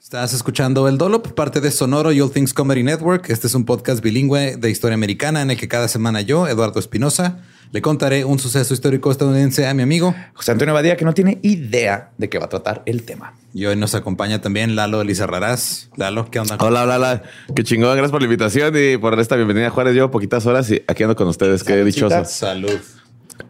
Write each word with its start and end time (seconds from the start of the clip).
Estás 0.00 0.32
escuchando 0.32 0.86
El 0.88 0.96
Dolop, 0.96 1.32
parte 1.32 1.60
de 1.60 1.70
Sonoro 1.72 2.12
y 2.12 2.20
All 2.20 2.30
Things 2.30 2.54
Comedy 2.54 2.84
Network. 2.84 3.28
Este 3.30 3.48
es 3.48 3.54
un 3.54 3.64
podcast 3.64 4.02
bilingüe 4.02 4.56
de 4.56 4.70
historia 4.70 4.94
americana 4.94 5.42
en 5.42 5.50
el 5.50 5.56
que 5.56 5.66
cada 5.66 5.88
semana 5.88 6.20
yo, 6.20 6.46
Eduardo 6.46 6.78
Espinosa, 6.78 7.42
le 7.72 7.82
contaré 7.82 8.24
un 8.24 8.38
suceso 8.38 8.72
histórico 8.72 9.10
estadounidense 9.10 9.66
a 9.66 9.74
mi 9.74 9.82
amigo 9.82 10.14
José 10.34 10.52
Antonio 10.52 10.72
Badía, 10.72 10.96
que 10.96 11.04
no 11.04 11.14
tiene 11.14 11.40
idea 11.42 12.12
de 12.16 12.28
qué 12.28 12.38
va 12.38 12.46
a 12.46 12.48
tratar 12.48 12.82
el 12.86 13.02
tema. 13.02 13.34
Y 13.52 13.66
hoy 13.66 13.76
nos 13.76 13.94
acompaña 13.96 14.40
también 14.40 14.76
Lalo 14.76 15.02
Elizarrarás. 15.02 15.90
Lalo, 15.96 16.30
¿qué 16.30 16.38
onda? 16.38 16.56
Hola, 16.60 16.84
hola, 16.84 16.96
hola. 16.96 17.22
Qué 17.54 17.64
chingón. 17.64 17.90
Gracias 17.90 18.12
por 18.12 18.22
la 18.22 18.26
invitación 18.26 18.72
y 18.76 18.96
por 18.98 19.18
esta 19.18 19.34
bienvenida, 19.34 19.68
Juárez. 19.68 19.94
Llevo 19.94 20.10
poquitas 20.12 20.46
horas 20.46 20.70
y 20.70 20.80
aquí 20.86 21.02
ando 21.02 21.16
con 21.16 21.26
ustedes. 21.26 21.64
Qué 21.64 21.84
dichoso. 21.84 22.24
Salud. 22.24 22.78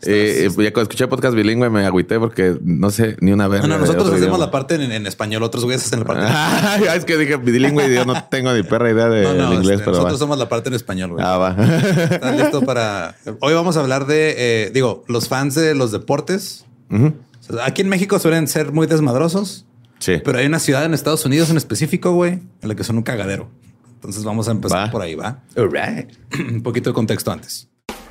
Eh, 0.02 0.46
eh, 0.46 0.48
ya 0.48 0.72
cuando 0.72 0.82
escuché 0.82 1.08
podcast 1.08 1.34
bilingüe 1.34 1.70
me 1.70 1.84
agüité 1.84 2.18
porque 2.18 2.56
no 2.62 2.90
sé 2.90 3.16
ni 3.20 3.32
una 3.32 3.48
vez. 3.48 3.62
No, 3.62 3.68
no, 3.68 3.78
nosotros 3.78 4.10
hacemos 4.12 4.38
la 4.38 4.50
parte 4.50 4.74
en, 4.76 4.92
en 4.92 5.06
español, 5.06 5.42
otros 5.42 5.64
güeyes 5.64 5.84
hacen 5.84 6.00
la 6.00 6.04
parte 6.04 6.22
en 6.26 6.30
Ah, 6.32 6.94
es 6.96 7.04
que 7.04 7.16
dije 7.16 7.36
bilingüe 7.36 7.90
y 7.90 7.94
yo 7.94 8.04
no 8.04 8.22
tengo 8.24 8.52
ni 8.52 8.62
perra 8.62 8.90
idea 8.90 9.08
de 9.08 9.22
No, 9.34 9.54
inglés, 9.54 9.80
este, 9.80 9.84
pero 9.84 9.92
nosotros 9.92 10.14
va. 10.14 10.18
somos 10.18 10.38
la 10.38 10.48
parte 10.48 10.68
en 10.68 10.74
español, 10.74 11.12
güey. 11.12 11.24
Ah, 11.26 11.36
va. 11.38 11.56
¿Estás 11.58 12.36
listo 12.36 12.62
para...? 12.62 13.16
Hoy 13.40 13.54
vamos 13.54 13.76
a 13.76 13.80
hablar 13.80 14.06
de, 14.06 14.34
eh, 14.66 14.70
digo, 14.72 15.04
los 15.08 15.28
fans 15.28 15.54
de 15.54 15.74
los 15.74 15.90
deportes. 15.92 16.64
Ujú. 16.90 17.14
O 17.48 17.52
sea, 17.54 17.64
Aquí 17.66 17.82
en 17.82 17.88
México 17.88 18.18
suelen 18.18 18.46
ser 18.48 18.72
muy 18.72 18.86
desmadrosos, 18.86 19.64
Sí. 20.00 20.20
pero 20.24 20.38
hay 20.38 20.46
una 20.46 20.58
ciudad 20.60 20.84
en 20.84 20.94
Estados 20.94 21.24
Unidos 21.24 21.50
en 21.50 21.56
específico, 21.56 22.12
güey, 22.12 22.34
en 22.62 22.68
la 22.68 22.74
que 22.74 22.84
son 22.84 22.96
un 22.98 23.02
cagadero. 23.02 23.48
Entonces 23.94 24.22
vamos 24.22 24.46
a 24.48 24.52
empezar 24.52 24.86
Va. 24.86 24.90
por 24.92 25.02
ahí, 25.02 25.14
¿va? 25.16 25.40
All 25.56 25.70
right. 25.72 26.08
un 26.52 26.62
poquito 26.62 26.90
de 26.90 26.94
contexto 26.94 27.32
antes. 27.32 27.68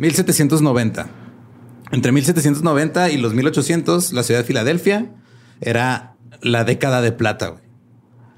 ...1790... 0.00 1.06
Entre 1.92 2.12
1790 2.12 3.10
y 3.10 3.16
los 3.16 3.34
1800, 3.34 4.12
la 4.12 4.22
ciudad 4.22 4.40
de 4.40 4.46
Filadelfia 4.46 5.10
era 5.60 6.14
la 6.40 6.62
década 6.62 7.02
de 7.02 7.10
plata. 7.10 7.48
güey. 7.48 7.64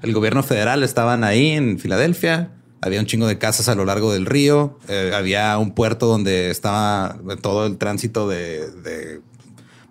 El 0.01 0.11
gobierno 0.13 0.41
federal 0.41 0.81
estaban 0.81 1.23
ahí 1.23 1.51
en 1.51 1.77
Filadelfia. 1.77 2.51
Había 2.81 2.99
un 2.99 3.05
chingo 3.05 3.27
de 3.27 3.37
casas 3.37 3.69
a 3.69 3.75
lo 3.75 3.85
largo 3.85 4.11
del 4.11 4.25
río. 4.25 4.79
eh, 4.87 5.11
había 5.15 5.55
un 5.59 5.75
puerto 5.75 6.07
donde 6.07 6.49
estaba 6.49 7.19
todo 7.41 7.67
el 7.67 7.77
tránsito 7.77 8.27
de, 8.27 8.71
de 8.81 9.21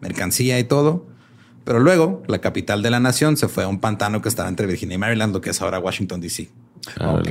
mercancía 0.01 0.59
y 0.59 0.65
todo. 0.65 1.07
Pero 1.65 1.79
luego 1.79 2.23
la 2.27 2.41
capital 2.41 2.83
de 2.83 2.91
la 2.91 2.99
nación 2.99 3.37
se 3.37 3.47
fue 3.47 3.63
a 3.63 3.69
un 3.69 3.79
pantano 3.79 4.21
que 4.21 4.29
estaba 4.29 4.49
entre 4.49 4.67
Virginia 4.67 4.97
y 4.97 4.99
Maryland, 4.99 5.33
lo 5.33 5.41
que 5.41 5.51
es 5.51 5.63
ahora 5.63 5.79
Washington, 5.79 6.21
D.C. 6.21 6.51
Ok. 7.01 7.31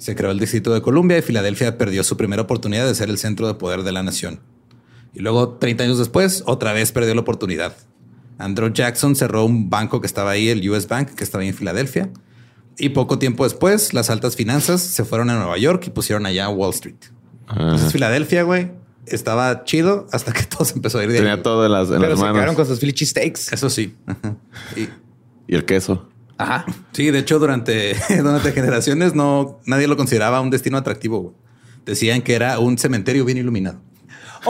Se 0.00 0.16
creó 0.16 0.30
el 0.30 0.38
Distrito 0.38 0.72
de 0.72 0.80
Columbia 0.80 1.18
y 1.18 1.22
Filadelfia 1.22 1.76
perdió 1.76 2.02
su 2.04 2.16
primera 2.16 2.40
oportunidad 2.40 2.86
de 2.86 2.94
ser 2.94 3.10
el 3.10 3.18
centro 3.18 3.46
de 3.46 3.52
poder 3.52 3.82
de 3.82 3.92
la 3.92 4.02
nación. 4.02 4.40
Y 5.12 5.20
luego, 5.20 5.58
30 5.58 5.84
años 5.84 5.98
después, 5.98 6.42
otra 6.46 6.72
vez 6.72 6.90
perdió 6.90 7.14
la 7.14 7.20
oportunidad. 7.20 7.76
Andrew 8.38 8.72
Jackson 8.72 9.14
cerró 9.14 9.44
un 9.44 9.68
banco 9.68 10.00
que 10.00 10.06
estaba 10.06 10.30
ahí, 10.30 10.48
el 10.48 10.66
US 10.70 10.88
Bank, 10.88 11.10
que 11.10 11.22
estaba 11.22 11.42
ahí 11.42 11.48
en 11.48 11.54
Filadelfia. 11.54 12.08
Y 12.78 12.88
poco 12.88 13.18
tiempo 13.18 13.44
después, 13.44 13.92
las 13.92 14.08
altas 14.08 14.36
finanzas 14.36 14.80
se 14.80 15.04
fueron 15.04 15.28
a 15.28 15.34
Nueva 15.36 15.58
York 15.58 15.84
y 15.88 15.90
pusieron 15.90 16.24
allá 16.24 16.48
Wall 16.48 16.70
Street. 16.70 16.96
Entonces, 17.50 17.92
Filadelfia, 17.92 18.42
güey, 18.44 18.70
estaba 19.04 19.64
chido 19.64 20.06
hasta 20.12 20.32
que 20.32 20.42
todo 20.48 20.64
se 20.64 20.76
empezó 20.76 20.98
a 20.98 21.02
ir 21.04 21.10
de 21.10 21.16
ahí. 21.18 21.24
Tenía 21.24 21.42
todo 21.42 21.66
en 21.66 21.72
las, 21.72 21.90
en 21.90 21.98
Pero 21.98 22.10
las 22.10 22.18
se 22.18 22.24
manos. 22.24 22.36
quedaron 22.36 22.54
con 22.54 22.66
sus 22.66 22.78
Philly 22.78 22.94
cheesesteaks. 22.94 23.52
Eso 23.52 23.68
sí. 23.68 23.94
Y 25.46 25.56
el 25.56 25.64
queso. 25.64 26.08
Ajá. 26.40 26.64
sí, 26.92 27.10
de 27.10 27.18
hecho, 27.18 27.38
durante, 27.38 27.94
durante 28.22 28.52
generaciones 28.52 29.14
no 29.14 29.60
nadie 29.66 29.86
lo 29.86 29.96
consideraba 29.96 30.40
un 30.40 30.50
destino 30.50 30.78
atractivo. 30.78 31.20
güey. 31.20 31.34
Decían 31.84 32.22
que 32.22 32.34
era 32.34 32.58
un 32.58 32.78
cementerio 32.78 33.24
bien 33.24 33.38
iluminado. 33.38 33.80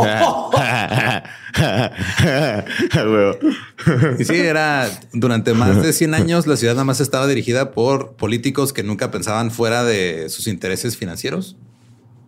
Y 4.18 4.24
sí, 4.24 4.36
era 4.36 4.88
durante 5.12 5.52
más 5.52 5.82
de 5.82 5.92
100 5.92 6.14
años 6.14 6.46
la 6.46 6.56
ciudad 6.56 6.74
nada 6.74 6.84
más 6.84 7.00
estaba 7.00 7.26
dirigida 7.26 7.72
por 7.72 8.12
políticos 8.12 8.72
que 8.72 8.84
nunca 8.84 9.10
pensaban 9.10 9.50
fuera 9.50 9.82
de 9.82 10.28
sus 10.28 10.46
intereses 10.46 10.96
financieros. 10.96 11.56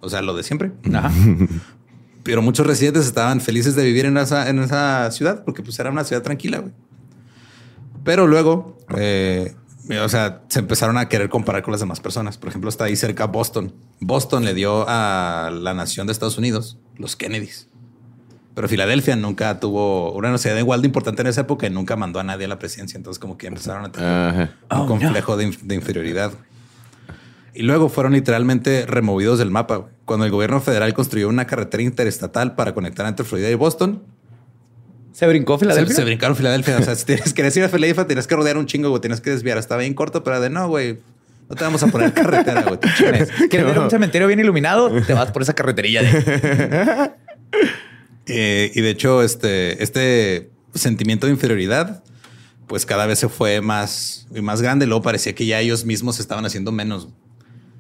O 0.01 0.09
sea, 0.09 0.23
lo 0.23 0.35
de 0.35 0.43
siempre. 0.43 0.73
Pero 2.25 2.43
muchos 2.43 2.67
residentes 2.67 3.07
estaban 3.07 3.41
felices 3.41 3.77
de 3.77 3.85
vivir 3.85 4.07
en 4.07 4.17
esa, 4.17 4.49
en 4.49 4.59
esa 4.59 5.11
ciudad 5.13 5.45
porque 5.45 5.63
pues 5.63 5.79
era 5.79 5.91
una 5.91 6.05
ciudad 6.05 6.23
tranquila. 6.23 6.59
güey. 6.59 6.73
Pero 8.05 8.27
luego, 8.27 8.79
eh, 8.97 9.55
o 10.03 10.09
sea, 10.09 10.43
se 10.49 10.59
empezaron 10.59 10.99
a 10.99 11.09
querer 11.09 11.29
comparar 11.29 11.63
con 11.63 11.73
las 11.73 11.81
demás 11.81 12.01
personas. 12.01 12.39
Por 12.39 12.49
ejemplo, 12.49 12.69
está 12.69 12.85
ahí 12.85 12.97
cerca 12.97 13.27
Boston. 13.27 13.75
Boston 14.01 14.45
le 14.45 14.55
dio 14.55 14.85
a 14.89 15.51
la 15.53 15.75
nación 15.75 16.07
de 16.07 16.13
Estados 16.13 16.39
Unidos 16.39 16.79
los 16.97 17.17
Kennedys. 17.17 17.69
Pero 18.55 18.69
Filadelfia 18.69 19.17
nunca 19.17 19.61
tuvo 19.61 20.13
una 20.13 20.37
ciudad 20.37 20.59
igual 20.59 20.83
de 20.83 20.87
importante 20.87 21.23
en 21.23 21.29
esa 21.29 21.41
época 21.43 21.67
y 21.67 21.71
nunca 21.71 21.97
mandó 21.97 22.21
a 22.21 22.23
nadie 22.23 22.45
a 22.45 22.49
la 22.49 22.59
presidencia. 22.59 22.99
Entonces, 22.99 23.19
como 23.19 23.39
que 23.39 23.47
empezaron 23.47 23.87
a 23.87 23.93
tener 23.93 24.51
un 24.71 24.87
complejo 24.87 25.37
de, 25.39 25.49
inf- 25.49 25.61
de 25.63 25.75
inferioridad. 25.75 26.33
Y 27.55 27.63
luego 27.63 27.89
fueron 27.89 28.13
literalmente 28.13 28.85
removidos 28.87 29.39
del 29.39 29.51
mapa. 29.51 29.87
Cuando 30.05 30.27
el 30.27 30.31
gobierno 30.33 30.61
federal 30.61 30.93
construyó 30.93 31.29
una 31.29 31.47
carretera 31.47 31.83
interestatal 31.83 32.55
para 32.55 32.75
conectar 32.75 33.07
entre 33.07 33.25
Florida 33.25 33.49
y 33.51 33.55
Boston, 33.55 34.03
¿Se 35.13 35.27
brincó 35.27 35.59
se, 35.59 35.61
Filadelfia? 35.61 35.95
se 35.95 36.05
brincaron 36.05 36.37
Filadelfia. 36.37 36.79
O 36.79 36.83
sea, 36.83 36.95
si 36.95 37.05
tienes, 37.05 37.35
querías 37.35 37.57
ir 37.57 37.65
a 37.65 37.69
Filadelfia, 37.69 38.07
tienes 38.07 38.27
que 38.27 38.35
rodear 38.35 38.57
un 38.57 38.67
chingo, 38.67 38.89
güey. 38.89 39.01
Tienes 39.01 39.21
que 39.21 39.31
desviar. 39.31 39.59
Estaba 39.59 39.81
bien 39.81 39.95
corto, 39.95 40.25
pero 40.25 40.41
de 40.41 40.51
no, 40.51 40.69
güey. 40.69 41.01
No 41.49 41.57
te 41.57 41.65
vamos 41.65 41.83
a 41.83 41.89
poner 41.89 42.13
carretera, 42.15 42.63
güey. 42.63 42.79
¿Quieres 43.51 43.67
ver 43.67 43.79
un 43.79 43.91
cementerio 43.91 44.27
bien 44.27 44.41
iluminado? 44.41 44.91
Te 45.03 45.13
vas 45.13 45.31
por 45.31 45.43
esa 45.43 45.55
carreterilla. 45.55 46.03
De... 46.03 47.11
Eh, 48.27 48.71
y 48.73 48.81
de 48.81 48.91
hecho, 48.91 49.21
este, 49.21 49.83
este 49.83 50.53
sentimiento 50.75 51.27
de 51.27 51.33
inferioridad, 51.33 52.05
pues 52.69 52.87
cada 52.87 53.05
vez 53.05 53.19
se 53.19 53.29
fue 53.29 53.61
más 53.61 54.29
y 54.33 54.41
más 54.41 54.63
grande. 54.63 54.87
Luego 54.87 55.03
parecía 55.03 55.35
que 55.35 55.45
ya 55.45 55.59
ellos 55.59 55.85
mismos 55.85 56.17
se 56.17 56.23
estaban 56.23 56.47
haciendo 56.47 56.71
menos. 56.71 57.09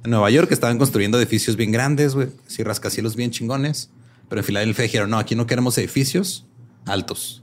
En 0.04 0.10
Nueva 0.10 0.28
York 0.30 0.50
estaban 0.50 0.78
construyendo 0.78 1.16
edificios 1.16 1.54
bien 1.54 1.70
grandes, 1.70 2.16
güey, 2.16 2.28
así 2.44 2.64
rascacielos 2.64 3.14
bien 3.14 3.30
chingones. 3.30 3.90
Pero 4.28 4.40
en 4.40 4.44
Filadelfia 4.44 4.82
dijeron, 4.82 5.10
no, 5.10 5.18
aquí 5.20 5.36
no 5.36 5.46
queremos 5.46 5.78
edificios 5.78 6.44
altos. 6.86 7.42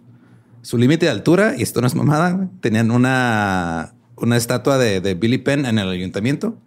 Su 0.61 0.77
límite 0.77 1.05
de 1.05 1.11
altura, 1.11 1.53
y 1.57 1.63
esto 1.63 1.81
no 1.81 1.87
es 1.87 1.95
mamada, 1.95 2.47
tenían 2.61 2.91
una, 2.91 3.93
una 4.17 4.37
estatua 4.37 4.77
de, 4.77 5.01
de 5.01 5.15
Billy 5.15 5.37
Penn 5.37 5.65
en 5.65 5.79
el 5.79 5.89
ayuntamiento. 5.89 6.57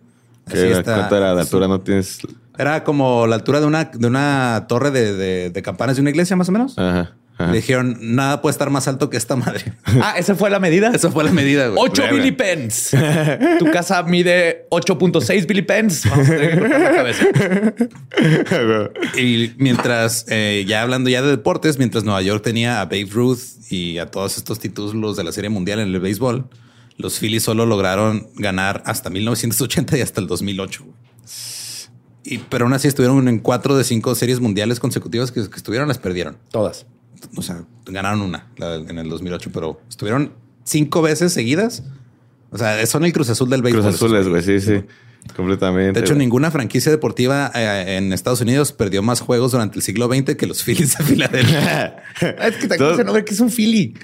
Así 0.46 0.56
¿Qué- 0.56 0.72
está- 0.72 0.94
¿Cuánto 0.96 1.16
era 1.16 1.34
de 1.34 1.40
altura? 1.42 1.68
No 1.68 1.80
tienes. 1.80 2.18
Era 2.58 2.84
como 2.84 3.26
la 3.26 3.36
altura 3.36 3.60
de 3.60 3.66
una, 3.66 3.84
de 3.84 4.06
una 4.06 4.64
torre 4.68 4.90
de, 4.90 5.14
de- 5.14 5.50
de 5.50 5.62
campanas 5.62 5.96
de 5.96 6.02
una 6.02 6.10
iglesia, 6.10 6.36
más 6.36 6.48
o 6.48 6.52
menos. 6.52 6.78
Ajá. 6.78 7.14
Ajá. 7.38 7.50
Le 7.50 7.56
dijeron, 7.58 7.96
nada 8.00 8.40
puede 8.42 8.52
estar 8.52 8.70
más 8.70 8.88
alto 8.88 9.10
que 9.10 9.16
esta 9.16 9.36
madre. 9.36 9.74
Ah, 10.04 10.14
esa 10.16 10.34
fue 10.34 10.48
la 10.50 10.58
medida. 10.58 10.90
Esa 10.94 11.10
fue 11.10 11.22
la 11.22 11.30
medida, 11.32 11.68
güey. 11.68 11.78
8 11.78 12.02
Verga. 12.02 12.16
Billy 12.16 12.32
Pence. 12.32 12.96
Tu 13.58 13.70
casa 13.70 14.02
mide 14.04 14.66
8.6 14.70 15.46
Billy 15.46 15.62
Pence. 15.62 16.08
Vamos 16.08 16.28
a 16.28 16.30
tener 16.30 16.50
que 16.54 16.60
cortar 16.60 16.80
la 16.80 16.94
cabeza. 16.94 17.24
Y 19.18 19.52
mientras, 19.58 20.24
eh, 20.28 20.64
ya 20.66 20.82
hablando 20.82 21.10
ya 21.10 21.22
de 21.22 21.28
deportes, 21.28 21.78
mientras 21.78 22.04
Nueva 22.04 22.22
York 22.22 22.42
tenía 22.42 22.80
a 22.80 22.84
Babe 22.86 23.08
Ruth 23.10 23.40
y 23.70 23.98
a 23.98 24.06
todos 24.06 24.36
estos 24.38 24.58
títulos 24.58 25.16
de 25.16 25.24
la 25.24 25.32
Serie 25.32 25.50
Mundial 25.50 25.80
en 25.80 25.88
el 25.88 26.00
béisbol, 26.00 26.48
los 26.96 27.18
Phillies 27.18 27.42
solo 27.42 27.66
lograron 27.66 28.28
ganar 28.36 28.82
hasta 28.86 29.10
1980 29.10 29.98
y 29.98 30.00
hasta 30.00 30.20
el 30.20 30.26
2008. 30.26 30.84
güey. 30.84 30.96
Y, 32.24 32.38
pero 32.38 32.64
aún 32.64 32.72
así 32.72 32.86
estuvieron 32.88 33.26
en 33.28 33.38
cuatro 33.40 33.76
de 33.76 33.84
cinco 33.84 34.14
series 34.14 34.40
mundiales 34.40 34.78
consecutivas 34.78 35.32
que, 35.32 35.48
que 35.48 35.56
estuvieron, 35.56 35.88
las 35.88 35.98
perdieron. 35.98 36.38
Todas. 36.50 36.86
O 37.36 37.42
sea, 37.42 37.64
ganaron 37.86 38.20
una 38.22 38.46
la- 38.56 38.76
en 38.76 38.98
el 38.98 39.08
2008, 39.08 39.50
pero 39.52 39.80
estuvieron 39.88 40.32
cinco 40.64 41.02
veces 41.02 41.32
seguidas. 41.32 41.82
O 42.50 42.58
sea, 42.58 42.84
son 42.86 43.04
el 43.04 43.12
Cruz 43.12 43.30
Azul 43.30 43.48
del 43.50 43.62
béisbol. 43.62 43.82
Cruz 43.82 43.94
Azules, 43.94 44.28
güey. 44.28 44.42
Sí, 44.42 44.60
sí. 44.60 44.84
Completamente. 45.36 45.92
De 45.92 46.00
hecho, 46.00 46.14
güey. 46.14 46.26
ninguna 46.26 46.50
franquicia 46.50 46.90
deportiva 46.90 47.50
eh, 47.54 47.96
en 47.96 48.12
Estados 48.12 48.40
Unidos 48.40 48.72
perdió 48.72 49.02
más 49.02 49.20
juegos 49.20 49.52
durante 49.52 49.76
el 49.76 49.82
siglo 49.82 50.08
XX 50.08 50.34
que 50.36 50.46
los 50.46 50.62
Phillies 50.64 50.98
de 50.98 51.04
Filadelfia. 51.04 51.96
Es 52.20 52.56
que 52.56 52.68
te 52.68 52.76
Todo- 52.76 52.94
ese 52.94 53.04
nombre 53.04 53.24
que 53.24 53.32
es 53.34 53.40
un 53.40 53.50
Philly. 53.50 53.94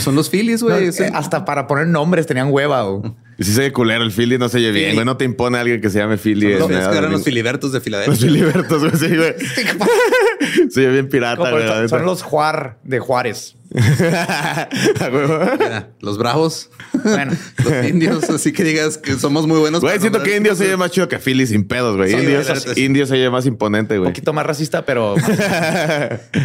Son 0.00 0.14
los 0.14 0.28
Phillies, 0.28 0.62
No, 0.62 0.68
güey. 0.68 0.88
eh, 0.88 0.92
Sí. 0.92 1.04
hasta 1.12 1.44
para 1.44 1.66
poner 1.66 1.86
nombres 1.86 2.26
tenían 2.26 2.48
hueva. 2.52 2.82
güey. 2.82 3.12
Y 3.38 3.44
si 3.44 3.52
se 3.52 3.72
culero 3.72 4.02
el 4.02 4.10
Philly, 4.10 4.36
no 4.36 4.48
se 4.48 4.58
oye 4.58 4.72
bien, 4.72 4.94
güey. 4.94 5.06
No 5.06 5.16
te 5.16 5.24
impone 5.24 5.58
a 5.58 5.60
alguien 5.60 5.80
que 5.80 5.90
se 5.90 5.98
llame 6.00 6.16
Philly. 6.18 6.54
Los 6.54 6.66
Phillies 6.66 6.80
nada, 6.80 6.90
que 6.92 6.98
eran 6.98 7.12
los 7.12 7.22
Filibertos 7.22 7.70
de 7.70 7.78
Los 7.78 7.84
Filadelfia. 7.84 8.16
Filibertos, 8.28 8.80
güey. 8.80 8.92
Sí, 8.96 9.16
güey. 9.16 9.34
Se 10.70 10.80
oye 10.80 10.90
bien 10.90 11.08
pirata, 11.08 11.50
güey. 11.50 11.66
son, 11.68 11.88
son 11.88 12.04
los 12.04 12.22
Juar 12.22 12.78
de 12.82 12.98
Juárez. 12.98 13.54
A 13.74 14.68
huevo. 15.12 15.40
Era 15.60 15.90
Los 16.00 16.16
Bravos. 16.18 16.70
Bueno. 17.04 17.32
los 17.64 17.86
indios. 17.86 18.30
Así 18.30 18.52
que 18.52 18.64
digas 18.64 18.96
que 18.98 19.14
somos 19.18 19.46
muy 19.46 19.58
buenos. 19.58 19.82
Güey, 19.82 20.00
siento 20.00 20.22
que 20.22 20.36
Indios 20.36 20.58
se 20.58 20.64
oye 20.64 20.76
más 20.76 20.90
chido 20.90 21.06
que 21.08 21.18
Philly 21.18 21.46
sin 21.46 21.64
pedos, 21.64 21.96
güey. 21.96 22.12
Indios, 22.12 22.76
indios 22.78 23.08
se 23.10 23.14
oye 23.16 23.30
más 23.30 23.46
imponente, 23.46 23.94
Un 23.94 24.00
güey. 24.00 24.10
poquito 24.12 24.32
más 24.32 24.46
racista, 24.46 24.84
pero 24.86 25.14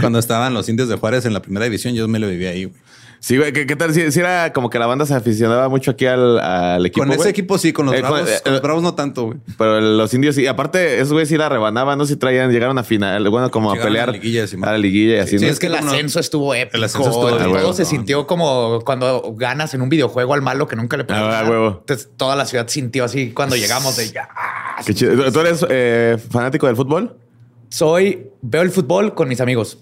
Cuando 0.01 0.19
estaban 0.19 0.53
los 0.53 0.67
indios 0.69 0.89
de 0.89 0.95
Juárez 0.97 1.25
en 1.25 1.33
la 1.33 1.41
primera 1.41 1.63
división, 1.65 1.95
yo 1.95 2.07
me 2.07 2.19
lo 2.19 2.27
viví 2.27 2.45
ahí. 2.45 2.65
güey. 2.65 2.82
Sí, 3.25 3.37
güey. 3.37 3.53
¿Qué, 3.53 3.65
qué 3.65 3.77
tal? 3.77 3.93
Si, 3.93 4.11
si 4.11 4.19
era 4.19 4.51
como 4.51 4.69
que 4.69 4.77
la 4.77 4.85
banda 4.85 5.05
se 5.05 5.13
aficionaba 5.13 5.69
mucho 5.69 5.91
aquí 5.91 6.05
al, 6.05 6.37
al 6.39 6.85
equipo. 6.85 7.03
Con 7.03 7.09
ese 7.11 7.17
güey? 7.19 7.29
equipo 7.29 7.57
sí, 7.57 7.71
con 7.71 7.85
los 7.85 7.95
Eh, 7.95 8.01
con- 8.01 8.11
Bravos. 8.11 8.29
eh, 8.29 8.39
con 8.43 8.51
los 8.51 8.61
Bravos 8.61 8.83
no 8.83 8.95
tanto, 8.95 9.23
güey. 9.27 9.37
Pero 9.57 9.79
los 9.79 10.13
indios 10.13 10.35
sí. 10.35 10.45
Aparte, 10.45 10.97
esos 10.97 11.13
güeyes 11.13 11.29
sí 11.29 11.37
la 11.37 11.47
rebanaban, 11.47 11.97
no 11.97 12.05
si 12.05 12.17
traían, 12.17 12.51
llegaron 12.51 12.77
a 12.77 12.83
final, 12.83 13.29
bueno, 13.29 13.49
como 13.49 13.71
a 13.71 13.75
pelear 13.75 14.09
a 14.09 14.11
la 14.11 14.17
liguilla, 14.17 14.45
sí, 14.45 14.57
a 14.61 14.71
la 14.73 14.77
liguilla 14.77 15.15
y 15.15 15.19
así. 15.19 15.39
sí, 15.39 15.45
¿no? 15.45 15.51
es 15.51 15.57
que 15.59 15.67
el 15.67 15.75
ascenso 15.75 16.19
estuvo 16.19 16.53
épico. 16.53 16.75
El 16.75 16.83
ascenso 16.83 17.07
estuvo 17.11 17.29
todo 17.29 17.49
huevo, 17.49 17.71
se 17.71 17.85
sintió 17.85 18.27
como 18.27 18.81
cuando 18.83 19.33
ganas 19.37 19.73
en 19.73 19.81
un 19.83 19.87
videojuego 19.87 20.33
al 20.33 20.41
malo 20.41 20.67
que 20.67 20.75
nunca 20.75 20.97
le 20.97 21.05
puedes 21.05 21.23
Ah, 21.23 21.45
huevo. 21.49 21.77
Entonces 21.79 22.09
toda 22.17 22.35
la 22.35 22.45
ciudad 22.45 22.67
sintió 22.67 23.05
así 23.05 23.31
cuando 23.31 23.55
llegamos 23.55 23.95
de 23.95 24.11
ya. 24.11 24.27
Qué 24.85 24.93
chido. 24.93 25.31
¿Tú 25.31 25.39
eres 25.39 25.65
eh, 25.69 26.17
fanático 26.29 26.67
del 26.67 26.75
fútbol? 26.75 27.15
Soy, 27.69 28.27
veo 28.41 28.63
el 28.63 28.69
fútbol 28.69 29.13
con 29.15 29.29
mis 29.29 29.39
amigos. 29.39 29.79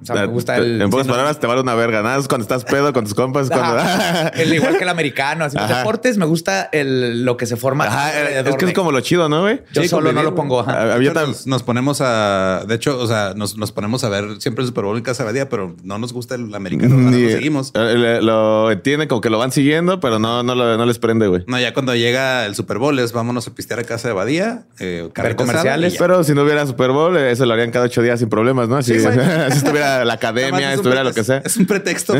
O 0.00 0.04
sea, 0.04 0.14
me 0.16 0.26
gusta 0.26 0.56
el. 0.56 0.80
En 0.82 0.90
pocas 0.90 1.06
sí, 1.06 1.08
no- 1.08 1.14
palabras, 1.14 1.40
te 1.40 1.46
vale 1.46 1.60
una 1.62 1.74
verga. 1.74 2.02
Nada 2.02 2.18
es 2.18 2.28
cuando 2.28 2.42
estás 2.42 2.64
pedo 2.64 2.92
con 2.92 3.04
tus 3.04 3.14
compas. 3.14 3.48
Cuando... 3.48 3.78
El 4.34 4.52
igual 4.52 4.76
que 4.76 4.84
el 4.84 4.88
americano. 4.90 5.44
Así, 5.46 5.56
los 5.58 5.68
deportes 5.68 6.18
me 6.18 6.26
gusta 6.26 6.68
el, 6.72 7.24
lo 7.24 7.36
que 7.36 7.46
se 7.46 7.56
forma. 7.56 7.84
Ajá, 7.86 8.12
eh, 8.12 8.18
alrededor 8.20 8.48
es 8.50 8.56
que 8.56 8.64
es 8.66 8.68
de. 8.70 8.74
como 8.74 8.92
lo 8.92 9.00
chido, 9.00 9.28
¿no, 9.28 9.40
güey? 9.42 9.62
Yo 9.72 9.82
Sí, 9.82 9.88
solo 9.88 10.12
no 10.12 10.22
lo 10.22 10.34
pongo. 10.34 10.60
ajá. 10.60 10.98
Yo 11.00 11.14
nos, 11.14 11.46
nos 11.46 11.62
ponemos 11.62 12.00
a. 12.02 12.64
De 12.68 12.74
hecho, 12.74 12.98
o 12.98 13.06
sea, 13.06 13.32
nos, 13.34 13.56
nos 13.56 13.72
ponemos 13.72 14.04
a 14.04 14.08
ver 14.10 14.40
siempre 14.40 14.62
el 14.62 14.68
Super 14.68 14.84
Bowl 14.84 14.96
en 14.98 15.02
casa 15.02 15.22
de 15.24 15.30
Badía, 15.30 15.48
pero 15.48 15.74
no 15.82 15.98
nos 15.98 16.12
gusta 16.12 16.34
el 16.34 16.54
americano. 16.54 16.94
no 16.96 17.10
lo 17.10 17.30
seguimos. 17.30 17.72
le- 17.74 18.20
Lo 18.22 18.70
entienden 18.70 19.08
como 19.08 19.20
que 19.20 19.30
lo 19.30 19.38
van 19.38 19.50
siguiendo, 19.52 19.98
pero 20.00 20.18
no, 20.18 20.42
no, 20.42 20.54
lo- 20.54 20.76
no 20.76 20.84
les 20.86 20.98
prende, 20.98 21.26
güey. 21.26 21.42
No, 21.46 21.58
ya 21.58 21.72
cuando 21.72 21.94
llega 21.94 22.44
el 22.46 22.54
Super 22.54 22.78
Bowl 22.78 22.98
es 22.98 23.12
vámonos 23.12 23.46
a 23.48 23.54
pistear 23.54 23.80
a 23.80 23.84
casa 23.84 24.08
de 24.08 24.14
Badía, 24.14 24.64
eh, 24.78 25.08
comerciales. 25.36 25.96
Pero 25.98 26.22
si 26.24 26.34
no 26.34 26.42
hubiera 26.42 26.66
Super 26.66 26.90
Bowl, 26.90 27.16
eh, 27.16 27.30
eso 27.30 27.46
lo 27.46 27.54
harían 27.54 27.70
cada 27.70 27.86
ocho 27.86 28.02
días 28.02 28.18
sin 28.20 28.28
problemas, 28.28 28.68
¿no? 28.68 28.76
Así, 28.76 28.98
Sí, 28.98 29.04
güey. 29.04 29.16
si 29.52 29.60
la 30.04 30.12
academia, 30.14 30.72
estuviera 30.72 31.04
lo 31.04 31.12
que 31.12 31.24
sea. 31.24 31.42
Es 31.44 31.56
un 31.56 31.66
pretexto 31.66 32.14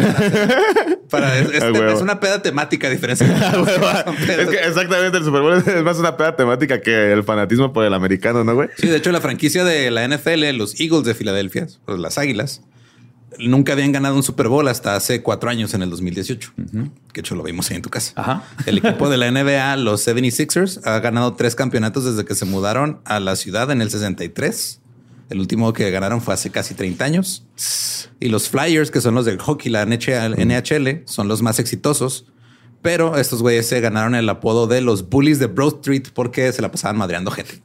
para, 1.11 1.39
es, 1.39 1.63
una 2.01 2.21
peda 2.21 2.43
temática 2.43 2.89
diferencia. 2.89 3.27
es 4.29 4.49
que 4.49 4.57
exactamente 4.57 5.19
el 5.19 5.25
Super 5.25 5.43
Bowl 5.43 5.55
es 5.55 5.83
más 5.83 5.99
una 5.99 6.17
peda 6.17 6.37
temática 6.37 6.81
que 6.81 7.13
el 7.13 7.25
fanatismo 7.25 7.73
por 7.73 7.85
el 7.85 7.95
americano, 7.95 8.45
¿no, 8.45 8.55
güey? 8.55 8.69
Sí, 8.77 8.89
de 8.89 8.97
hecho, 8.97 9.13
la 9.13 9.21
franquicia 9.21 9.65
de 9.65 9.91
la 9.91 10.07
NFL, 10.07 10.57
los 10.57 10.79
Eagles 10.81 11.05
de 11.05 11.15
Filadelfia, 11.15 11.67
pues 11.85 11.99
las 11.99 12.19
Águilas, 12.19 12.63
nunca 13.39 13.73
habían 13.73 13.93
ganado 13.93 14.17
un 14.17 14.23
Super 14.23 14.49
Bowl 14.49 14.67
hasta 14.69 14.97
hace 14.97 15.23
cuatro 15.23 15.51
años 15.51 15.75
en 15.75 15.83
el 15.83 15.91
2018. 15.91 16.53
Que 16.57 16.63
de 16.73 16.91
hecho 17.21 17.35
lo 17.35 17.43
vimos 17.43 17.71
ahí 17.71 17.77
en 17.77 17.83
tu 17.83 17.91
casa. 17.91 18.13
Ajá. 18.17 18.45
El 18.67 18.79
equipo 18.79 19.09
de 19.09 19.17
la 19.17 19.31
NBA, 19.31 19.77
los 19.77 20.07
76ers, 20.07 20.81
ha 20.85 20.99
ganado 21.01 21.35
tres 21.35 21.55
campeonatos 21.55 22.05
desde 22.05 22.25
que 22.25 22.35
se 22.35 22.45
mudaron 22.45 23.01
a 23.05 23.21
la 23.21 23.37
ciudad 23.37 23.71
en 23.71 23.83
el 23.83 23.91
63. 23.91 24.81
El 25.29 25.41
último 25.41 25.73
que 25.73 25.91
ganaron 25.91 26.21
fue 26.23 26.35
hace 26.35 26.51
casi 26.51 26.75
30 26.75 27.05
años. 27.05 27.47
Y 28.21 28.29
los 28.29 28.49
Flyers, 28.49 28.91
que 28.91 29.01
son 29.01 29.15
los 29.15 29.25
del 29.25 29.39
hockey, 29.39 29.71
la 29.71 29.85
NHL, 29.85 30.37
NHL, 30.37 31.03
son 31.07 31.29
los 31.29 31.43
más 31.43 31.59
exitosos. 31.59 32.27
Pero 32.87 33.17
estos 33.17 33.43
güeyes 33.43 33.67
se 33.67 33.81
ganaron 33.81 34.15
el 34.15 34.29
apodo 34.29 34.67
de 34.69 34.81
los 34.81 35.09
bullies 35.09 35.39
de 35.41 35.47
Broad 35.47 35.75
Street 35.77 36.05
porque 36.15 36.53
se 36.53 36.63
la 36.63 36.71
pasaban 36.71 36.97
madreando 36.97 37.31
gente. 37.33 37.61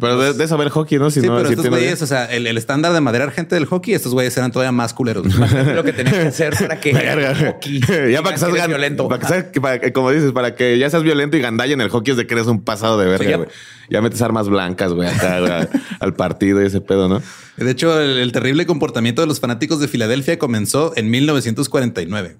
Pero 0.00 0.18
de, 0.20 0.34
de 0.34 0.44
eso 0.44 0.56
ver 0.56 0.68
hockey, 0.68 0.98
¿no? 0.98 1.10
Si 1.10 1.20
sí, 1.20 1.26
no, 1.26 1.36
pero 1.36 1.48
si 1.48 1.54
estos 1.54 1.68
güeyes, 1.68 2.00
o 2.02 2.06
sea, 2.06 2.26
el, 2.26 2.46
el 2.46 2.56
estándar 2.56 2.92
de 2.92 3.00
madrear 3.00 3.32
gente 3.32 3.54
del 3.56 3.64
hockey, 3.66 3.94
estos 3.94 4.12
güeyes 4.12 4.36
eran 4.36 4.52
todavía 4.52 4.70
más 4.70 4.94
culeros. 4.94 5.26
Lo 5.74 5.82
que 5.82 5.92
tenía 5.92 6.12
que 6.12 6.28
hacer 6.28 6.54
para 6.54 6.78
que 6.78 6.94
hockey 6.94 7.80
ya 8.12 8.22
para 8.22 8.34
que 8.36 8.40
seas 8.40 8.68
violento. 8.68 9.08
Para 9.08 9.20
que 9.20 9.26
seas- 9.26 9.44
que 9.52 9.60
para 9.60 9.80
que- 9.80 9.92
como 9.92 10.12
dices, 10.12 10.30
para 10.30 10.54
que 10.54 10.78
ya 10.78 10.88
seas 10.90 11.02
violento 11.02 11.36
y 11.36 11.40
gandalla 11.40 11.72
en 11.74 11.80
el 11.80 11.88
hockey 11.88 12.12
es 12.12 12.16
de 12.16 12.26
que 12.28 12.34
eres 12.34 12.46
un 12.46 12.62
pasado 12.62 12.98
de 12.98 13.06
verga, 13.06 13.28
ya. 13.30 13.36
güey. 13.38 13.48
Ya 13.90 14.00
metes 14.02 14.22
armas 14.22 14.48
blancas, 14.48 14.92
güey, 14.92 15.08
acá, 15.08 15.36
al- 15.38 15.68
al 15.98 16.14
partido 16.14 16.62
y 16.62 16.66
ese 16.66 16.80
pedo, 16.80 17.08
¿no? 17.08 17.20
De 17.56 17.70
hecho, 17.70 18.00
el, 18.00 18.18
el 18.18 18.30
terrible 18.32 18.64
comportamiento 18.66 19.22
de 19.22 19.26
los 19.26 19.40
fanáticos 19.40 19.80
de 19.80 19.88
Filadelfia 19.88 20.38
comenzó 20.38 20.92
en 20.96 21.10
1949. 21.10 22.36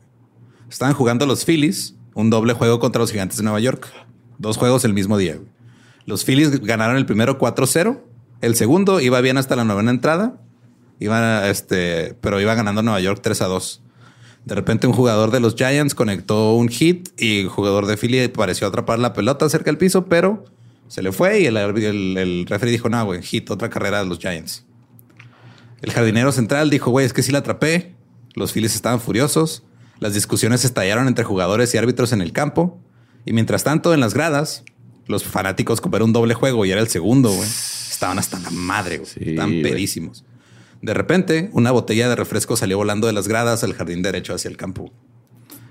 Estaban 0.69 0.95
jugando 0.95 1.27
los 1.27 1.45
Phillies, 1.45 1.95
un 2.16 2.30
doble 2.30 2.54
juego 2.54 2.80
contra 2.80 2.99
los 2.99 3.12
Gigantes 3.12 3.37
de 3.37 3.44
Nueva 3.44 3.61
York. 3.61 3.87
Dos 4.38 4.56
juegos 4.56 4.87
el 4.87 4.94
mismo 4.94 5.18
día. 5.18 5.38
Los 6.06 6.25
Phillies 6.25 6.62
ganaron 6.62 6.96
el 6.96 7.04
primero 7.04 7.38
4-0. 7.38 8.00
El 8.40 8.56
segundo 8.56 9.00
iba 9.00 9.20
bien 9.20 9.37
hasta 9.37 9.54
la 9.54 9.64
novena 9.64 9.90
entrada. 9.90 10.40
Iba, 10.99 11.46
este, 11.50 12.16
pero 12.23 12.40
iba 12.40 12.54
ganando 12.54 12.82
Nueva 12.82 13.00
York 13.00 13.20
3-2. 13.23 13.80
De 14.46 14.54
repente 14.54 14.87
un 14.87 14.94
jugador 14.94 15.30
de 15.30 15.40
los 15.40 15.56
Giants 15.56 15.94
conectó 15.94 16.54
un 16.54 16.68
hit 16.68 17.11
y 17.20 17.40
el 17.40 17.49
jugador 17.49 17.85
de 17.85 17.99
Philly 17.99 18.28
pareció 18.28 18.66
atrapar 18.66 18.99
la 18.99 19.12
pelota 19.12 19.46
cerca 19.50 19.66
del 19.66 19.76
piso, 19.76 20.06
pero 20.06 20.44
se 20.88 21.02
le 21.02 21.12
fue 21.12 21.40
y 21.40 21.46
el, 21.46 21.58
el, 21.58 22.16
el 22.16 22.46
referee 22.46 22.73
dijo, 22.73 22.88
no, 22.88 23.04
güey, 23.04 23.20
hit, 23.20 23.50
otra 23.50 23.68
carrera 23.68 23.99
de 23.99 24.06
los 24.06 24.20
Giants. 24.20 24.64
El 25.82 25.92
jardinero 25.92 26.32
central 26.32 26.70
dijo, 26.70 26.90
güey, 26.90 27.04
es 27.04 27.12
que 27.12 27.23
sí 27.23 27.30
la 27.30 27.40
atrapé. 27.40 27.94
Los 28.35 28.52
Phillies 28.52 28.75
estaban 28.75 29.00
furiosos. 29.00 29.65
Las 29.99 30.15
discusiones 30.15 30.65
estallaron 30.65 31.09
entre 31.09 31.25
jugadores 31.25 31.75
y 31.75 31.79
árbitros 31.79 32.12
en 32.12 32.21
el 32.21 32.33
campo. 32.33 32.79
Y 33.25 33.33
mientras 33.33 33.65
tanto, 33.65 33.95
en 33.95 34.00
las 34.00 34.15
gradas, 34.15 34.65
los 35.07 35.25
fanáticos 35.25 35.81
como 35.81 35.97
era 35.97 36.05
un 36.05 36.12
doble 36.12 36.35
juego 36.35 36.65
y 36.65 36.71
era 36.71 36.81
el 36.81 36.88
segundo, 36.88 37.31
güey. 37.31 37.49
Estaban 37.49 38.19
hasta 38.19 38.38
la 38.38 38.50
madre, 38.50 38.99
güey. 38.99 39.11
Sí, 39.11 39.31
Estaban 39.31 39.62
pedísimos. 39.62 40.25
De 40.83 40.95
repente, 40.95 41.50
una 41.53 41.71
botella 41.71 42.09
de 42.09 42.17
refresco 42.17 42.57
salió 42.57 42.76
volando 42.76 43.07
de 43.07 43.12
las 43.12 43.26
gradas 43.29 43.65
al 43.65 43.73
jardín 43.73 44.03
derecho 44.03 44.35
hacia 44.35 44.49
el 44.50 44.57
campo. 44.57 44.93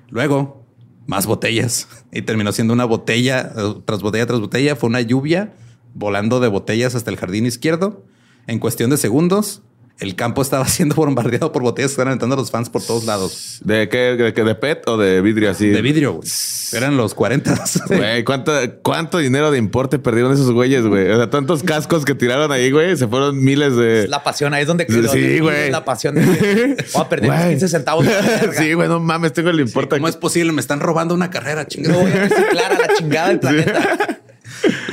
Luego, 0.10 0.66
más 1.06 1.28
botellas. 1.28 1.88
Y 2.12 2.24
terminó 2.24 2.52
siendo 2.52 2.74
una 2.74 2.86
botella 2.86 3.54
tras 3.86 4.02
botella 4.02 4.26
tras 4.26 4.40
botella. 4.40 4.76
Fue 4.76 4.90
una 4.90 5.02
lluvia 5.02 5.54
volando 5.94 6.40
de 6.40 6.48
botellas 6.48 6.96
hasta 6.96 7.12
el 7.12 7.18
jardín 7.18 7.46
izquierdo. 7.46 8.04
En 8.48 8.60
cuestión 8.60 8.90
de 8.90 8.98
segundos, 8.98 9.62
el 10.00 10.16
campo 10.16 10.42
estaba 10.42 10.68
siendo 10.68 10.96
bombardeado 10.96 11.52
por 11.52 11.62
botellas 11.64 11.92
que 11.92 11.94
estaban 11.94 12.10
aventando 12.10 12.36
a 12.36 12.38
los 12.38 12.52
fans 12.52 12.70
por 12.70 12.84
todos 12.84 13.06
lados. 13.06 13.60
¿De 13.64 13.88
qué? 13.90 14.16
¿De, 14.16 14.34
qué? 14.34 14.44
¿De 14.44 14.56
PET 14.56 14.88
o 14.88 14.98
de 14.98 15.22
vidrio 15.22 15.50
así? 15.52 15.68
De 15.70 15.82
vidrio, 15.82 16.14
güey. 16.14 16.28
Eran 16.74 16.98
los 16.98 17.14
40. 17.14 17.64
Güey, 17.88 18.24
¿cuánto, 18.24 18.52
¿cuánto 18.82 19.20
dinero 19.20 19.52
de 19.52 19.58
importe 19.58 19.98
perdieron 20.00 20.34
esos 20.34 20.52
güeyes, 20.52 20.86
güey? 20.86 21.10
O 21.12 21.16
sea, 21.16 21.30
tantos 21.30 21.64
cascos 21.64 22.04
que 22.04 22.16
tiraron 22.16 22.52
ahí, 22.52 22.72
güey. 22.72 22.98
Se 22.98 23.08
fueron 23.08 23.42
miles 23.44 23.76
de... 23.78 24.08
La 24.08 24.24
pasión, 24.24 24.54
ahí 24.54 24.64
es 24.64 24.68
donde 24.68 24.86
Sí, 24.90 25.00
donde 25.02 25.40
güey. 25.42 25.72
La 25.72 25.86
pasión 25.86 26.16
de 26.16 26.22
que 26.22 26.76
voy 26.94 27.02
a 27.02 27.08
perder 27.10 27.30
mis 27.30 27.40
Güey. 27.40 27.50
15 27.52 27.68
centavos. 27.70 28.06
sí, 28.58 28.74
güey, 28.74 28.90
no 28.90 29.00
mames, 29.00 29.32
tengo 29.34 29.50
el 29.52 29.60
importe 29.60 29.96
¿Cómo 29.96 30.08
aquí. 30.08 30.16
es 30.16 30.18
posible? 30.18 30.52
Me 30.52 30.62
están 30.62 30.80
robando 30.80 31.14
una 31.14 31.30
carrera, 31.30 31.62
No 31.64 31.68
chingada. 31.68 31.98
voy 32.02 32.12
a 32.12 32.16
reciclar 32.16 32.72
a 32.74 32.80
la 32.80 32.94
chingada 32.98 33.28
del 33.30 33.40
planeta. 33.40 34.20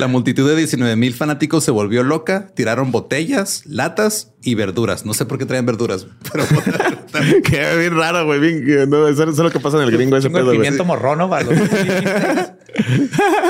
La 0.03 0.07
multitud 0.09 0.45
de 0.49 0.57
19 0.57 0.97
mil 0.97 1.13
fanáticos 1.13 1.63
se 1.63 1.71
volvió 1.71 2.03
loca, 2.03 2.47
tiraron 2.55 2.91
botellas, 2.91 3.63
latas 3.65 4.33
y 4.41 4.55
verduras. 4.55 5.05
No 5.05 5.13
sé 5.13 5.25
por 5.25 5.37
qué 5.37 5.45
traían 5.45 5.65
verduras, 5.65 6.07
pero 6.31 6.43
Qué 7.45 7.77
bien 7.77 7.95
raro, 7.95 8.25
güey. 8.25 8.41
Bien, 8.61 8.89
no, 8.89 9.07
eso, 9.07 9.23
eso 9.23 9.31
es 9.31 9.37
lo 9.37 9.49
que 9.49 9.61
pasa 9.61 9.77
en 9.77 9.83
el 9.83 9.91
gringo 9.91 10.17
ese 10.17 10.29
pedo, 10.29 10.51
pimiento 10.51 10.83
morrono 10.83 11.29
para 11.29 11.45
los 11.45 11.57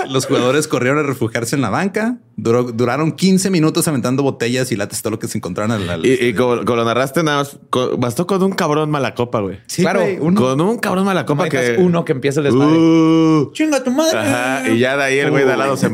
los 0.09 0.25
jugadores 0.25 0.67
corrieron 0.67 0.99
a 0.99 1.03
refugiarse 1.03 1.55
en 1.55 1.61
la 1.61 1.69
banca. 1.69 2.17
Duró- 2.35 2.71
duraron 2.73 3.11
15 3.13 3.49
minutos 3.51 3.87
aventando 3.87 4.21
botellas 4.23 4.71
y 4.71 4.75
latas, 4.75 5.01
todo 5.01 5.11
lo 5.11 5.19
que 5.19 5.27
se 5.27 5.37
encontraron. 5.37 5.71
al- 5.71 5.89
al- 5.89 6.05
Y, 6.05 6.13
y 6.13 6.33
como, 6.33 6.57
como 6.65 6.77
lo 6.77 6.85
narraste, 6.85 7.23
nada 7.23 7.37
más, 7.39 7.57
bastó 7.97 8.27
con 8.27 8.41
un 8.43 8.51
cabrón 8.51 8.89
mala 8.89 9.13
copa, 9.15 9.39
güey. 9.39 9.59
Sí, 9.67 9.81
claro, 9.83 10.01
güey, 10.01 10.17
uno- 10.19 10.41
Con 10.41 10.59
un 10.61 10.77
cabrón 10.79 11.05
mala 11.05 11.25
copa 11.25 11.47
que... 11.47 11.75
uno 11.79 12.03
que 12.05 12.11
empieza 12.11 12.39
el 12.41 12.45
desmadre. 12.45 12.77
Uh, 12.77 13.51
Chinga 13.53 13.83
tu 13.83 13.91
madre. 13.91 14.17
ajá, 14.19 14.69
y 14.69 14.79
ya 14.79 14.97
de 14.97 15.03
ahí 15.03 15.19
el 15.19 15.31
güey 15.31 15.45
de 15.45 15.53
al 15.53 15.59
lado 15.59 15.77
se 15.77 15.89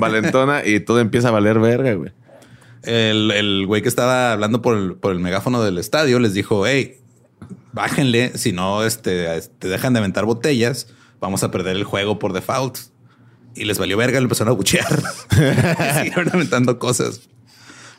y 0.65 0.79
todo 0.79 1.00
empieza 1.00 1.29
a 1.29 1.32
valer 1.32 1.60
verga, 1.60 1.94
güey. 1.94 2.12
El, 2.84 3.32
el 3.32 3.65
güey 3.68 3.82
que 3.82 3.89
estaba 3.89 4.32
hablando 4.32 4.62
por 4.62 4.77
el, 4.77 4.96
por 4.96 5.12
el 5.12 5.20
megáfono 5.20 5.62
del 5.62 5.77
estadio 5.77 6.20
les 6.20 6.34
dijo, 6.34 6.65
hey, 6.65 7.00
bájenle, 7.74 8.38
si 8.38 8.51
no 8.51 8.84
este, 8.84 9.27
te 9.60 9.68
dejan 9.68 9.94
de 9.94 10.00
aventar 10.00 10.25
botellas, 10.25 10.88
vamos 11.20 11.44
a 11.44 11.51
perder 11.51 11.75
el 11.75 11.84
juego 11.84 12.20
por 12.20 12.34
default. 12.34 12.77
Y 13.56 13.65
les 13.65 13.79
valió 13.79 13.98
verga, 13.98 14.20
le 14.20 14.24
empezaron 14.24 14.53
a 14.53 14.56
buchear. 14.56 15.01
Siguieron 16.03 16.29
aventando 16.32 16.79
cosas. 16.79 17.22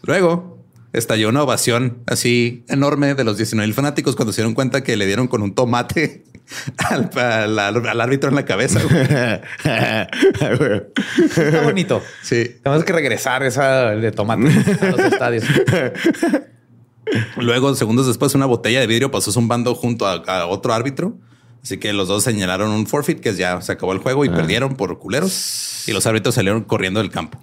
Luego 0.03 0.59
estalló 0.93 1.29
una 1.29 1.43
ovación 1.43 1.99
así 2.07 2.65
enorme 2.69 3.15
de 3.15 3.25
los 3.25 3.37
19 3.37 3.67
mil 3.67 3.75
fanáticos 3.75 4.17
cuando 4.17 4.33
se 4.33 4.41
dieron 4.41 4.55
cuenta 4.55 4.83
que 4.83 4.97
le 4.97 5.07
dieron 5.07 5.29
con 5.29 5.43
un 5.43 5.55
tomate 5.55 6.25
al, 6.79 7.11
al- 7.59 7.87
al 7.89 8.01
árbitro 8.01 8.29
en 8.31 8.35
la 8.37 8.45
cabeza. 8.45 8.81
güey. 10.59 10.83
Está 11.37 11.63
bonito. 11.63 12.03
Sí. 12.23 12.57
Tenemos 12.63 12.85
que 12.85 12.93
regresar 12.93 13.43
esa 13.43 13.91
de 13.91 14.13
tomate 14.13 14.49
a 14.81 14.87
los 14.91 15.01
estadios. 15.01 15.45
Luego, 17.37 17.75
segundos 17.75 18.07
después, 18.07 18.35
una 18.35 18.47
botella 18.47 18.81
de 18.81 18.87
vidrio 18.87 19.11
pasó 19.11 19.33
zumbando 19.33 19.75
junto 19.75 20.07
a, 20.07 20.15
a 20.27 20.47
otro 20.47 20.73
árbitro. 20.73 21.19
Así 21.63 21.77
que 21.79 21.93
los 21.93 22.09
dos 22.09 22.25
señalaron 22.25 22.71
un 22.71 22.87
forfeit 22.87 23.21
que 23.21 23.35
ya 23.35 23.61
se 23.61 23.73
acabó 23.73 23.93
el 23.93 23.99
juego 23.99 24.25
y 24.25 24.29
perdieron 24.31 24.77
por 24.77 24.99
culeros. 24.99 25.85
Y 25.87 25.93
los 25.93 26.07
árbitros 26.07 26.35
salieron 26.35 26.63
corriendo 26.65 27.01
del 27.01 27.11
campo. 27.11 27.39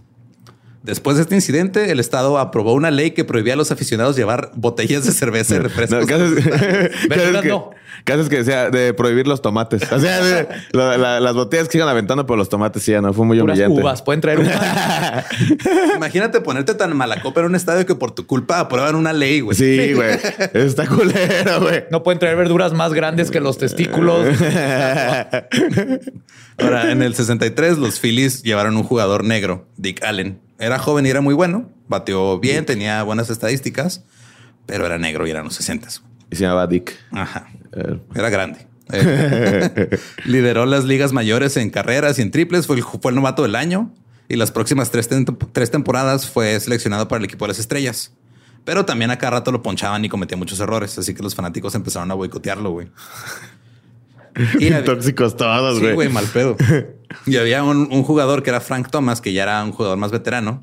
Después 0.88 1.18
de 1.18 1.24
este 1.24 1.36
incidente, 1.36 1.92
el 1.92 2.00
Estado 2.00 2.40
aprobó 2.40 2.74
una 2.74 2.90
ley 2.92 3.12
que 3.12 3.24
prohibía 3.26 3.54
a 3.54 3.56
los 3.58 3.72
aficionados 3.72 4.16
llevar 4.16 4.52
botellas 4.56 5.06
de 5.06 5.12
cerveza 5.12 5.56
y 5.56 5.60
refrescos. 5.60 6.00
No, 6.00 6.06
¿qué 6.08 6.14
haces? 6.16 6.34
¿Qué 6.46 6.50
haces 6.54 7.10
Verduras 7.10 7.42
que, 7.44 7.48
no. 7.50 7.70
qué 8.06 8.14
haces 8.14 8.30
que 8.30 8.38
decía 8.38 8.70
de 8.70 8.94
prohibir 8.94 9.28
los 9.28 9.42
tomates? 9.42 9.84
O 9.92 10.00
sea, 10.00 10.24
de- 10.24 10.48
la- 10.72 10.98
la- 10.98 11.20
las 11.20 11.36
botellas 11.36 11.68
que 11.68 11.78
iban 11.78 11.90
aventando 11.90 12.26
por 12.26 12.38
los 12.38 12.48
tomates, 12.50 12.82
sí, 12.84 12.92
ya 12.94 13.02
no, 13.02 13.12
fue 13.14 13.26
muy 13.26 13.38
Puras 13.40 13.58
humillante. 13.58 13.82
uvas. 13.82 14.02
Pueden 14.02 14.22
traer 14.22 14.40
uvas. 14.40 15.26
Imagínate 15.98 16.40
ponerte 16.42 16.74
tan 16.74 16.96
mala 16.96 17.22
copa 17.22 17.42
en 17.42 17.48
un 17.48 17.56
estadio 17.56 17.86
que 17.86 17.96
por 17.96 18.12
tu 18.12 18.26
culpa 18.26 18.60
aprueban 18.62 18.96
una 18.96 19.12
ley, 19.12 19.42
güey. 19.42 19.58
Sí, 19.58 19.94
güey. 19.94 20.18
Está 20.54 20.88
culero, 20.88 21.60
güey. 21.62 21.84
No 21.92 22.02
pueden 22.04 22.20
traer 22.20 22.38
verduras 22.38 22.72
más 22.74 22.94
grandes 22.94 23.30
que 23.30 23.42
los 23.42 23.58
testículos. 23.58 24.26
Ahora, 26.58 26.92
en 26.92 27.02
el 27.02 27.14
63, 27.14 27.78
los 27.78 28.00
Phillies 28.00 28.42
llevaron 28.44 28.78
un 28.78 28.84
jugador 28.84 29.24
negro, 29.24 29.68
Dick 29.78 30.04
Allen. 30.04 30.40
Era 30.60 30.80
joven 30.80 31.06
y 31.06 31.10
era 31.10 31.22
muy 31.22 31.34
bueno. 31.34 31.70
Bateó 31.88 32.40
bien, 32.40 32.66
tenía 32.66 33.04
buenas 33.04 33.30
estadísticas, 33.30 34.04
pero 34.66 34.86
era 34.86 34.98
negro 34.98 35.28
y 35.28 35.32
eran 35.32 35.46
los 35.46 35.56
60. 35.56 35.88
Y 36.32 36.36
se 36.36 36.44
llamaba 36.44 36.68
Dick. 36.68 36.94
Ajá. 37.12 37.48
Eh, 37.74 38.00
Era 38.16 38.30
grande. 38.30 38.68
Eh, 38.92 39.90
lideró 40.26 40.66
las 40.66 40.84
ligas 40.86 41.14
mayores 41.14 41.56
en 41.58 41.70
carreras 41.70 42.20
y 42.20 42.22
en 42.22 42.32
triples. 42.32 42.68
Fue 42.68 42.76
el, 42.76 42.84
fue 42.84 43.12
el 43.12 43.16
novato 43.16 43.44
del 43.44 43.56
año. 43.56 43.94
Y 44.30 44.36
las 44.36 44.52
próximas 44.52 44.92
tres, 44.92 45.08
tres 45.54 45.72
temporadas 45.72 46.28
fue 46.30 46.60
seleccionado 46.60 47.08
para 47.08 47.20
el 47.20 47.26
equipo 47.26 47.46
de 47.46 47.50
las 47.50 47.60
estrellas. 47.60 48.12
Pero 48.66 48.84
también 48.84 49.10
a 49.12 49.18
cada 49.18 49.32
rato 49.38 49.54
lo 49.54 49.62
ponchaban 49.62 50.04
y 50.04 50.10
cometía 50.10 50.38
muchos 50.38 50.60
errores. 50.60 50.98
Así 50.98 51.14
que 51.14 51.24
los 51.24 51.34
fanáticos 51.34 51.74
empezaron 51.76 52.12
a 52.12 52.14
boicotearlo, 52.16 52.72
güey. 52.72 52.88
Y 54.60 54.70
Tóxicos 54.84 55.36
todos, 55.36 55.78
Sí, 55.78 55.82
güey. 55.82 55.94
güey, 55.96 56.10
mal 56.10 56.26
pedo. 56.26 56.56
Y 57.26 57.38
había 57.38 57.64
un, 57.64 57.88
un 57.92 58.04
jugador 58.04 58.44
que 58.44 58.50
era 58.50 58.60
Frank 58.62 58.90
Thomas, 58.90 59.22
que 59.22 59.34
ya 59.34 59.44
era 59.44 59.64
un 59.64 59.72
jugador 59.72 59.98
más 59.98 60.12
veterano, 60.12 60.62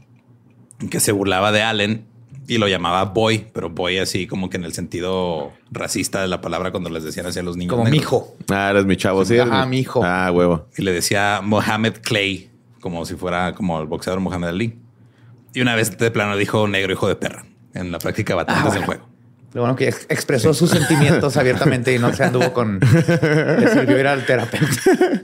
que 0.90 1.00
se 1.00 1.12
burlaba 1.12 1.52
de 1.52 1.62
Allen 1.62 2.06
y 2.46 2.58
lo 2.58 2.68
llamaba 2.68 3.04
boy, 3.04 3.46
pero 3.54 3.70
boy 3.70 3.96
así 3.98 4.26
como 4.26 4.50
que 4.50 4.58
en 4.58 4.64
el 4.64 4.74
sentido 4.74 5.52
racista 5.70 6.20
de 6.20 6.28
la 6.28 6.42
palabra 6.42 6.70
cuando 6.72 6.90
les 6.90 7.02
decían 7.04 7.24
hacia 7.26 7.42
los 7.42 7.56
niños. 7.56 7.70
Como 7.70 7.84
negros. 7.84 8.00
mijo. 8.00 8.34
Ah, 8.50 8.68
eres 8.70 8.84
mi 8.84 8.96
chavo, 8.96 9.24
sí. 9.24 9.38
Ajá, 9.38 9.64
mi 9.64 9.78
hijo. 9.78 10.02
Ah, 10.04 10.30
huevo. 10.30 10.66
Y 10.76 10.82
le 10.82 10.92
decía 10.92 11.40
Mohamed 11.42 11.94
Clay, 12.02 12.50
como 12.80 13.06
si 13.06 13.14
fuera 13.14 13.54
como 13.54 13.80
el 13.80 13.86
boxeador 13.86 14.20
Mohamed 14.20 14.48
Ali. 14.48 14.78
Y 15.54 15.60
una 15.62 15.74
vez 15.74 15.96
de 15.96 16.10
plano 16.10 16.36
dijo 16.36 16.68
negro 16.68 16.92
hijo 16.92 17.08
de 17.08 17.16
perra 17.16 17.46
en 17.72 17.90
la 17.92 17.98
práctica 17.98 18.34
de 18.34 18.40
Ah, 18.40 18.44
batallas 18.44 18.74
del 18.74 18.84
bueno. 18.84 19.02
juego. 19.04 19.13
Lo 19.54 19.60
bueno 19.62 19.76
que 19.76 19.88
ex- 19.88 20.06
expresó 20.08 20.52
sus 20.52 20.70
sentimientos 20.70 21.36
abiertamente 21.36 21.94
y 21.94 21.98
no 21.98 22.12
se 22.12 22.24
anduvo 22.24 22.52
con... 22.52 22.80
Le 23.10 23.72
sirvió 23.72 23.98
ir 24.00 24.06
al 24.08 24.26
terapeuta. 24.26 24.66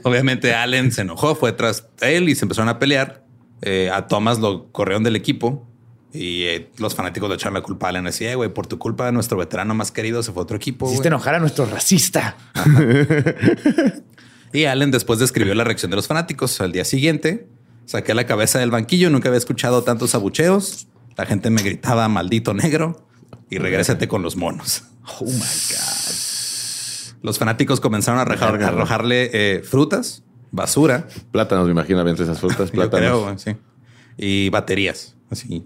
Obviamente 0.03 0.55
Allen 0.55 0.91
se 0.91 1.01
enojó, 1.01 1.35
fue 1.35 1.51
tras 1.51 1.87
él 1.99 2.29
y 2.29 2.35
se 2.35 2.45
empezaron 2.45 2.69
a 2.69 2.79
pelear. 2.79 3.25
Eh, 3.61 3.91
a 3.93 4.07
Thomas 4.07 4.39
lo 4.39 4.71
corrieron 4.71 5.03
del 5.03 5.15
equipo 5.17 5.67
y 6.13 6.43
eh, 6.43 6.71
los 6.77 6.95
fanáticos 6.95 7.29
le 7.29 7.35
echaron 7.35 7.53
la 7.53 7.61
culpa 7.61 7.85
a 7.87 7.89
Allen. 7.89 8.07
Así, 8.07 8.25
"Eh, 8.25 8.35
güey, 8.35 8.49
por 8.53 8.67
tu 8.67 8.79
culpa 8.79 9.11
nuestro 9.11 9.37
veterano 9.37 9.75
más 9.75 9.91
querido 9.91 10.23
se 10.23 10.31
fue 10.31 10.41
a 10.41 10.43
otro 10.43 10.55
equipo. 10.57 10.85
Hiciste 10.87 11.03
güey". 11.03 11.07
enojar 11.09 11.35
a 11.35 11.39
nuestro 11.39 11.65
racista. 11.65 12.37
Y 14.53 14.65
Allen 14.65 14.91
después 14.91 15.17
describió 15.19 15.55
la 15.55 15.63
reacción 15.63 15.91
de 15.91 15.95
los 15.95 16.07
fanáticos. 16.07 16.59
Al 16.59 16.73
día 16.73 16.83
siguiente, 16.83 17.47
saqué 17.85 18.13
la 18.13 18.25
cabeza 18.25 18.59
del 18.59 18.69
banquillo. 18.69 19.09
Nunca 19.09 19.29
había 19.29 19.37
escuchado 19.37 19.83
tantos 19.83 20.13
abucheos. 20.13 20.87
La 21.15 21.25
gente 21.25 21.49
me 21.49 21.61
gritaba 21.61 22.07
maldito 22.09 22.53
negro 22.53 23.07
y 23.51 23.59
regrésate 23.59 24.07
con 24.07 24.23
los 24.23 24.35
monos. 24.35 24.83
Oh 25.19 25.25
my 25.25 25.31
God. 25.39 27.21
Los 27.23 27.37
fanáticos 27.39 27.79
comenzaron 27.79 28.19
a, 28.19 28.23
arrojar- 28.23 28.61
a 28.63 28.67
arrojarle 28.69 29.29
eh, 29.33 29.61
frutas 29.63 30.23
basura. 30.51 31.07
Plátanos, 31.31 31.65
me 31.65 31.71
imagino, 31.71 32.03
bien 32.03 32.15
esas 32.19 32.39
frutas, 32.39 32.69
plátanos. 32.71 33.23
creo, 33.23 33.37
sí. 33.39 33.55
Y 34.17 34.49
baterías. 34.49 35.15
Así. 35.29 35.65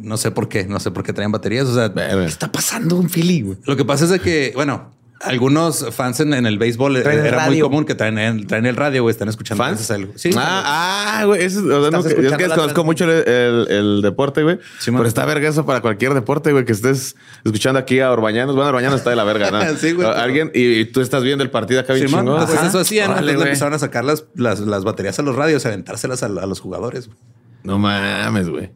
No 0.00 0.16
sé 0.16 0.30
por 0.30 0.48
qué, 0.48 0.64
no 0.66 0.80
sé 0.80 0.90
por 0.90 1.02
qué 1.04 1.12
traen 1.12 1.30
baterías. 1.32 1.66
O 1.66 1.74
sea. 1.74 1.92
¿Qué 1.92 2.24
está 2.24 2.50
pasando 2.50 3.00
en 3.00 3.08
Philly, 3.10 3.42
güey? 3.42 3.58
lo 3.64 3.76
que 3.76 3.84
pasa 3.84 4.04
es 4.04 4.10
de 4.10 4.20
que, 4.20 4.52
bueno, 4.54 4.92
algunos 5.22 5.86
fans 5.94 6.20
en, 6.20 6.34
en 6.34 6.46
el 6.46 6.58
béisbol 6.58 6.96
eh, 6.96 7.00
Traen 7.02 7.20
el 7.20 7.26
era 7.26 7.46
muy 7.46 7.60
común 7.60 7.84
que 7.84 7.94
traen 7.94 8.18
el, 8.18 8.46
traen 8.46 8.66
el 8.66 8.76
radio, 8.76 9.02
güey, 9.02 9.12
están 9.12 9.28
escuchando 9.28 9.62
¿Fans? 9.64 9.90
algo. 9.90 10.12
Sí. 10.16 10.30
Ah, 10.36 11.20
ah, 11.20 11.24
güey. 11.24 11.42
eso 11.44 11.60
es- 11.60 11.64
o 11.66 11.80
sea, 11.82 11.90
no, 11.90 11.98
es 12.06 12.14
que 12.14 12.22
desconozco 12.22 12.84
mucho 12.84 13.04
el, 13.04 13.28
el- 13.28 13.66
el 13.70 14.02
deporte, 14.02 14.42
güey. 14.42 14.58
Sí, 14.78 14.90
pero 14.90 15.06
está 15.06 15.24
verga 15.24 15.48
eso 15.48 15.64
para 15.64 15.80
cualquier 15.80 16.14
deporte, 16.14 16.52
güey. 16.52 16.64
Que 16.64 16.72
estés 16.72 17.16
escuchando 17.44 17.78
aquí 17.78 18.00
a 18.00 18.10
Orbañanos. 18.10 18.54
Bueno, 18.54 18.70
Orbañanos 18.70 18.98
está 18.98 19.10
de 19.10 19.16
la 19.16 19.24
verga, 19.24 19.50
¿no? 19.50 19.60
Sí, 19.78 19.92
güey, 19.92 20.06
Alguien, 20.08 20.50
y, 20.54 20.80
y 20.80 20.84
tú 20.86 21.00
estás 21.00 21.22
viendo 21.22 21.44
el 21.44 21.50
partido 21.50 21.80
acá 21.80 21.92
bien 21.94 22.08
Simón, 22.08 22.24
chingón. 22.24 22.34
entonces 22.40 22.58
Ajá. 22.58 22.68
eso 22.68 22.78
hacían. 22.80 23.10
Órale, 23.10 23.32
entonces 23.32 23.38
le 23.44 23.50
empezaron 23.50 23.74
a 23.74 23.78
sacar 23.78 24.04
las, 24.04 24.24
las, 24.34 24.60
las 24.60 24.84
baterías 24.84 25.18
a 25.18 25.22
los 25.22 25.34
radios, 25.36 25.64
a 25.64 25.68
aventárselas 25.68 26.22
a, 26.22 26.26
a 26.26 26.46
los 26.46 26.60
jugadores. 26.60 27.06
güey. 27.06 27.18
No 27.64 27.78
mames, 27.78 28.48
güey. 28.48 28.70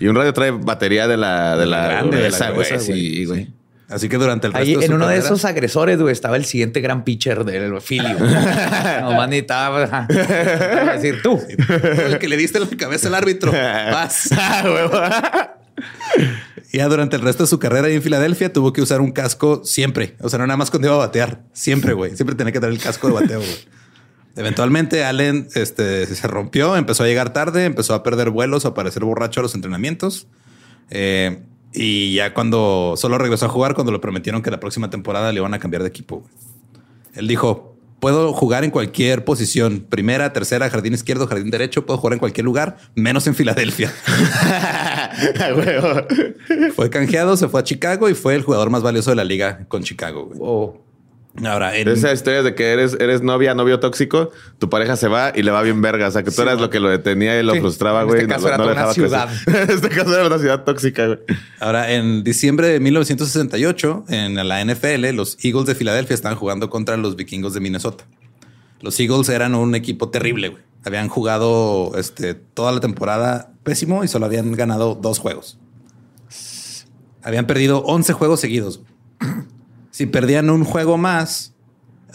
Y 0.00 0.08
un 0.08 0.16
radio 0.16 0.32
trae 0.32 0.50
batería 0.50 1.06
de 1.06 1.16
la, 1.16 1.56
de 1.56 1.64
la, 1.66 1.86
Grande, 1.86 2.16
de 2.16 2.30
la 2.30 2.50
gruesa, 2.50 2.50
güey. 2.50 2.80
Sí, 2.80 3.24
güey. 3.24 3.52
Sí. 3.92 3.96
Así 3.96 4.08
que 4.08 4.16
durante 4.16 4.46
el 4.46 4.52
resto 4.52 4.66
Ahí 4.66 4.74
de 4.76 4.84
en 4.84 4.90
su 4.90 4.96
uno 4.96 5.08
de 5.08 5.18
esos 5.18 5.44
agresores, 5.44 6.00
güey, 6.00 6.12
estaba 6.12 6.36
el 6.36 6.44
siguiente 6.44 6.80
gran 6.80 7.04
pitcher 7.04 7.44
del 7.44 7.80
Philly. 7.80 8.12
Nomás 9.00 9.28
necesitaba 9.28 10.06
decir 10.94 11.20
tú. 11.22 11.40
el 11.48 12.18
que 12.18 12.28
le 12.28 12.36
diste 12.36 12.58
en 12.58 12.70
la 12.70 12.76
cabeza 12.76 13.08
al 13.08 13.14
árbitro. 13.14 13.52
Vas. 13.52 14.30
Ah. 14.44 15.56
Ya 16.72 16.88
durante 16.88 17.16
el 17.16 17.22
resto 17.22 17.42
de 17.42 17.48
su 17.48 17.58
carrera 17.58 17.88
ahí 17.88 17.94
en 17.94 18.02
Filadelfia 18.02 18.50
tuvo 18.50 18.72
que 18.72 18.80
usar 18.80 19.02
un 19.02 19.12
casco 19.12 19.62
siempre. 19.62 20.16
O 20.20 20.30
sea, 20.30 20.38
no 20.38 20.46
nada 20.46 20.56
más 20.56 20.70
cuando 20.70 20.88
iba 20.88 20.94
a 20.94 20.98
batear. 20.98 21.42
Siempre, 21.52 21.92
güey. 21.92 22.16
Siempre 22.16 22.34
tenía 22.34 22.50
que 22.52 22.60
tener 22.60 22.74
el 22.74 22.80
casco 22.80 23.08
de 23.08 23.12
bateo, 23.12 23.40
güey. 23.40 23.58
Eventualmente 24.36 25.04
Allen 25.04 25.48
este, 25.54 26.06
se 26.06 26.26
rompió, 26.26 26.76
empezó 26.76 27.04
a 27.04 27.06
llegar 27.06 27.34
tarde, 27.34 27.66
empezó 27.66 27.92
a 27.92 28.02
perder 28.02 28.30
vuelos, 28.30 28.64
a 28.64 28.68
aparecer 28.68 29.04
borracho 29.04 29.40
a 29.40 29.42
los 29.42 29.54
entrenamientos. 29.54 30.26
Eh, 30.88 31.42
y 31.74 32.14
ya 32.14 32.34
cuando 32.34 32.94
solo 32.96 33.18
regresó 33.18 33.46
a 33.46 33.48
jugar, 33.48 33.74
cuando 33.74 33.92
le 33.92 33.98
prometieron 33.98 34.42
que 34.42 34.50
la 34.50 34.60
próxima 34.60 34.90
temporada 34.90 35.32
le 35.32 35.40
iban 35.40 35.54
a 35.54 35.58
cambiar 35.58 35.82
de 35.82 35.88
equipo. 35.88 36.22
Él 37.14 37.28
dijo, 37.28 37.76
puedo 38.00 38.32
jugar 38.32 38.64
en 38.64 38.70
cualquier 38.70 39.24
posición, 39.24 39.86
primera, 39.88 40.32
tercera, 40.32 40.68
jardín 40.68 40.94
izquierdo, 40.94 41.26
jardín 41.26 41.50
derecho, 41.50 41.86
puedo 41.86 41.98
jugar 41.98 42.14
en 42.14 42.18
cualquier 42.18 42.44
lugar, 42.44 42.76
menos 42.94 43.26
en 43.26 43.34
Filadelfia. 43.34 43.92
Fue 46.74 46.90
canjeado, 46.90 47.36
se 47.36 47.48
fue 47.48 47.60
a 47.60 47.64
Chicago 47.64 48.08
y 48.08 48.14
fue 48.14 48.34
el 48.34 48.42
jugador 48.42 48.70
más 48.70 48.82
valioso 48.82 49.10
de 49.10 49.16
la 49.16 49.24
liga 49.24 49.66
con 49.68 49.82
Chicago. 49.82 50.26
güey. 50.26 50.38
Oh. 50.42 50.91
Ahora, 51.44 51.76
en, 51.78 51.88
Esa 51.88 52.12
historia 52.12 52.42
de 52.42 52.54
que 52.54 52.72
eres, 52.72 52.94
eres 53.00 53.22
novia, 53.22 53.54
novio 53.54 53.80
tóxico, 53.80 54.30
tu 54.58 54.68
pareja 54.68 54.96
se 54.96 55.08
va 55.08 55.32
y 55.34 55.42
le 55.42 55.50
va 55.50 55.62
bien 55.62 55.80
verga. 55.80 56.08
O 56.08 56.10
sea, 56.10 56.22
que 56.22 56.30
tú 56.30 56.42
eras 56.42 56.60
lo 56.60 56.68
que 56.68 56.78
lo 56.78 56.90
detenía 56.90 57.40
y 57.40 57.42
lo 57.42 57.54
Sí. 57.54 57.60
frustraba, 57.60 58.02
En 58.02 58.06
güey. 58.08 58.20
este 58.20 58.30
y 58.30 58.34
caso 58.34 58.48
era 58.48 58.58
lo 58.58 58.64
toda 58.64 58.74
una 58.84 58.92
crecer. 58.92 59.28
en 59.62 59.70
este 59.70 59.88
caso 59.88 60.14
era 60.14 60.26
una 60.26 60.38
ciudad 60.38 60.64
tóxica, 60.64 61.06
güey. 61.06 61.18
ahora, 61.58 61.90
en 61.92 62.22
diciembre 62.22 62.68
de 62.68 62.80
1968, 62.80 64.04
en 64.08 64.46
la 64.46 64.60
NFL, 64.62 65.10
los 65.14 65.38
Eagles 65.42 65.64
de 65.66 65.74
Filadelfia 65.74 66.12
estaban 66.14 66.36
jugando 66.36 66.68
contra 66.68 66.98
los 66.98 67.16
vikingos 67.16 67.54
de 67.54 67.60
Minnesota. 67.60 68.04
Los 68.82 69.00
Eagles 69.00 69.28
eran 69.30 69.54
un 69.54 69.74
equipo 69.74 70.10
terrible, 70.10 70.48
güey. 70.50 70.62
Habían 70.84 71.08
jugado 71.08 71.92
este, 71.96 72.34
toda 72.34 72.72
la 72.72 72.80
temporada 72.80 73.52
pésimo 73.62 74.04
y 74.04 74.08
solo 74.08 74.26
habían 74.26 74.52
ganado 74.52 74.96
dos 74.96 75.18
juegos. 75.18 75.58
Habían 77.22 77.46
perdido 77.46 77.78
11 77.84 78.12
juegos 78.12 78.40
seguidos. 78.40 78.82
Si 79.92 80.06
perdían 80.06 80.50
un 80.50 80.64
juego 80.64 80.98
más, 80.98 81.52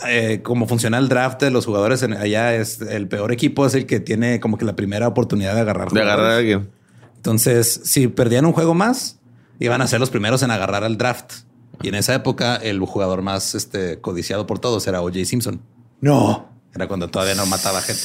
eh, 0.08 0.42
como 0.44 0.68
funciona 0.68 0.98
el 0.98 1.08
draft 1.08 1.42
de 1.42 1.50
los 1.52 1.66
jugadores 1.66 2.04
en- 2.04 2.14
allá, 2.14 2.54
es 2.56 2.82
el 2.82 3.08
peor 3.08 3.32
equipo 3.32 3.66
es 3.66 3.74
el 3.76 3.86
que 3.86 4.00
tiene 4.02 4.40
como 4.42 4.58
que 4.58 4.66
la 4.66 4.76
primera 4.76 5.08
oportunidad 5.08 5.56
de 5.56 5.62
agarrar. 5.62 5.90
De 5.92 6.02
agarrar 6.02 6.32
a 6.32 6.38
alguien. 6.38 6.70
Entonces, 7.16 7.82
si 7.86 8.08
perdían 8.10 8.46
un 8.46 8.52
juego 8.54 8.74
más, 8.74 9.20
iban 9.60 9.82
a 9.82 9.88
ser 9.88 10.00
los 10.02 10.10
primeros 10.10 10.44
en 10.44 10.52
agarrar 10.52 10.84
al 10.84 10.98
draft. 10.98 11.34
Y 11.82 11.88
en 11.90 11.96
esa 11.96 12.14
época, 12.16 12.56
el 12.58 12.80
jugador 12.82 13.22
más 13.22 13.56
este, 13.56 14.02
codiciado 14.02 14.48
por 14.48 14.60
todos 14.60 14.86
era 14.88 15.02
O.J. 15.02 15.24
Simpson. 15.26 15.62
No. 16.02 16.50
Era 16.76 16.88
cuando 16.88 17.08
todavía 17.10 17.36
no 17.36 17.46
mataba 17.46 17.82
gente. 17.82 18.02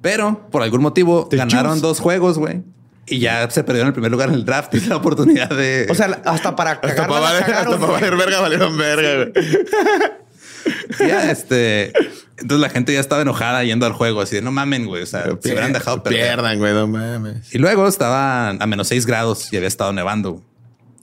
Pero 0.00 0.48
por 0.50 0.62
algún 0.62 0.80
motivo 0.82 1.28
ganaron 1.30 1.80
dos 1.80 2.00
juegos, 2.00 2.38
güey. 2.38 2.62
Y 3.06 3.18
ya 3.18 3.48
se 3.50 3.64
perdieron 3.64 3.88
el 3.88 3.92
primer 3.92 4.10
lugar 4.12 4.28
en 4.28 4.34
el 4.36 4.44
draft 4.44 4.74
y 4.74 4.80
la 4.80 4.96
oportunidad 4.96 5.50
de. 5.50 5.86
O 5.90 5.94
sea, 5.94 6.20
hasta 6.24 6.54
para 6.54 6.72
Hasta 6.72 7.06
valer, 7.06 7.44
cagaron, 7.44 7.74
hasta 7.74 7.86
para 7.86 7.86
güey. 7.86 8.00
valer 8.00 8.16
verga, 8.16 8.40
valieron 8.40 8.76
verga, 8.76 9.30
güey. 9.32 11.08
ya 11.08 11.30
este. 11.30 11.92
Entonces 12.38 12.60
la 12.60 12.70
gente 12.70 12.92
ya 12.92 13.00
estaba 13.00 13.20
enojada 13.22 13.62
yendo 13.64 13.84
al 13.84 13.92
juego, 13.92 14.20
así 14.22 14.36
de 14.36 14.42
no 14.42 14.50
mamen, 14.52 14.86
güey. 14.86 15.02
O 15.02 15.06
sea, 15.06 15.24
se 15.24 15.50
hubieran 15.50 15.72
dejado 15.72 16.02
perder. 16.02 16.20
Pierdan, 16.20 16.58
güey, 16.58 16.72
no 16.72 16.86
mames. 16.86 17.54
Y 17.54 17.58
luego 17.58 17.86
estaban 17.86 18.62
a 18.62 18.66
menos 18.66 18.88
6 18.88 19.04
grados 19.06 19.52
y 19.52 19.56
había 19.56 19.68
estado 19.68 19.92
nevando. 19.92 20.42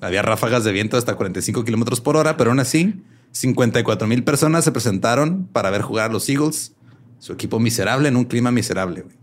Había 0.02 0.22
ráfagas 0.22 0.64
de 0.64 0.72
viento 0.72 0.98
hasta 0.98 1.16
45 1.16 1.64
kilómetros 1.64 2.02
por 2.02 2.18
hora, 2.18 2.38
pero 2.38 2.52
aún 2.52 2.60
así, 2.60 3.04
54 3.32 4.08
mil 4.08 4.24
personas 4.24 4.64
se 4.64 4.72
presentaron 4.72 5.48
para 5.48 5.70
ver 5.70 5.82
jugar 5.82 6.10
a 6.10 6.14
los 6.14 6.28
Eagles, 6.30 6.74
su 7.20 7.34
equipo 7.34 7.60
miserable 7.60 8.08
en 8.08 8.16
un 8.16 8.26
clima 8.26 8.52
miserable. 8.52 9.02
güey. 9.02 9.16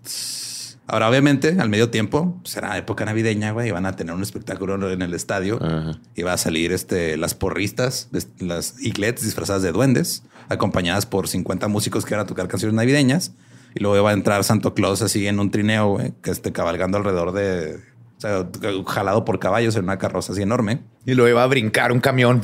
Ahora, 0.86 1.08
obviamente, 1.08 1.56
al 1.58 1.70
medio 1.70 1.90
tiempo, 1.90 2.40
será 2.44 2.76
época 2.76 3.04
navideña, 3.04 3.52
güey, 3.52 3.68
y 3.68 3.70
van 3.70 3.86
a 3.86 3.96
tener 3.96 4.14
un 4.14 4.22
espectáculo 4.22 4.90
en 4.90 5.00
el 5.00 5.14
estadio. 5.14 5.58
Ajá. 5.62 5.98
Y 6.14 6.22
va 6.22 6.34
a 6.34 6.36
salir 6.36 6.72
este, 6.72 7.16
las 7.16 7.34
porristas, 7.34 8.10
las 8.38 8.80
iglets 8.80 9.22
disfrazadas 9.22 9.62
de 9.62 9.72
duendes, 9.72 10.24
acompañadas 10.48 11.06
por 11.06 11.26
50 11.26 11.68
músicos 11.68 12.04
que 12.04 12.14
van 12.14 12.24
a 12.24 12.26
tocar 12.26 12.48
canciones 12.48 12.74
navideñas. 12.74 13.32
Y 13.74 13.80
luego 13.80 14.04
va 14.04 14.10
a 14.10 14.14
entrar 14.14 14.44
Santo 14.44 14.74
Claus 14.74 15.02
así 15.02 15.26
en 15.26 15.40
un 15.40 15.50
trineo, 15.50 15.88
güey, 15.88 16.12
que 16.22 16.30
esté 16.30 16.52
cabalgando 16.52 16.98
alrededor 16.98 17.32
de, 17.32 17.80
sea, 18.24 18.48
jalado 18.86 19.24
por 19.24 19.38
caballos 19.38 19.76
en 19.76 19.84
una 19.84 19.98
carroza 19.98 20.32
así 20.32 20.42
enorme. 20.42 20.80
Y 21.06 21.14
lo 21.14 21.28
iba 21.28 21.42
a 21.42 21.46
brincar 21.46 21.92
un 21.92 22.00
camión. 22.00 22.40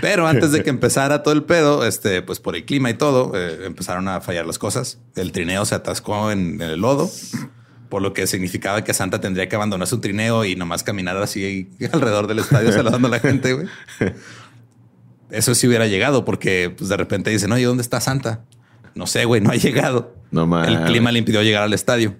Pero 0.00 0.26
antes 0.26 0.52
de 0.52 0.62
que 0.62 0.70
empezara 0.70 1.22
todo 1.22 1.34
el 1.34 1.44
pedo, 1.44 1.86
este, 1.86 2.22
pues 2.22 2.40
por 2.40 2.56
el 2.56 2.64
clima 2.64 2.90
y 2.90 2.94
todo, 2.94 3.32
eh, 3.34 3.66
empezaron 3.66 4.08
a 4.08 4.20
fallar 4.20 4.46
las 4.46 4.58
cosas. 4.58 4.98
El 5.16 5.32
trineo 5.32 5.64
se 5.64 5.74
atascó 5.74 6.30
en, 6.30 6.60
en 6.60 6.70
el 6.70 6.80
lodo, 6.80 7.10
por 7.88 8.00
lo 8.00 8.12
que 8.14 8.26
significaba 8.26 8.84
que 8.84 8.94
Santa 8.94 9.20
tendría 9.20 9.48
que 9.48 9.56
abandonar 9.56 9.86
su 9.86 10.00
trineo 10.00 10.44
y 10.44 10.56
nomás 10.56 10.82
caminar 10.82 11.16
así 11.18 11.70
alrededor 11.92 12.26
del 12.26 12.38
estadio 12.38 12.72
saludando 12.72 13.08
a 13.08 13.10
la 13.10 13.20
gente. 13.20 13.52
güey. 13.52 13.66
Eso 15.30 15.54
sí 15.54 15.66
hubiera 15.66 15.86
llegado, 15.86 16.24
porque 16.24 16.72
pues, 16.76 16.90
de 16.90 16.96
repente 16.96 17.30
dicen, 17.30 17.52
oye, 17.52 17.64
¿dónde 17.64 17.82
está 17.82 18.00
Santa? 18.00 18.44
No 18.94 19.06
sé, 19.06 19.24
güey, 19.24 19.40
no 19.40 19.50
ha 19.50 19.56
llegado. 19.56 20.14
No 20.30 20.46
mames. 20.46 20.68
El 20.68 20.84
clima 20.84 21.10
le 21.10 21.18
impidió 21.18 21.42
llegar 21.42 21.62
al 21.62 21.72
estadio. 21.72 22.16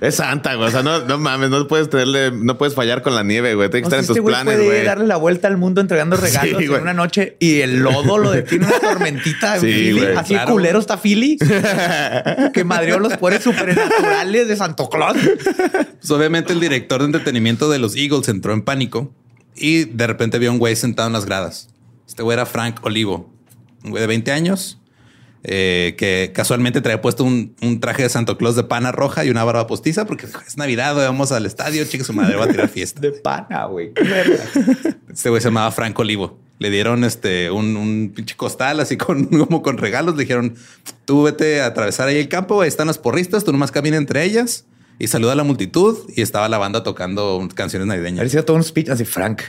Es 0.00 0.16
santa, 0.16 0.54
güey. 0.56 0.68
O 0.68 0.70
sea, 0.70 0.82
no, 0.82 1.00
no 1.06 1.18
mames, 1.18 1.50
no 1.50 1.66
puedes 1.68 1.88
tenerle, 1.88 2.30
no 2.32 2.58
puedes 2.58 2.74
fallar 2.74 3.00
con 3.02 3.14
la 3.14 3.22
nieve, 3.22 3.54
güey. 3.54 3.70
Tiene 3.70 3.82
que 3.82 3.86
estar 3.86 3.98
en 3.98 4.02
este 4.02 4.14
tus 4.14 4.22
güey 4.22 4.34
planes, 4.34 4.54
puede 4.56 4.66
güey. 4.66 4.84
darle 4.84 5.06
la 5.06 5.16
vuelta 5.16 5.48
al 5.48 5.56
mundo 5.56 5.80
entregando 5.80 6.16
regalos 6.20 6.58
Sí, 6.58 6.64
en 6.66 6.82
una 6.82 6.92
noche 6.94 7.36
y 7.40 7.60
el 7.60 7.78
lodo 7.78 8.18
lo 8.18 8.30
detiene 8.32 8.66
una 8.66 8.78
tormentita. 8.80 9.54
en 9.54 9.60
Sí, 9.60 9.66
Philly. 9.68 9.92
güey, 10.00 10.16
Así 10.16 10.34
claro. 10.34 10.52
culero 10.52 10.78
está 10.78 10.98
Philly. 10.98 11.38
que 12.52 12.64
madreó 12.64 12.98
los 12.98 13.16
poderes 13.16 13.44
supernaturales 13.44 14.48
de 14.48 14.56
Santo 14.56 14.88
Claus. 14.90 15.16
Pues 15.16 16.10
obviamente 16.10 16.52
el 16.52 16.60
director 16.60 17.00
de 17.00 17.06
entretenimiento 17.06 17.70
de 17.70 17.78
los 17.78 17.96
Eagles 17.96 18.28
entró 18.28 18.52
en 18.52 18.62
pánico 18.62 19.12
y 19.54 19.84
de 19.84 20.06
repente 20.06 20.38
vio 20.38 20.50
a 20.50 20.52
un 20.52 20.58
güey 20.58 20.76
sentado 20.76 21.06
en 21.06 21.12
las 21.14 21.24
gradas. 21.24 21.68
Este 22.06 22.22
güey 22.22 22.34
era 22.34 22.46
Frank 22.46 22.84
Olivo, 22.84 23.32
un 23.84 23.90
güey 23.92 24.00
de 24.00 24.06
20 24.08 24.32
años 24.32 24.78
eh, 25.48 25.94
que 25.96 26.32
casualmente 26.34 26.80
traía 26.80 27.00
puesto 27.00 27.22
un, 27.22 27.54
un 27.62 27.78
traje 27.78 28.02
de 28.02 28.08
Santo 28.08 28.36
Claus 28.36 28.56
de 28.56 28.64
pana 28.64 28.90
roja 28.90 29.24
y 29.24 29.30
una 29.30 29.44
barba 29.44 29.68
postiza 29.68 30.04
porque 30.04 30.26
es 30.26 30.56
Navidad, 30.56 30.96
vamos 30.96 31.30
al 31.30 31.46
estadio, 31.46 31.84
chica, 31.84 32.02
su 32.02 32.12
madre 32.12 32.34
va 32.34 32.46
a 32.46 32.48
tirar 32.48 32.68
fiesta. 32.68 33.00
De 33.00 33.12
pana, 33.12 33.66
güey. 33.66 33.92
Este 35.08 35.30
güey 35.30 35.40
se 35.40 35.48
llamaba 35.48 35.70
Frank 35.70 35.96
Olivo. 35.98 36.38
Le 36.58 36.68
dieron 36.68 37.04
este 37.04 37.50
un, 37.50 37.76
un 37.76 38.12
pinche 38.14 38.34
costal 38.36 38.80
así 38.80 38.96
con 38.96 39.26
como 39.46 39.62
con 39.62 39.78
regalos. 39.78 40.16
Le 40.16 40.24
dijeron, 40.24 40.56
tú 41.04 41.22
vete 41.22 41.60
a 41.60 41.66
atravesar 41.66 42.08
ahí 42.08 42.18
el 42.18 42.28
campo, 42.28 42.60
ahí 42.60 42.68
están 42.68 42.88
las 42.88 42.98
porristas, 42.98 43.44
tú 43.44 43.52
nomás 43.52 43.70
camina 43.70 43.96
entre 43.96 44.24
ellas 44.24 44.66
y 44.98 45.06
saluda 45.06 45.32
a 45.32 45.36
la 45.36 45.44
multitud. 45.44 45.96
Y 46.08 46.22
estaba 46.22 46.48
la 46.48 46.58
banda 46.58 46.82
tocando 46.82 47.48
canciones 47.54 47.86
navideñas. 47.86 48.18
Parecía 48.18 48.44
todo 48.44 48.56
un 48.56 48.64
speech 48.64 48.88
así, 48.88 49.04
Frank. 49.04 49.42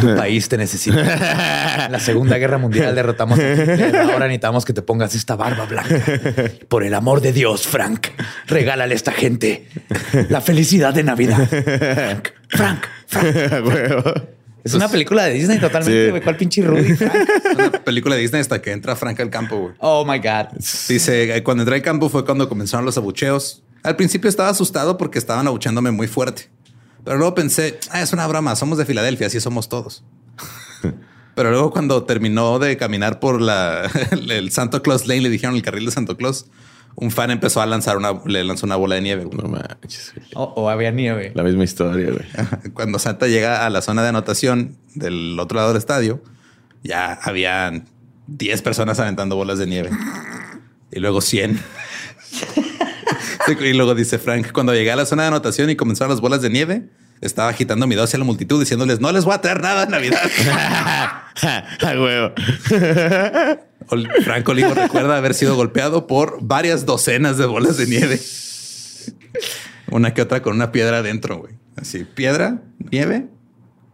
Tu 0.00 0.14
país 0.16 0.48
te 0.48 0.56
necesita. 0.56 1.84
En 1.86 1.92
la 1.92 2.00
Segunda 2.00 2.38
Guerra 2.38 2.58
Mundial 2.58 2.94
derrotamos 2.94 3.38
a 3.38 3.42
Hitler. 3.52 3.96
Ahora 3.96 4.20
necesitamos 4.26 4.64
que 4.64 4.72
te 4.72 4.82
pongas 4.82 5.14
esta 5.14 5.36
barba 5.36 5.66
blanca. 5.66 6.02
Por 6.68 6.82
el 6.84 6.94
amor 6.94 7.20
de 7.20 7.32
Dios, 7.32 7.66
Frank, 7.66 8.08
regálale 8.46 8.94
a 8.94 8.96
esta 8.96 9.12
gente 9.12 9.66
la 10.28 10.40
felicidad 10.40 10.94
de 10.94 11.02
Navidad. 11.04 11.46
Frank, 11.48 12.28
Frank, 12.48 12.84
Frank. 13.06 13.62
Güey. 13.64 14.32
Es 14.64 14.74
una 14.74 14.88
película 14.88 15.24
de 15.24 15.32
Disney 15.34 15.58
totalmente, 15.58 16.04
Sí. 16.04 16.10
güey. 16.10 16.22
¿Cuál 16.22 16.36
pinche 16.36 16.62
Rudy? 16.62 16.94
Frank? 16.94 17.14
Es 17.44 17.56
una 17.58 17.70
película 17.84 18.14
de 18.14 18.20
Disney 18.20 18.40
hasta 18.40 18.62
que 18.62 18.70
entra 18.70 18.94
Frank 18.94 19.18
al 19.18 19.28
campo, 19.28 19.56
güey. 19.58 19.74
Oh 19.78 20.04
my 20.04 20.18
God. 20.18 20.56
Dice, 20.88 21.36
eh, 21.36 21.42
cuando 21.42 21.64
entré 21.64 21.74
al 21.76 21.82
campo 21.82 22.08
fue 22.08 22.24
cuando 22.24 22.48
comenzaron 22.48 22.86
los 22.86 22.96
abucheos. 22.96 23.62
Al 23.82 23.96
principio 23.96 24.30
estaba 24.30 24.48
asustado 24.50 24.96
porque 24.96 25.18
estaban 25.18 25.48
abucheándome 25.48 25.90
muy 25.90 26.06
fuerte. 26.06 26.48
Pero 27.04 27.18
luego 27.18 27.34
pensé, 27.34 27.78
ah, 27.90 28.00
es 28.00 28.12
una 28.12 28.26
broma, 28.26 28.54
somos 28.56 28.78
de 28.78 28.86
Filadelfia, 28.86 29.26
así 29.26 29.40
somos 29.40 29.68
todos. 29.68 30.04
Pero 31.34 31.50
luego 31.50 31.70
cuando 31.70 32.04
terminó 32.04 32.58
de 32.58 32.76
caminar 32.76 33.18
por 33.18 33.40
la, 33.40 33.90
el 34.10 34.50
Santo 34.50 34.82
Claus 34.82 35.06
Lane, 35.06 35.22
le 35.22 35.30
dijeron 35.30 35.56
el 35.56 35.62
carril 35.62 35.86
de 35.86 35.90
Santo 35.90 36.16
Claus, 36.16 36.46
un 36.94 37.10
fan 37.10 37.30
empezó 37.30 37.60
a 37.62 37.66
lanzar 37.66 37.96
una, 37.96 38.12
le 38.26 38.44
lanzó 38.44 38.66
una 38.66 38.76
bola 38.76 38.96
de 38.96 39.00
nieve. 39.00 39.24
güey. 39.24 39.38
No 39.38 39.48
manches. 39.48 40.12
o 40.34 40.68
había 40.68 40.90
nieve. 40.90 41.32
La 41.34 41.42
misma 41.42 41.64
historia, 41.64 42.10
güey. 42.10 42.26
Cuando 42.74 42.98
Santa 42.98 43.28
llega 43.28 43.66
a 43.66 43.70
la 43.70 43.80
zona 43.82 44.02
de 44.02 44.10
anotación 44.10 44.76
del 44.94 45.38
otro 45.40 45.56
lado 45.56 45.68
del 45.68 45.78
estadio, 45.78 46.22
ya 46.82 47.14
habían 47.14 47.88
10 48.26 48.62
personas 48.62 49.00
aventando 49.00 49.36
bolas 49.36 49.58
de 49.58 49.66
nieve. 49.66 49.90
Y 50.90 51.00
luego 51.00 51.22
100. 51.22 51.58
Y 53.48 53.72
luego 53.72 53.94
dice 53.94 54.18
Frank, 54.18 54.52
cuando 54.52 54.74
llegué 54.74 54.92
a 54.92 54.96
la 54.96 55.06
zona 55.06 55.22
de 55.22 55.28
anotación 55.28 55.70
y 55.70 55.76
comenzaron 55.76 56.10
las 56.10 56.20
bolas 56.20 56.42
de 56.42 56.50
nieve, 56.50 56.82
estaba 57.20 57.48
agitando 57.48 57.86
mi 57.86 57.94
dedo 57.94 58.04
hacia 58.04 58.18
la 58.18 58.24
multitud 58.24 58.60
diciéndoles, 58.60 59.00
no 59.00 59.10
les 59.12 59.24
voy 59.24 59.34
a 59.34 59.40
traer 59.40 59.60
nada 59.60 59.84
en 59.84 59.90
Navidad. 59.90 60.20
A 61.42 61.92
huevo. 62.00 62.32
Frank 64.24 64.48
Olivo 64.48 64.74
recuerda 64.74 65.16
haber 65.16 65.34
sido 65.34 65.56
golpeado 65.56 66.06
por 66.06 66.38
varias 66.42 66.86
docenas 66.86 67.38
de 67.38 67.46
bolas 67.46 67.76
de 67.76 67.86
nieve. 67.86 68.20
Una 69.90 70.14
que 70.14 70.22
otra 70.22 70.42
con 70.42 70.54
una 70.54 70.72
piedra 70.72 70.98
adentro, 70.98 71.38
güey. 71.38 71.54
Así, 71.76 72.04
piedra, 72.04 72.62
nieve. 72.90 73.26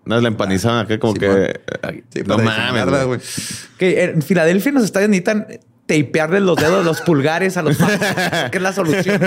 No 0.05 0.21
la 0.21 0.29
empanizaban 0.29 0.85
acá 0.87 0.99
como 0.99 1.13
Sí, 1.15 1.19
que. 1.21 1.29
bueno. 1.29 1.47
ay, 1.83 2.03
Sí, 2.13 2.21
no 2.27 2.37
para 2.39 2.73
mames. 2.73 3.69
Que 3.79 4.05
en 4.05 4.23
Filadelfia 4.23 4.73
los 4.73 4.85
estadios 4.85 5.11
necesitan 5.11 5.47
tapearle 5.89 6.41
los 6.41 6.57
dedos, 6.57 6.85
los 6.85 7.01
pulgares 7.01 7.57
a 7.57 7.63
los 7.63 7.79
fans, 7.79 7.99
que 8.53 8.59
es 8.59 8.63
la 8.63 8.73
solución. 8.73 9.21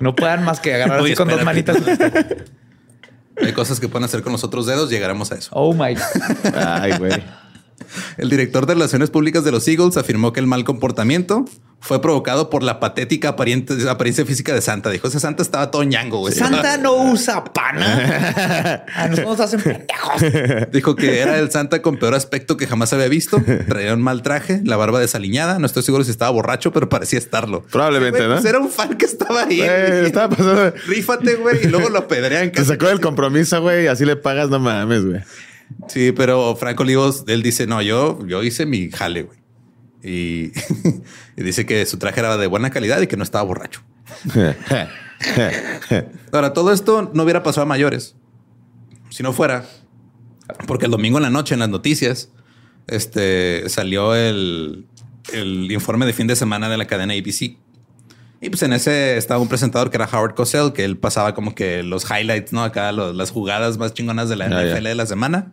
No 0.00 0.14
puedan 0.14 0.44
más 0.44 0.60
que 0.60 0.74
agarrar 0.74 1.00
así 1.00 1.14
con 1.14 1.28
dos 1.28 1.44
manitas. 1.44 1.76
Hay 3.36 3.52
cosas 3.52 3.80
que 3.80 3.88
pueden 3.88 4.04
hacer 4.04 4.22
con 4.22 4.32
los 4.32 4.44
otros 4.44 4.66
dedos, 4.66 4.88
llegaremos 4.88 5.32
a 5.32 5.34
eso. 5.34 5.50
Oh 5.52 5.74
my. 5.74 5.96
Ay, 6.54 6.92
güey. 6.98 7.22
El 8.16 8.30
director 8.30 8.64
de 8.66 8.74
Relaciones 8.74 9.10
Públicas 9.10 9.44
de 9.44 9.52
los 9.52 9.66
Eagles 9.66 9.96
afirmó 9.96 10.32
que 10.32 10.40
el 10.40 10.46
mal 10.46 10.64
comportamiento 10.64 11.44
fue 11.82 12.00
provocado 12.00 12.48
por 12.48 12.62
la 12.62 12.78
patética 12.78 13.30
apariencia, 13.30 14.24
física 14.24 14.54
de 14.54 14.60
Santa. 14.60 14.88
Dijo, 14.88 15.08
ese 15.08 15.18
Santa 15.18 15.42
estaba 15.42 15.72
todo 15.72 15.82
ñango, 15.82 16.20
güey. 16.20 16.32
Santa 16.32 16.78
no 16.78 16.94
usa 17.10 17.42
pana. 17.42 18.84
A 18.94 19.08
nosotros 19.08 19.38
nos 19.38 19.40
hacen 19.40 19.60
pendejos. 19.60 20.70
Dijo 20.72 20.94
que 20.94 21.18
era 21.18 21.40
el 21.40 21.50
Santa 21.50 21.82
con 21.82 21.98
peor 21.98 22.14
aspecto 22.14 22.56
que 22.56 22.68
jamás 22.68 22.92
había 22.92 23.08
visto. 23.08 23.42
Traía 23.66 23.94
un 23.94 24.00
mal 24.00 24.22
traje, 24.22 24.60
la 24.64 24.76
barba 24.76 25.00
desaliñada. 25.00 25.58
No 25.58 25.66
estoy 25.66 25.82
seguro 25.82 26.04
si 26.04 26.12
estaba 26.12 26.30
borracho, 26.30 26.72
pero 26.72 26.88
parecía 26.88 27.18
estarlo. 27.18 27.62
Probablemente, 27.62 28.18
Güey, 28.18 28.28
¿no? 28.28 28.34
pues 28.36 28.44
era 28.44 28.60
un 28.60 28.70
fan 28.70 28.96
que 28.96 29.06
estaba 29.06 29.42
ahí. 29.42 29.56
Güey. 29.58 30.06
estaba 30.06 30.28
pasando. 30.28 30.72
Rífate, 30.86 31.34
güey. 31.34 31.64
Y 31.64 31.66
luego 31.66 31.88
lo 31.88 31.98
apedrean. 31.98 32.52
Te 32.52 32.64
sacó 32.64 32.86
del 32.86 33.00
compromiso, 33.00 33.60
güey, 33.60 33.84
y 33.84 33.86
así 33.88 34.04
le 34.04 34.14
pagas, 34.14 34.50
no 34.50 34.60
mames, 34.60 35.04
güey. 35.04 35.20
Sí, 35.88 36.12
pero 36.12 36.54
Franco 36.54 36.84
Olivos, 36.84 37.24
él 37.26 37.42
dice, 37.42 37.66
no, 37.66 37.82
yo, 37.82 38.24
yo 38.26 38.44
hice 38.44 38.66
mi 38.66 38.88
jale, 38.90 39.22
güey. 39.22 39.41
Y, 40.02 40.52
y 41.36 41.42
dice 41.42 41.64
que 41.66 41.86
su 41.86 41.98
traje 41.98 42.20
era 42.20 42.36
de 42.36 42.46
buena 42.46 42.70
calidad 42.70 43.00
y 43.00 43.06
que 43.06 43.16
no 43.16 43.22
estaba 43.22 43.44
borracho. 43.44 43.82
Ahora, 46.32 46.52
todo 46.52 46.72
esto 46.72 47.10
no 47.14 47.22
hubiera 47.22 47.42
pasado 47.42 47.62
a 47.62 47.66
mayores. 47.68 48.16
Si 49.10 49.22
no 49.22 49.32
fuera, 49.32 49.64
porque 50.66 50.86
el 50.86 50.90
domingo 50.90 51.18
en 51.18 51.22
la 51.22 51.30
noche 51.30 51.54
en 51.54 51.60
las 51.60 51.68
noticias, 51.68 52.30
este 52.86 53.68
salió 53.68 54.14
el, 54.14 54.86
el 55.32 55.70
informe 55.70 56.06
de 56.06 56.12
fin 56.12 56.26
de 56.26 56.36
semana 56.36 56.68
de 56.68 56.76
la 56.78 56.86
cadena 56.86 57.12
ABC. 57.14 57.56
Y 58.40 58.50
pues 58.50 58.62
en 58.64 58.72
ese 58.72 59.16
estaba 59.16 59.40
un 59.40 59.48
presentador 59.48 59.90
que 59.90 59.96
era 59.98 60.08
Howard 60.12 60.34
Cosell, 60.34 60.72
que 60.72 60.84
él 60.84 60.96
pasaba 60.96 61.32
como 61.34 61.54
que 61.54 61.82
los 61.84 62.04
highlights, 62.10 62.52
¿no? 62.52 62.64
Acá 62.64 62.90
los- 62.90 63.14
las 63.14 63.30
jugadas 63.30 63.78
más 63.78 63.94
chingonas 63.94 64.28
de 64.28 64.34
la 64.36 64.46
Ah. 64.46 64.62
NFL 64.64 64.84
de 64.88 64.94
la 64.96 65.06
semana. 65.06 65.52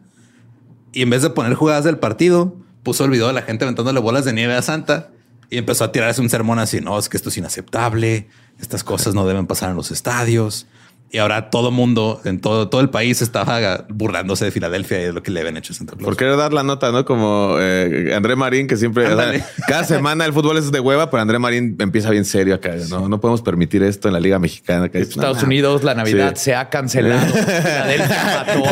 Y 0.91 1.03
en 1.03 1.11
vez 1.11 1.21
de 1.21 1.29
poner 1.29 1.53
jugadas 1.53 1.83
del 1.83 1.99
partido, 1.99 2.55
puso 2.83 3.05
el 3.05 3.11
video 3.11 3.27
de 3.27 3.33
la 3.33 3.41
gente 3.41 3.65
aventándole 3.65 3.99
bolas 3.99 4.25
de 4.25 4.33
nieve 4.33 4.53
a 4.55 4.61
Santa 4.61 5.09
y 5.49 5.57
empezó 5.57 5.83
a 5.83 5.91
tirarse 5.91 6.21
un 6.21 6.29
sermón 6.29 6.59
así, 6.59 6.79
no, 6.81 6.97
es 6.99 7.09
que 7.09 7.17
esto 7.17 7.29
es 7.29 7.37
inaceptable, 7.37 8.27
estas 8.61 8.83
cosas 8.83 9.13
no 9.15 9.25
deben 9.27 9.47
pasar 9.47 9.69
en 9.71 9.75
los 9.75 9.91
estadios. 9.91 10.67
Y 11.11 11.17
ahora 11.17 11.49
todo 11.49 11.71
mundo, 11.71 12.21
en 12.23 12.39
todo, 12.39 12.69
todo 12.69 12.81
el 12.81 12.91
país 12.91 13.23
estaba 13.23 13.83
burlándose 13.89 14.45
de 14.45 14.51
Filadelfia 14.51 15.01
y 15.01 15.05
de 15.05 15.11
lo 15.13 15.23
que 15.23 15.31
le 15.31 15.39
habían 15.39 15.57
hecho 15.57 15.73
a 15.73 15.75
Santa 15.75 15.93
Claus. 15.93 16.05
Por 16.05 16.15
querer 16.15 16.37
dar 16.37 16.53
la 16.53 16.61
nota, 16.61 16.91
¿no? 16.91 17.03
Como 17.03 17.55
eh, 17.59 18.13
André 18.15 18.35
Marín, 18.35 18.67
que 18.67 18.77
siempre. 18.77 19.05
o 19.05 19.07
sea, 19.07 19.13
Ándale. 19.13 19.43
cada 19.67 19.85
semana 19.85 20.23
el 20.25 20.33
fútbol 20.33 20.57
es 20.57 20.71
de 20.71 20.79
hueva, 20.79 21.09
pero 21.09 21.21
André 21.23 21.39
Marín 21.39 21.75
empieza 21.79 22.11
bien 22.11 22.25
serio 22.25 22.53
acá. 22.53 22.75
No, 22.91 23.09
no 23.09 23.19
podemos 23.19 23.41
permitir 23.41 23.81
esto 23.81 24.07
en 24.07 24.13
la 24.13 24.19
Liga 24.19 24.37
Mexicana. 24.37 24.85
acá. 24.85 24.99
Estados 24.99 25.37
No, 25.37 25.41
no. 25.41 25.47
Unidos, 25.47 25.83
la 25.83 25.95
Navidad 25.95 26.33
Sí. 26.35 26.43
se 26.43 26.53
ha 26.55 26.69
cancelado. 26.69 27.25
Filadelfia 27.33 28.45
mató. 28.45 28.63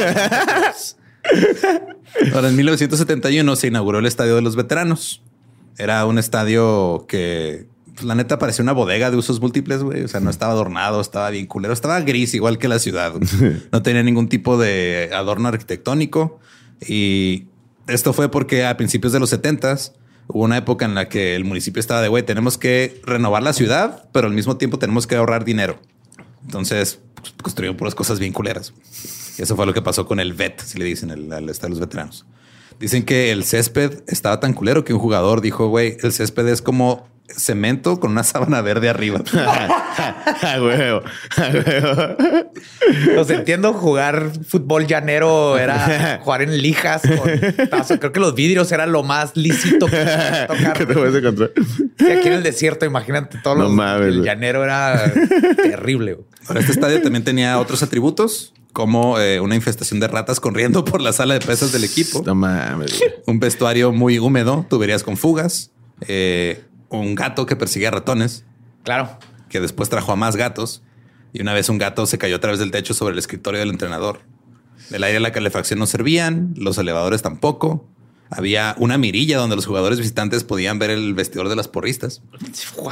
Ahora, 2.33 2.49
en 2.49 2.55
1971 2.55 3.55
se 3.55 3.67
inauguró 3.67 3.99
el 3.99 4.05
Estadio 4.05 4.35
de 4.35 4.41
los 4.41 4.55
Veteranos. 4.55 5.21
Era 5.77 6.05
un 6.05 6.17
estadio 6.17 7.05
que, 7.07 7.67
pues, 7.93 8.05
la 8.05 8.15
neta, 8.15 8.39
parecía 8.39 8.63
una 8.63 8.73
bodega 8.73 9.11
de 9.11 9.17
usos 9.17 9.39
múltiples, 9.39 9.83
güey. 9.83 10.03
O 10.03 10.07
sea, 10.07 10.19
no 10.19 10.29
estaba 10.29 10.53
adornado, 10.53 11.01
estaba 11.01 11.29
bien 11.29 11.45
culero. 11.45 11.73
Estaba 11.73 11.99
gris, 12.01 12.33
igual 12.33 12.57
que 12.57 12.67
la 12.67 12.79
ciudad. 12.79 13.13
No 13.71 13.81
tenía 13.81 14.03
ningún 14.03 14.27
tipo 14.29 14.57
de 14.57 15.11
adorno 15.13 15.49
arquitectónico. 15.49 16.39
Y 16.87 17.45
esto 17.87 18.13
fue 18.13 18.29
porque 18.29 18.65
a 18.65 18.75
principios 18.77 19.13
de 19.13 19.19
los 19.19 19.31
70s 19.31 19.93
hubo 20.27 20.43
una 20.43 20.57
época 20.57 20.85
en 20.85 20.95
la 20.95 21.09
que 21.09 21.35
el 21.35 21.45
municipio 21.45 21.79
estaba 21.79 22.01
de, 22.01 22.07
güey, 22.07 22.23
tenemos 22.23 22.57
que 22.57 22.99
renovar 23.05 23.43
la 23.43 23.53
ciudad, 23.53 24.09
pero 24.11 24.27
al 24.27 24.33
mismo 24.33 24.57
tiempo 24.57 24.79
tenemos 24.79 25.07
que 25.07 25.15
ahorrar 25.15 25.45
dinero. 25.45 25.79
Entonces, 26.43 26.99
pues, 27.15 27.33
construyeron 27.41 27.77
puras 27.77 27.95
cosas 27.95 28.19
bien 28.19 28.33
culeras. 28.33 28.73
Y 29.38 29.41
eso 29.41 29.56
fue 29.56 29.65
lo 29.65 29.73
que 29.73 29.82
pasó 29.82 30.06
con 30.06 30.19
el 30.19 30.34
VET, 30.34 30.62
si 30.62 30.78
le 30.78 30.86
dicen 30.86 31.12
el, 31.12 31.32
al 31.32 31.50
Estadio 31.50 31.76
de 31.76 31.80
los 31.80 31.88
Veteranos. 31.88 32.26
Dicen 32.80 33.04
que 33.04 33.32
el 33.32 33.43
césped 33.43 34.04
estaba 34.08 34.39
tan 34.39 34.54
culero 34.54 34.84
que 34.84 34.93
un 34.93 35.00
jugador 35.00 35.41
dijo, 35.41 35.67
güey, 35.67 35.97
el 36.02 36.12
césped 36.12 36.47
es 36.47 36.62
como 36.62 37.08
cemento 37.28 38.00
con 38.00 38.12
una 38.12 38.23
sábana 38.23 38.62
verde 38.62 38.89
arriba. 38.89 39.21
A 39.34 40.62
huevo. 40.62 41.02
A 41.38 41.50
huevo. 41.50 42.17
Los 43.15 43.30
entiendo, 43.30 43.73
jugar 43.73 44.32
fútbol 44.47 44.86
llanero 44.88 45.58
era 45.58 46.19
jugar 46.23 46.43
en 46.43 46.58
lijas 46.62 47.02
con 47.02 47.69
tazo. 47.69 48.00
Creo 48.00 48.12
que 48.12 48.19
los 48.19 48.36
vidrios 48.36 48.71
eran 48.71 48.91
lo 48.91 49.04
más 49.04 49.36
lícito 49.36 49.88
que 49.88 49.97
podías 49.97 50.47
tocar. 50.47 50.73
¿Qué 50.73 50.86
te 50.86 50.93
puedes 50.93 51.15
encontrar? 51.15 51.52
Sí, 51.97 52.12
aquí 52.12 52.28
en 52.28 52.34
el 52.34 52.43
desierto, 52.43 52.86
imagínate 52.86 53.39
todo 53.43 53.56
No 53.56 53.63
lo 53.63 53.69
mames, 53.69 54.08
el 54.08 54.23
llanero 54.23 54.63
era 54.63 55.12
terrible. 55.56 56.19
Ahora, 56.47 56.60
este 56.60 56.71
estadio 56.73 57.02
también 57.02 57.23
tenía 57.23 57.60
otros 57.60 57.84
atributos, 57.84 58.54
como 58.77 59.19
eh, 59.19 59.39
una 59.39 59.55
infestación 59.55 59.99
de 59.99 60.07
ratas 60.07 60.39
corriendo 60.39 60.85
por 60.85 61.01
la 61.01 61.11
sala 61.11 61.33
de 61.33 61.39
pesas 61.43 61.71
del 61.71 61.83
equipo, 61.83 62.21
No 62.23 62.35
mames. 62.35 63.01
un 63.25 63.39
vestuario 63.39 63.91
muy 63.91 64.19
húmedo, 64.19 64.67
tuberías 64.69 65.01
con 65.01 65.17
fugas, 65.17 65.71
eh, 66.01 66.63
un 66.89 67.15
gato 67.15 67.47
que 67.47 67.55
perseguía 67.55 67.89
ratones, 67.89 68.45
Claro. 68.83 69.17
que 69.49 69.59
después 69.59 69.89
trajo 69.89 70.11
a 70.11 70.15
más 70.15 70.35
gatos. 70.35 70.83
Y 71.33 71.41
una 71.41 71.53
vez 71.55 71.69
un 71.69 71.79
gato 71.79 72.05
se 72.05 72.19
cayó 72.19 72.35
a 72.35 72.39
través 72.39 72.59
del 72.59 72.69
techo 72.69 72.93
sobre 72.93 73.13
el 73.13 73.17
escritorio 73.19 73.59
del 73.59 73.69
entrenador. 73.71 74.19
El 74.91 75.03
aire 75.03 75.17
y 75.17 75.23
la 75.23 75.31
calefacción 75.31 75.79
no 75.79 75.87
servían, 75.87 76.53
los 76.55 76.77
elevadores 76.77 77.23
tampoco. 77.23 77.83
Había 78.29 78.75
una 78.77 78.99
mirilla 78.99 79.39
donde 79.39 79.55
los 79.55 79.65
jugadores 79.65 79.97
visitantes 79.97 80.43
podían 80.43 80.77
ver 80.77 80.91
el 80.91 81.15
vestidor 81.15 81.49
de 81.49 81.55
las 81.55 81.67
porristas. 81.67 82.21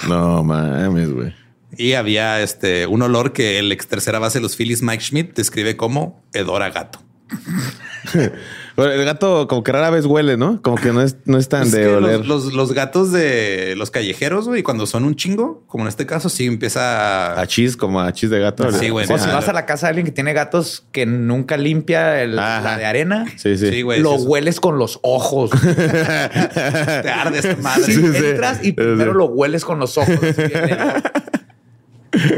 No 0.07 0.43
mames, 0.43 1.11
güey. 1.13 1.44
Y 1.77 1.93
había 1.93 2.41
este 2.41 2.87
un 2.87 3.01
olor 3.01 3.33
que 3.33 3.59
el 3.59 3.71
ex 3.71 3.87
tercera 3.87 4.19
base 4.19 4.39
de 4.39 4.43
los 4.43 4.55
Phillies, 4.55 4.81
Mike 4.81 5.03
Schmidt, 5.03 5.33
describe 5.35 5.75
como 5.77 6.21
hedor 6.33 6.61
a 6.63 6.69
gato. 6.71 6.99
Bueno, 8.77 8.91
el 8.91 9.05
gato 9.05 9.47
como 9.47 9.63
que 9.63 9.71
rara 9.71 9.89
vez 9.89 10.05
huele, 10.05 10.35
¿no? 10.35 10.61
Como 10.61 10.75
que 10.75 10.91
no 10.91 11.01
es, 11.01 11.15
no 11.23 11.37
es 11.37 11.47
tan 11.47 11.63
Es 11.63 11.71
de 11.71 11.83
que 11.83 11.87
oler. 11.87 12.25
los, 12.25 12.43
los- 12.43 12.53
los 12.53 12.73
gatos 12.73 13.13
de 13.13 13.73
los 13.77 13.89
callejeros, 13.89 14.49
güey, 14.49 14.63
cuando 14.63 14.85
son 14.85 15.05
un 15.05 15.15
chingo, 15.15 15.63
como 15.67 15.85
en 15.85 15.87
este 15.87 16.05
caso, 16.05 16.27
sí 16.27 16.45
empieza 16.45 17.39
A 17.39 17.47
chis, 17.47 17.77
como 17.77 18.01
a 18.01 18.11
chis 18.11 18.29
de 18.29 18.39
gato. 18.41 18.69
Sí, 18.73 18.89
güey. 18.89 19.05
O 19.09 19.17
si 19.17 19.27
vas 19.29 19.47
a 19.47 19.53
la 19.53 19.65
casa 19.65 19.85
de 19.87 19.91
alguien 19.91 20.05
que 20.05 20.11
tiene 20.11 20.33
gatos 20.33 20.85
que 20.91 21.05
nunca 21.05 21.55
limpia 21.55 22.21
el- 22.21 22.35
la 22.35 22.77
de 22.77 22.85
arena, 22.85 23.25
Sí, 23.37 23.57
sí. 23.57 23.69
Sí, 23.69 23.81
güey. 23.81 24.01
lo 24.01 24.17
sí, 24.19 24.25
hueles 24.25 24.59
con 24.59 24.77
los 24.77 24.99
ojos. 25.03 25.51
te 25.61 27.09
arde 27.09 27.39
esta 27.39 27.55
madre. 27.61 27.85
Sí, 27.85 27.93
Sí, 27.93 28.11
sí. 28.13 28.25
entras 28.25 28.59
y 28.61 28.73
primero 28.73 29.13
sí. 29.13 29.17
lo 29.17 29.25
hueles 29.27 29.63
con 29.63 29.79
los 29.79 29.97
ojos. 29.97 30.19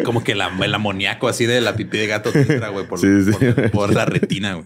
Como 0.03 0.23
que 0.23 0.35
la, 0.35 0.51
el 0.63 0.73
amoníaco 0.73 1.27
así 1.27 1.45
de 1.45 1.61
la 1.61 1.75
pipí 1.75 1.97
de 1.97 2.07
gato 2.07 2.31
te 2.31 2.41
entra, 2.41 2.69
güey, 2.69 2.87
por, 2.87 2.99
Sí, 2.99 3.07
sí. 3.23 3.31
por- 3.31 3.71
por 3.71 3.93
la 3.93 4.05
retina, 4.05 4.53
güey. 4.53 4.65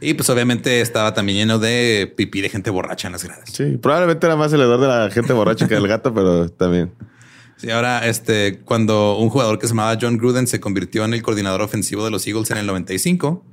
Y 0.00 0.14
pues 0.14 0.28
obviamente 0.30 0.80
estaba 0.80 1.14
también 1.14 1.38
lleno 1.38 1.58
de 1.58 2.12
pipí 2.16 2.40
de 2.40 2.48
gente 2.48 2.70
borracha 2.70 3.08
en 3.08 3.12
las 3.12 3.24
gradas. 3.24 3.48
Sí, 3.52 3.78
probablemente 3.80 4.26
era 4.26 4.36
más 4.36 4.52
el 4.52 4.60
hedor 4.60 4.80
de 4.80 4.86
la 4.88 5.10
gente 5.10 5.32
borracha 5.32 5.66
que 5.66 5.74
del 5.74 5.88
gato, 5.88 6.12
pero 6.14 6.48
también. 6.50 6.92
Sí, 7.56 7.70
ahora, 7.70 8.06
este, 8.06 8.60
cuando 8.64 9.16
un 9.18 9.30
jugador 9.30 9.58
que 9.58 9.66
se 9.66 9.72
llamaba 9.72 9.98
John 10.00 10.16
Gruden 10.16 10.46
se 10.46 10.60
convirtió 10.60 11.04
en 11.04 11.14
el 11.14 11.22
coordinador 11.22 11.62
ofensivo 11.62 12.04
de 12.04 12.10
los 12.12 12.24
Eagles 12.28 12.50
en 12.52 12.58
el 12.58 12.66
95, 12.66 13.44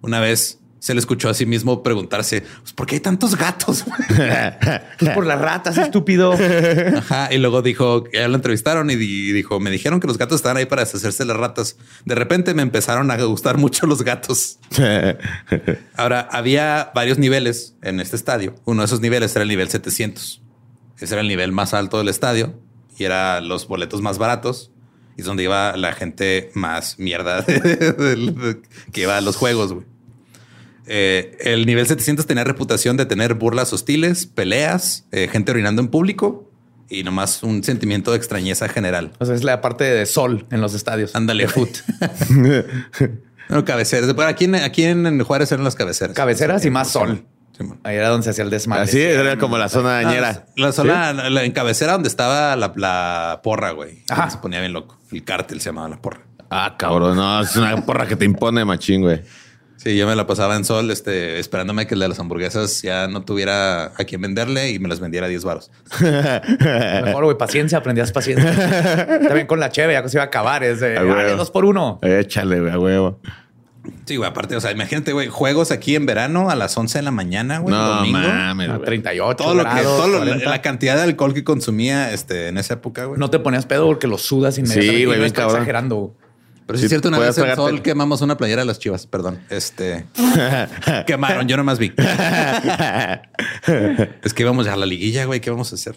una 0.00 0.20
vez 0.20 0.58
se 0.80 0.94
le 0.94 1.00
escuchó 1.00 1.28
a 1.28 1.34
sí 1.34 1.46
mismo 1.46 1.82
preguntarse, 1.84 2.40
pues, 2.62 2.72
¿por 2.72 2.86
qué 2.86 2.96
hay 2.96 3.00
tantos 3.00 3.36
gatos? 3.36 3.84
Pues 4.98 5.10
por 5.14 5.24
las 5.26 5.40
ratas, 5.40 5.78
estúpido. 5.78 6.32
Ajá. 6.96 7.28
Y 7.32 7.38
luego 7.38 7.62
dijo, 7.62 8.04
ya 8.12 8.26
lo 8.26 8.34
entrevistaron 8.34 8.90
y 8.90 8.96
di- 8.96 9.30
dijo, 9.32 9.60
me 9.60 9.70
dijeron 9.70 10.00
que 10.00 10.06
los 10.08 10.18
gatos 10.18 10.36
estaban 10.36 10.56
ahí 10.56 10.64
para 10.66 10.82
deshacerse 10.82 11.22
de 11.22 11.28
las 11.28 11.36
ratas. 11.36 11.76
De 12.06 12.14
repente 12.14 12.54
me 12.54 12.62
empezaron 12.62 13.10
a 13.10 13.22
gustar 13.22 13.58
mucho 13.58 13.86
los 13.86 14.02
gatos. 14.02 14.58
Ahora, 15.96 16.28
había 16.32 16.90
varios 16.94 17.18
niveles 17.18 17.74
en 17.82 18.00
este 18.00 18.16
estadio. 18.16 18.54
Uno 18.64 18.82
de 18.82 18.86
esos 18.86 19.00
niveles 19.00 19.34
era 19.36 19.42
el 19.42 19.48
nivel 19.48 19.68
700. 19.68 20.42
Ese 20.98 21.14
era 21.14 21.20
el 21.22 21.28
nivel 21.28 21.52
más 21.52 21.74
alto 21.74 21.98
del 21.98 22.08
estadio 22.08 22.58
y 22.98 23.04
era 23.04 23.40
los 23.40 23.68
boletos 23.68 24.00
más 24.02 24.18
baratos. 24.18 24.70
Y 25.16 25.20
es 25.22 25.26
donde 25.26 25.42
iba 25.42 25.76
la 25.76 25.92
gente 25.92 26.50
más 26.54 26.98
mierda 26.98 27.44
que 28.92 29.00
iba 29.02 29.16
a 29.16 29.20
los 29.20 29.36
juegos. 29.36 29.72
güey. 29.72 29.86
Eh, 30.92 31.36
el 31.40 31.66
nivel 31.66 31.86
700 31.86 32.26
tenía 32.26 32.42
reputación 32.42 32.96
de 32.96 33.06
tener 33.06 33.34
burlas 33.34 33.72
hostiles, 33.72 34.26
peleas, 34.26 35.06
eh, 35.12 35.28
gente 35.30 35.52
orinando 35.52 35.80
en 35.80 35.86
público 35.88 36.50
y 36.88 37.04
nomás 37.04 37.44
un 37.44 37.62
sentimiento 37.62 38.10
de 38.10 38.16
extrañeza 38.16 38.68
general. 38.68 39.12
O 39.20 39.24
sea, 39.24 39.36
es 39.36 39.44
la 39.44 39.60
parte 39.60 39.84
de 39.84 40.04
sol 40.04 40.46
en 40.50 40.60
los 40.60 40.74
estadios. 40.74 41.14
Ándale, 41.14 41.46
foot. 41.46 41.70
no, 43.48 43.64
cabeceras. 43.64 44.12
Bueno, 44.14 44.30
aquí, 44.30 44.46
en, 44.46 44.56
aquí 44.56 44.82
en 44.82 45.22
Juárez 45.22 45.52
eran 45.52 45.64
las 45.64 45.74
cabeceras. 45.76 46.16
Cabeceras 46.16 46.64
y 46.64 46.70
más 46.70 46.88
sol. 46.90 47.24
Ahí 47.84 47.96
era 47.96 48.08
donde 48.08 48.24
se 48.24 48.30
hacía 48.30 48.42
el 48.44 48.50
desmadre. 48.50 48.84
Así 48.84 49.00
era 49.00 49.36
como 49.36 49.58
la 49.58 49.68
zona 49.68 50.00
dañera. 50.02 50.46
La, 50.56 50.66
la 50.66 50.72
zona 50.72 51.12
la- 51.12 51.44
en 51.44 51.52
cabecera 51.52 51.92
donde 51.92 52.08
estaba 52.08 52.56
la, 52.56 52.72
la 52.74 53.40
porra, 53.44 53.72
güey. 53.72 54.02
Ajá. 54.08 54.30
Se 54.30 54.38
ponía 54.38 54.60
bien 54.60 54.72
loco. 54.72 54.98
El 55.12 55.22
cártel 55.24 55.60
se 55.60 55.68
llamaba 55.68 55.88
la 55.90 56.00
porra. 56.00 56.20
Ah, 56.48 56.74
cabrón, 56.78 57.16
no, 57.16 57.42
es 57.42 57.54
una 57.54 57.84
porra 57.84 58.08
que 58.08 58.16
te 58.16 58.24
impone, 58.24 58.64
machín, 58.64 59.02
güey. 59.02 59.20
Sí, 59.82 59.96
yo 59.96 60.06
me 60.06 60.14
la 60.14 60.26
pasaba 60.26 60.56
en 60.56 60.64
sol, 60.66 60.90
este, 60.90 61.38
esperándome 61.38 61.86
que 61.86 61.94
el 61.94 62.00
de 62.00 62.08
las 62.08 62.18
hamburguesas 62.18 62.82
ya 62.82 63.08
no 63.08 63.22
tuviera 63.22 63.86
a 63.86 64.04
quién 64.06 64.20
venderle 64.20 64.70
y 64.72 64.78
me 64.78 64.88
las 64.88 65.00
vendiera 65.00 65.24
a 65.24 65.28
10 65.30 65.42
varos. 65.44 65.70
Mejor, 66.00 67.24
güey, 67.24 67.38
paciencia, 67.38 67.78
aprendías 67.78 68.12
paciencia. 68.12 69.18
También 69.26 69.46
con 69.46 69.58
la 69.58 69.70
cheve, 69.70 69.94
ya 69.94 70.02
que 70.02 70.08
se 70.10 70.16
iba 70.18 70.24
a 70.24 70.26
acabar. 70.26 70.62
Es 70.64 70.80
de, 70.80 70.98
Ah. 70.98 71.02
"Ay, 71.30 71.36
dos 71.36 71.50
por 71.50 71.64
uno. 71.64 71.98
Échale, 72.02 72.60
güey, 72.60 72.72
a 72.72 72.78
huevo. 72.78 73.20
Sí, 74.04 74.16
güey, 74.16 74.28
aparte, 74.28 74.54
o 74.56 74.60
sea, 74.60 74.70
imagínate, 74.72 75.12
güey, 75.14 75.28
juegos 75.28 75.70
aquí 75.70 75.96
en 75.96 76.04
verano 76.04 76.50
a 76.50 76.54
las 76.56 76.76
11 76.76 76.98
de 76.98 77.02
la 77.02 77.10
mañana, 77.10 77.60
güey, 77.60 77.74
No 77.74 77.96
domingo. 77.96 78.18
mames, 78.18 78.68
A 78.68 78.72
güey. 78.74 78.84
38 78.84 79.36
Todo 79.42 79.54
lo 79.54 79.64
que, 79.64 79.70
grados, 79.70 79.96
todo 79.96 80.06
lo- 80.08 80.18
la, 80.18 80.24
40. 80.26 80.50
la 80.50 80.60
cantidad 80.62 80.96
de 80.96 81.02
alcohol 81.04 81.32
que 81.32 81.42
consumía 81.42 82.12
este, 82.12 82.48
en 82.48 82.58
esa 82.58 82.74
época, 82.74 83.06
güey. 83.06 83.18
No 83.18 83.30
te 83.30 83.38
ponías 83.38 83.64
pedo 83.64 83.86
porque 83.86 84.06
lo 84.06 84.18
sudas 84.18 84.58
inmediatamente. 84.58 84.98
Sí, 84.98 85.04
güey, 85.06 85.18
bien 85.20 85.30
cabrón. 85.32 85.56
exagerando. 85.56 86.14
Pero 86.70 86.78
sí 86.78 86.84
es 86.84 86.90
cierto, 86.90 87.08
una 87.08 87.18
vez 87.18 87.36
en 87.36 87.56
sol 87.56 87.82
quemamos 87.82 88.22
una 88.22 88.36
playera 88.36 88.62
de 88.62 88.66
las 88.66 88.78
chivas, 88.78 89.08
perdón. 89.08 89.40
Este 89.50 90.06
quemaron, 91.06 91.48
yo 91.48 91.56
nomás 91.56 91.80
vi. 91.80 91.92
es 94.22 94.32
que 94.32 94.42
íbamos 94.44 94.68
a 94.68 94.76
la 94.76 94.86
liguilla, 94.86 95.24
güey. 95.24 95.40
¿Qué 95.40 95.50
vamos 95.50 95.72
a 95.72 95.74
hacer? 95.74 95.96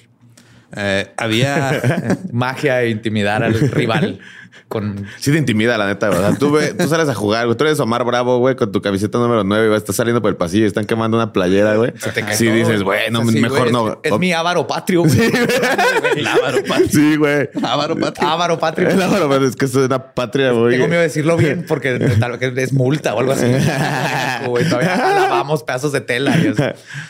Eh, 0.75 1.11
había 1.15 2.17
Magia 2.31 2.81
e 2.81 2.89
intimidar 2.89 3.43
al 3.43 3.53
rival. 3.69 4.19
Con 4.67 5.05
Sí 5.19 5.31
te 5.31 5.37
intimida, 5.37 5.77
la 5.77 5.85
neta, 5.87 6.07
güey. 6.09 6.19
Sea, 6.19 6.35
tú, 6.35 6.51
ve- 6.51 6.73
tú 6.73 6.87
sales 6.87 7.07
a 7.09 7.13
jugar, 7.13 7.45
güey. 7.45 7.57
Tú 7.57 7.63
eres 7.65 7.79
Omar 7.79 8.03
Bravo, 8.05 8.37
güey, 8.39 8.55
con 8.55 8.71
tu 8.71 8.81
camiseta 8.81 9.17
número 9.17 9.43
9, 9.43 9.67
güey. 9.67 9.77
Estás 9.77 9.95
saliendo 9.95 10.21
por 10.21 10.29
el 10.29 10.35
pasillo 10.35 10.63
y 10.63 10.67
están 10.67 10.85
quemando 10.85 11.17
una 11.17 11.31
playera, 11.33 11.75
güey. 11.75 11.93
Se 11.97 12.11
te 12.11 12.21
cae 12.23 12.35
Sí 12.35 12.45
todo, 12.45 12.55
dices, 12.55 12.83
güey. 12.83 13.09
bueno, 13.11 13.29
Sí, 13.31 13.39
mejor 13.39 13.59
güey, 13.59 13.71
no. 13.71 13.99
Es, 14.03 14.11
es 14.11 14.19
mi 14.19 14.31
ávaro 14.33 14.65
patrio. 14.67 15.03
güey. 15.03 15.17
el 16.17 16.27
Ávaro 16.27 16.63
Patrio. 16.67 16.87
Sí, 16.89 17.15
güey. 17.17 17.49
Ávaro 17.63 17.97
Patrio. 17.97 18.27
Ávaro 18.27 18.59
patrio. 18.59 18.89
El 18.89 19.01
Ávaro, 19.01 19.29
pero 19.29 19.45
es 19.47 19.55
que 19.55 19.65
es 19.65 19.75
una 19.75 20.13
patria, 20.13 20.51
güey. 20.51 20.73
Tengo 20.73 20.87
miedo 20.87 21.01
de 21.01 21.07
decirlo 21.07 21.37
bien 21.37 21.65
porque 21.67 21.99
tal 22.19 22.37
vez 22.37 22.57
es 22.57 22.73
multa 22.73 23.13
o 23.15 23.19
algo 23.19 23.31
así. 23.33 23.45
Güey, 24.47 24.67
todavía 24.67 24.95
lavamos 24.97 25.63
pedazos 25.63 25.91
de 25.91 26.01
tela 26.01 26.37
y 26.37 26.47
eso. 26.47 26.63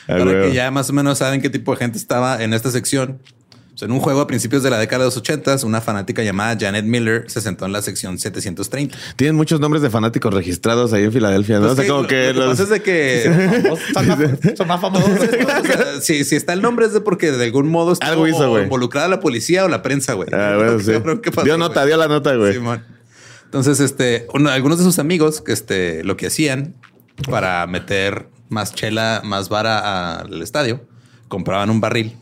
Para 0.07 0.23
güey. 0.23 0.41
que 0.49 0.53
ya 0.53 0.69
más 0.71 0.89
o 0.89 0.93
menos 0.93 1.17
saben 1.17 1.41
qué 1.41 1.49
tipo 1.49 1.71
de 1.71 1.77
gente 1.77 1.97
estaba 1.97 2.43
en 2.43 2.53
esta 2.53 2.69
sección. 2.71 3.19
En 3.83 3.91
un 3.91 3.99
juego 3.99 4.21
a 4.21 4.27
principios 4.27 4.63
de 4.63 4.69
la 4.69 4.77
década 4.79 4.99
de 5.03 5.05
los 5.07 5.17
80, 5.17 5.57
una 5.65 5.81
fanática 5.81 6.23
llamada 6.23 6.57
Janet 6.59 6.85
Miller 6.85 7.25
se 7.27 7.41
sentó 7.41 7.65
en 7.65 7.71
la 7.73 7.81
sección 7.81 8.17
730. 8.17 8.97
Tienen 9.15 9.35
muchos 9.35 9.59
nombres 9.59 9.81
de 9.83 9.89
fanáticos 9.89 10.33
registrados 10.33 10.93
ahí 10.93 11.03
en 11.03 11.11
Filadelfia, 11.11 11.59
¿no? 11.59 11.67
Pues 11.67 11.73
o 11.73 11.75
sea, 11.75 11.83
sí, 11.83 11.89
como 11.89 12.01
lo- 12.03 12.07
que 12.07 12.27
lo 12.27 12.33
que 12.33 12.39
los... 12.39 12.49
pasa 12.51 12.63
es 12.63 12.69
de 12.69 12.81
que 12.81 13.73
Son 13.93 14.07
más, 14.07 14.19
son 14.57 14.67
más 14.67 14.81
famosos. 14.81 15.09
O 15.09 15.65
sea, 15.65 16.01
si, 16.01 16.23
si 16.23 16.35
está 16.35 16.53
el 16.53 16.61
nombre 16.61 16.85
es 16.85 16.93
de 16.93 17.01
porque 17.01 17.31
de 17.31 17.43
algún 17.45 17.69
modo 17.69 17.93
estuvo 17.93 18.09
Algo 18.09 18.27
hizo, 18.27 18.49
güey. 18.49 18.63
involucrada 18.63 19.07
la 19.07 19.19
policía 19.19 19.65
o 19.65 19.67
la 19.67 19.81
prensa, 19.81 20.13
güey. 20.13 20.29
Ah, 20.31 20.53
bueno, 20.57 20.79
sí. 20.79 20.91
Cabrón, 20.93 21.19
¿qué 21.21 21.31
pasó, 21.31 21.45
Dio 21.45 21.57
nota, 21.57 21.85
dio 21.85 21.97
la 21.97 22.07
nota, 22.07 22.35
güey. 22.35 22.57
Entonces, 23.45 23.79
este, 23.79 24.27
uno- 24.33 24.49
algunos 24.49 24.79
de 24.79 24.83
sus 24.83 24.97
amigos, 24.99 25.41
que 25.41 25.51
este, 25.51 26.03
lo 26.03 26.17
que 26.17 26.27
hacían 26.27 26.75
para 27.29 27.67
meter 27.67 28.27
más 28.49 28.73
chela, 28.73 29.21
más 29.23 29.49
vara 29.49 30.19
al 30.21 30.41
estadio, 30.41 30.85
compraban 31.27 31.69
un 31.69 31.79
barril. 31.81 32.17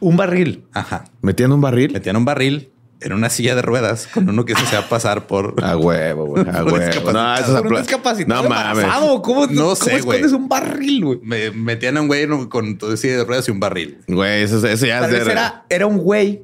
Un 0.00 0.16
barril. 0.16 0.64
Ajá. 0.72 1.04
¿Metían 1.22 1.52
un 1.52 1.60
barril? 1.60 1.92
Metían 1.92 2.16
un 2.16 2.24
barril 2.24 2.70
en 3.00 3.12
una 3.12 3.28
silla 3.28 3.54
de 3.54 3.62
ruedas 3.62 4.06
con 4.06 4.28
uno 4.28 4.44
que 4.44 4.54
se 4.54 4.62
hacía 4.62 4.88
pasar 4.88 5.26
por. 5.26 5.54
A 5.64 5.76
huevo, 5.76 6.26
güey. 6.26 6.44
A 6.48 6.64
huevo. 6.64 7.12
No, 7.12 7.34
eso 7.34 7.58
es 7.58 7.78
discapacitado 7.80 8.42
No 8.42 8.48
mames. 8.48 8.86
¿Cómo, 9.22 9.46
No 9.46 9.62
cómo 9.62 9.76
sé, 9.76 10.00
güey. 10.00 10.18
escondes 10.18 10.32
un 10.32 10.48
barril, 10.48 11.04
güey? 11.04 11.20
Me 11.22 11.50
metían 11.50 11.96
a 11.96 12.00
un 12.00 12.08
güey 12.08 12.26
con 12.48 12.78
todo 12.78 12.96
silla 12.96 13.18
de 13.18 13.24
ruedas 13.24 13.48
y 13.48 13.50
un 13.50 13.60
barril. 13.60 13.98
Güey, 14.08 14.42
eso, 14.42 14.66
eso 14.66 14.86
ya 14.86 15.06
es 15.06 15.12
era, 15.12 15.64
era 15.68 15.86
un 15.86 15.98
güey 15.98 16.42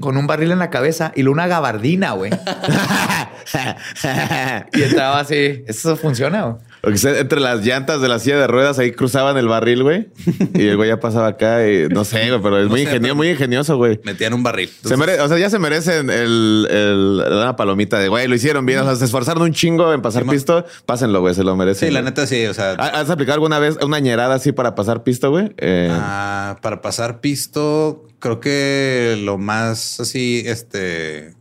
con 0.00 0.18
un 0.18 0.26
barril 0.26 0.52
en 0.52 0.58
la 0.58 0.68
cabeza 0.68 1.12
y 1.14 1.22
luego 1.22 1.32
una 1.34 1.46
gabardina, 1.46 2.12
güey. 2.12 2.30
y 4.74 4.82
entraba 4.82 5.20
así. 5.20 5.64
Eso 5.66 5.96
funciona, 5.96 6.42
güey. 6.42 6.56
O 6.84 6.90
que 6.90 6.98
sea, 6.98 7.16
entre 7.20 7.38
las 7.38 7.64
llantas 7.64 8.00
de 8.00 8.08
la 8.08 8.18
silla 8.18 8.36
de 8.38 8.46
ruedas 8.48 8.76
ahí 8.80 8.90
cruzaban 8.90 9.36
el 9.36 9.46
barril, 9.46 9.84
güey. 9.84 10.08
Y 10.54 10.66
el 10.66 10.76
güey 10.76 10.88
ya 10.88 10.98
pasaba 10.98 11.28
acá 11.28 11.68
y 11.68 11.86
no 11.88 12.04
sé, 12.04 12.28
güey, 12.28 12.42
pero 12.42 12.58
es 12.58 12.64
No 12.64 12.70
muy, 12.70 12.80
sé, 12.80 12.84
ingenio, 12.86 13.14
muy 13.14 13.28
ingenioso, 13.30 13.76
güey. 13.76 14.00
Metían 14.04 14.34
un 14.34 14.42
barril. 14.42 14.68
Se 14.84 14.96
mere- 14.96 15.20
o 15.20 15.28
sea, 15.28 15.38
ya 15.38 15.48
se 15.48 15.60
merecen 15.60 16.10
el, 16.10 16.66
el- 16.68 17.22
una 17.30 17.54
palomita 17.54 18.00
de, 18.00 18.08
güey, 18.08 18.26
lo 18.26 18.34
hicieron 18.34 18.66
bien. 18.66 18.80
O 18.80 18.84
sea, 18.84 18.96
se 18.96 19.04
esforzaron 19.04 19.42
un 19.44 19.52
chingo 19.52 19.92
en 19.92 20.02
pasar 20.02 20.24
Sí, 20.24 20.30
pisto. 20.30 20.64
Pásenlo, 20.84 21.20
güey, 21.20 21.34
se 21.36 21.44
lo 21.44 21.54
merecen. 21.56 21.88
Sí, 21.88 21.94
la 21.94 22.02
neta 22.02 22.26
sí. 22.26 22.46
O 22.46 22.54
sea, 22.54 22.72
¿Ha- 22.72 23.00
¿Has 23.00 23.10
aplicado 23.10 23.34
alguna 23.34 23.60
vez 23.60 23.78
una 23.80 24.00
ñerada 24.00 24.34
así 24.34 24.50
para 24.50 24.74
pasar 24.74 25.04
pisto, 25.04 25.30
güey? 25.30 25.52
Eh, 25.58 25.88
Ah, 25.92 26.56
para 26.62 26.80
pasar 26.80 27.20
pisto, 27.20 28.08
creo 28.18 28.40
que 28.40 29.20
lo 29.22 29.38
más 29.38 30.00
así, 30.00 30.42
este, 30.46 31.34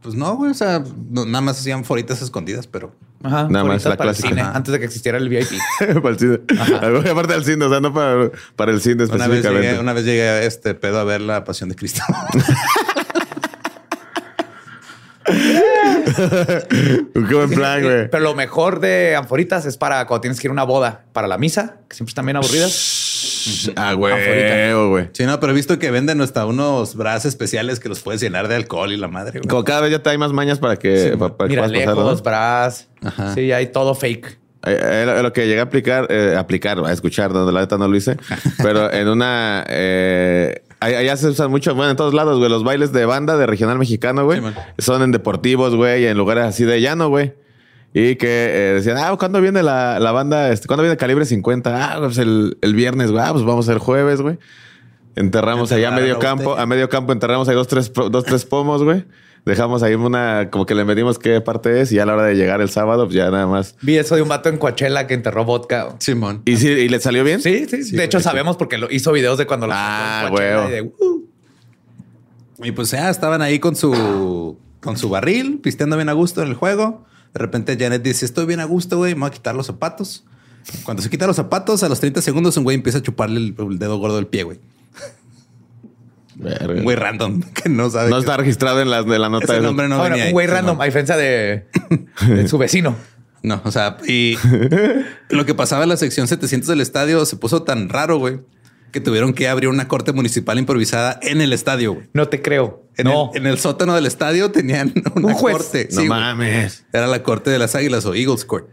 pues 0.00 0.14
no, 0.14 0.36
güey, 0.36 0.52
o 0.52 0.54
sea, 0.54 0.82
no- 1.10 1.26
nada 1.26 1.42
más 1.42 1.60
hacían 1.60 1.84
foritas 1.84 2.22
escondidas, 2.22 2.66
pero 2.66 2.94
Ajá. 3.22 3.48
Nada 3.50 3.64
más 3.64 3.84
la 3.84 3.96
clásica. 3.96 4.28
cine, 4.28 4.40
antes 4.40 4.72
de 4.72 4.78
que 4.78 4.86
existiera 4.86 5.18
el 5.18 5.28
VIP. 5.28 5.50
para 6.02 6.08
el 6.10 6.18
cine. 6.18 6.40
Aparte 7.10 7.34
del 7.34 7.44
cine, 7.44 7.64
o 7.64 7.68
sea, 7.68 7.80
no 7.80 7.92
para, 7.92 8.30
para 8.56 8.72
el 8.72 8.80
cine 8.80 9.04
una 9.04 9.12
vez, 9.12 9.22
específicamente. 9.22 9.68
llegué, 9.68 9.80
una 9.80 9.92
vez 9.92 10.04
llegué 10.04 10.28
a 10.28 10.42
este 10.42 10.74
pedo 10.74 10.98
a 10.98 11.04
ver 11.04 11.20
la 11.20 11.44
Pasión 11.44 11.68
de 11.68 11.76
Cristo. 11.76 12.02
Qué 17.12 17.34
buen 17.34 17.50
plan, 17.50 17.82
güey. 17.82 18.10
Pero 18.10 18.22
lo 18.22 18.34
mejor 18.34 18.80
de 18.80 19.16
Anforitas 19.16 19.66
es 19.66 19.76
para 19.76 20.06
cuando 20.06 20.22
tienes 20.22 20.40
que 20.40 20.46
ir 20.46 20.50
a 20.50 20.52
una 20.52 20.64
boda, 20.64 21.04
para 21.12 21.28
la 21.28 21.38
misa, 21.38 21.76
que 21.88 21.96
siempre 21.96 22.10
están 22.10 22.26
bien 22.26 22.36
aburridas. 22.36 23.09
Ah, 23.76 23.92
güey, 23.94 24.14
güey. 24.88 25.08
sí, 25.12 25.24
no, 25.24 25.38
pero 25.40 25.52
he 25.52 25.54
visto 25.54 25.78
que 25.78 25.90
venden 25.90 26.20
hasta 26.20 26.46
unos 26.46 26.94
brazos 26.94 27.26
especiales 27.26 27.80
que 27.80 27.88
los 27.88 28.00
puedes 28.00 28.20
llenar 28.20 28.48
de 28.48 28.56
alcohol 28.56 28.92
y 28.92 28.96
la 28.96 29.08
madre, 29.08 29.40
güey. 29.40 29.48
Como 29.48 29.64
cada 29.64 29.82
vez 29.82 29.90
ya 29.90 29.98
te 30.02 30.10
hay 30.10 30.18
más 30.18 30.32
mañas 30.32 30.58
para 30.58 30.76
que, 30.76 31.16
pa- 31.18 31.36
para, 31.36 31.48
que 31.48 31.52
Mira, 31.56 31.62
pasar, 31.62 31.76
lejos, 31.76 32.16
¿no? 32.18 32.22
bras. 32.22 32.88
Ajá. 33.02 33.34
Sí, 33.34 33.52
hay 33.52 33.66
todo 33.68 33.94
fake. 33.94 34.38
Eh, 34.66 34.78
eh, 34.82 35.04
lo, 35.06 35.22
lo 35.22 35.32
que 35.32 35.46
llegué 35.46 35.60
a 35.60 35.64
aplicar, 35.64 36.06
eh, 36.10 36.36
aplicar, 36.38 36.78
a 36.84 36.92
escuchar, 36.92 37.32
donde 37.32 37.52
la 37.52 37.60
neta 37.60 37.78
no 37.78 37.88
lo 37.88 37.96
hice, 37.96 38.16
pero 38.62 38.92
en 38.92 39.08
una. 39.08 39.64
Eh, 39.68 40.62
ahí- 40.80 40.94
allá 40.94 41.16
se 41.16 41.28
usan 41.28 41.50
mucho, 41.50 41.74
bueno, 41.74 41.90
en 41.92 41.96
todos 41.96 42.12
lados, 42.14 42.38
güey. 42.38 42.50
Los 42.50 42.62
bailes 42.62 42.92
de 42.92 43.04
banda 43.06 43.36
de 43.38 43.46
regional 43.46 43.78
mexicano, 43.78 44.24
güey. 44.24 44.40
Sí, 44.40 44.46
son 44.78 45.02
en 45.02 45.12
deportivos, 45.12 45.74
güey, 45.74 46.02
y 46.02 46.06
en 46.06 46.16
lugares 46.18 46.44
así 46.44 46.64
de 46.64 46.80
llano, 46.80 47.08
güey. 47.08 47.32
Y 47.92 48.16
que 48.16 48.28
eh, 48.28 48.74
decían, 48.74 48.98
ah, 48.98 49.14
¿cuándo 49.18 49.40
viene 49.40 49.62
la, 49.62 49.98
la 49.98 50.12
banda? 50.12 50.50
Este, 50.52 50.66
¿Cuándo 50.68 50.82
viene 50.82 50.96
Calibre 50.96 51.24
50? 51.24 51.92
Ah, 51.94 51.98
pues 51.98 52.18
el, 52.18 52.56
el 52.60 52.74
viernes, 52.74 53.10
güey. 53.10 53.22
Ah, 53.24 53.32
pues 53.32 53.44
vamos 53.44 53.66
el 53.68 53.78
jueves, 53.78 54.20
güey. 54.20 54.38
Enterramos 55.16 55.72
allá 55.72 55.88
a 55.88 55.90
medio 55.90 56.18
campo, 56.20 56.56
a 56.56 56.66
medio 56.66 56.88
campo 56.88 57.12
enterramos 57.12 57.48
ahí 57.48 57.54
dos, 57.56 57.66
tres, 57.66 57.92
dos, 57.92 58.24
tres 58.24 58.44
pomos, 58.44 58.84
güey. 58.84 59.04
Dejamos 59.44 59.82
ahí 59.82 59.94
una, 59.94 60.50
como 60.50 60.66
que 60.66 60.74
le 60.74 60.84
medimos 60.84 61.18
qué 61.18 61.40
parte 61.40 61.80
es 61.80 61.90
y 61.90 61.96
ya 61.96 62.04
a 62.04 62.06
la 62.06 62.12
hora 62.14 62.24
de 62.24 62.34
llegar 62.36 62.60
el 62.60 62.68
sábado, 62.70 63.06
pues 63.06 63.16
ya 63.16 63.30
nada 63.30 63.46
más. 63.46 63.74
Vi 63.80 63.96
eso 63.96 64.14
de 64.14 64.22
un 64.22 64.28
vato 64.28 64.50
en 64.50 64.58
Coachella 64.58 65.06
que 65.06 65.14
enterró 65.14 65.44
vodka. 65.44 65.96
Simón. 65.98 66.42
¿Y, 66.44 66.58
sí, 66.58 66.68
¿y 66.68 66.88
le 66.88 67.00
salió 67.00 67.24
bien? 67.24 67.40
Sí, 67.40 67.66
sí. 67.66 67.96
de 67.96 68.04
hecho, 68.04 68.20
sabemos 68.20 68.56
porque 68.56 68.78
lo 68.78 68.88
hizo 68.90 69.10
videos 69.12 69.38
de 69.38 69.46
cuando 69.46 69.66
lo 69.66 69.72
Ah, 69.74 70.24
encontró 70.26 70.44
en 70.46 70.52
Coachella 70.52 70.58
huevo. 70.58 70.68
y 70.68 70.72
de, 70.72 70.82
"Uh". 71.04 72.66
Y 72.68 72.72
pues 72.72 72.90
ya 72.90 73.08
estaban 73.10 73.40
ahí 73.42 73.58
con 73.58 73.74
su, 73.76 74.58
con 74.80 74.96
su 74.98 75.08
barril, 75.08 75.58
pisteando 75.62 75.96
bien 75.96 76.10
a 76.10 76.12
gusto 76.12 76.42
en 76.42 76.48
el 76.48 76.54
juego. 76.54 77.06
De 77.34 77.38
repente 77.38 77.76
Janet 77.78 78.02
dice, 78.02 78.24
estoy 78.24 78.46
bien 78.46 78.60
a 78.60 78.64
gusto, 78.64 78.96
güey, 78.98 79.14
me 79.14 79.20
voy 79.20 79.28
a 79.28 79.32
quitar 79.32 79.54
los 79.54 79.66
zapatos. 79.66 80.24
Cuando 80.84 81.02
se 81.02 81.08
quita 81.10 81.26
los 81.26 81.36
zapatos, 81.36 81.82
a 81.82 81.88
los 81.88 82.00
30 82.00 82.20
segundos 82.22 82.56
un 82.56 82.64
güey 82.64 82.74
empieza 82.76 82.98
a 82.98 83.02
chuparle 83.02 83.38
el, 83.38 83.54
el 83.58 83.78
dedo 83.78 83.98
gordo 83.98 84.16
del 84.16 84.26
pie, 84.26 84.42
güey. 84.42 84.60
Un 86.38 86.82
güey 86.84 86.96
random 86.96 87.42
que 87.54 87.68
no 87.68 87.90
sabe. 87.90 88.10
No 88.10 88.18
está 88.18 88.36
registrado 88.36 88.80
en 88.80 88.90
la, 88.90 89.02
de 89.02 89.18
la 89.18 89.28
nota. 89.28 89.44
Ese 89.44 89.54
de- 89.54 89.60
nombre 89.62 89.88
no 89.88 89.96
Ahora, 89.96 90.10
venía 90.10 90.26
un 90.26 90.32
güey 90.32 90.46
random, 90.46 90.80
a 90.80 90.84
diferencia 90.84 91.16
de, 91.16 91.66
de 92.26 92.48
su 92.48 92.58
vecino. 92.58 92.96
No, 93.42 93.62
o 93.64 93.70
sea, 93.70 93.96
y 94.06 94.36
lo 95.30 95.46
que 95.46 95.54
pasaba 95.54 95.82
en 95.84 95.88
la 95.88 95.96
sección 95.96 96.28
700 96.28 96.68
del 96.68 96.82
estadio 96.82 97.24
se 97.24 97.36
puso 97.36 97.62
tan 97.62 97.88
raro, 97.88 98.18
güey, 98.18 98.40
que 98.92 99.00
tuvieron 99.00 99.32
que 99.32 99.48
abrir 99.48 99.70
una 99.70 99.88
corte 99.88 100.12
municipal 100.12 100.58
improvisada 100.58 101.18
en 101.22 101.40
el 101.40 101.54
estadio. 101.54 101.94
güey. 101.94 102.06
No 102.12 102.28
te 102.28 102.42
creo. 102.42 102.84
En, 103.00 103.04
no. 103.06 103.30
el, 103.34 103.40
en 103.42 103.46
el 103.46 103.58
sótano 103.58 103.94
del 103.94 104.06
estadio 104.06 104.50
tenían 104.50 104.92
una 105.14 105.26
Un 105.28 105.34
juez. 105.34 105.56
corte. 105.56 105.88
No 105.90 106.00
Sí, 106.00 106.06
güey. 106.06 106.20
mames. 106.20 106.84
Era 106.92 107.06
la 107.06 107.22
corte 107.22 107.50
de 107.50 107.58
las 107.58 107.74
águilas 107.74 108.04
o 108.06 108.14
Eagles 108.14 108.44
Court. 108.44 108.68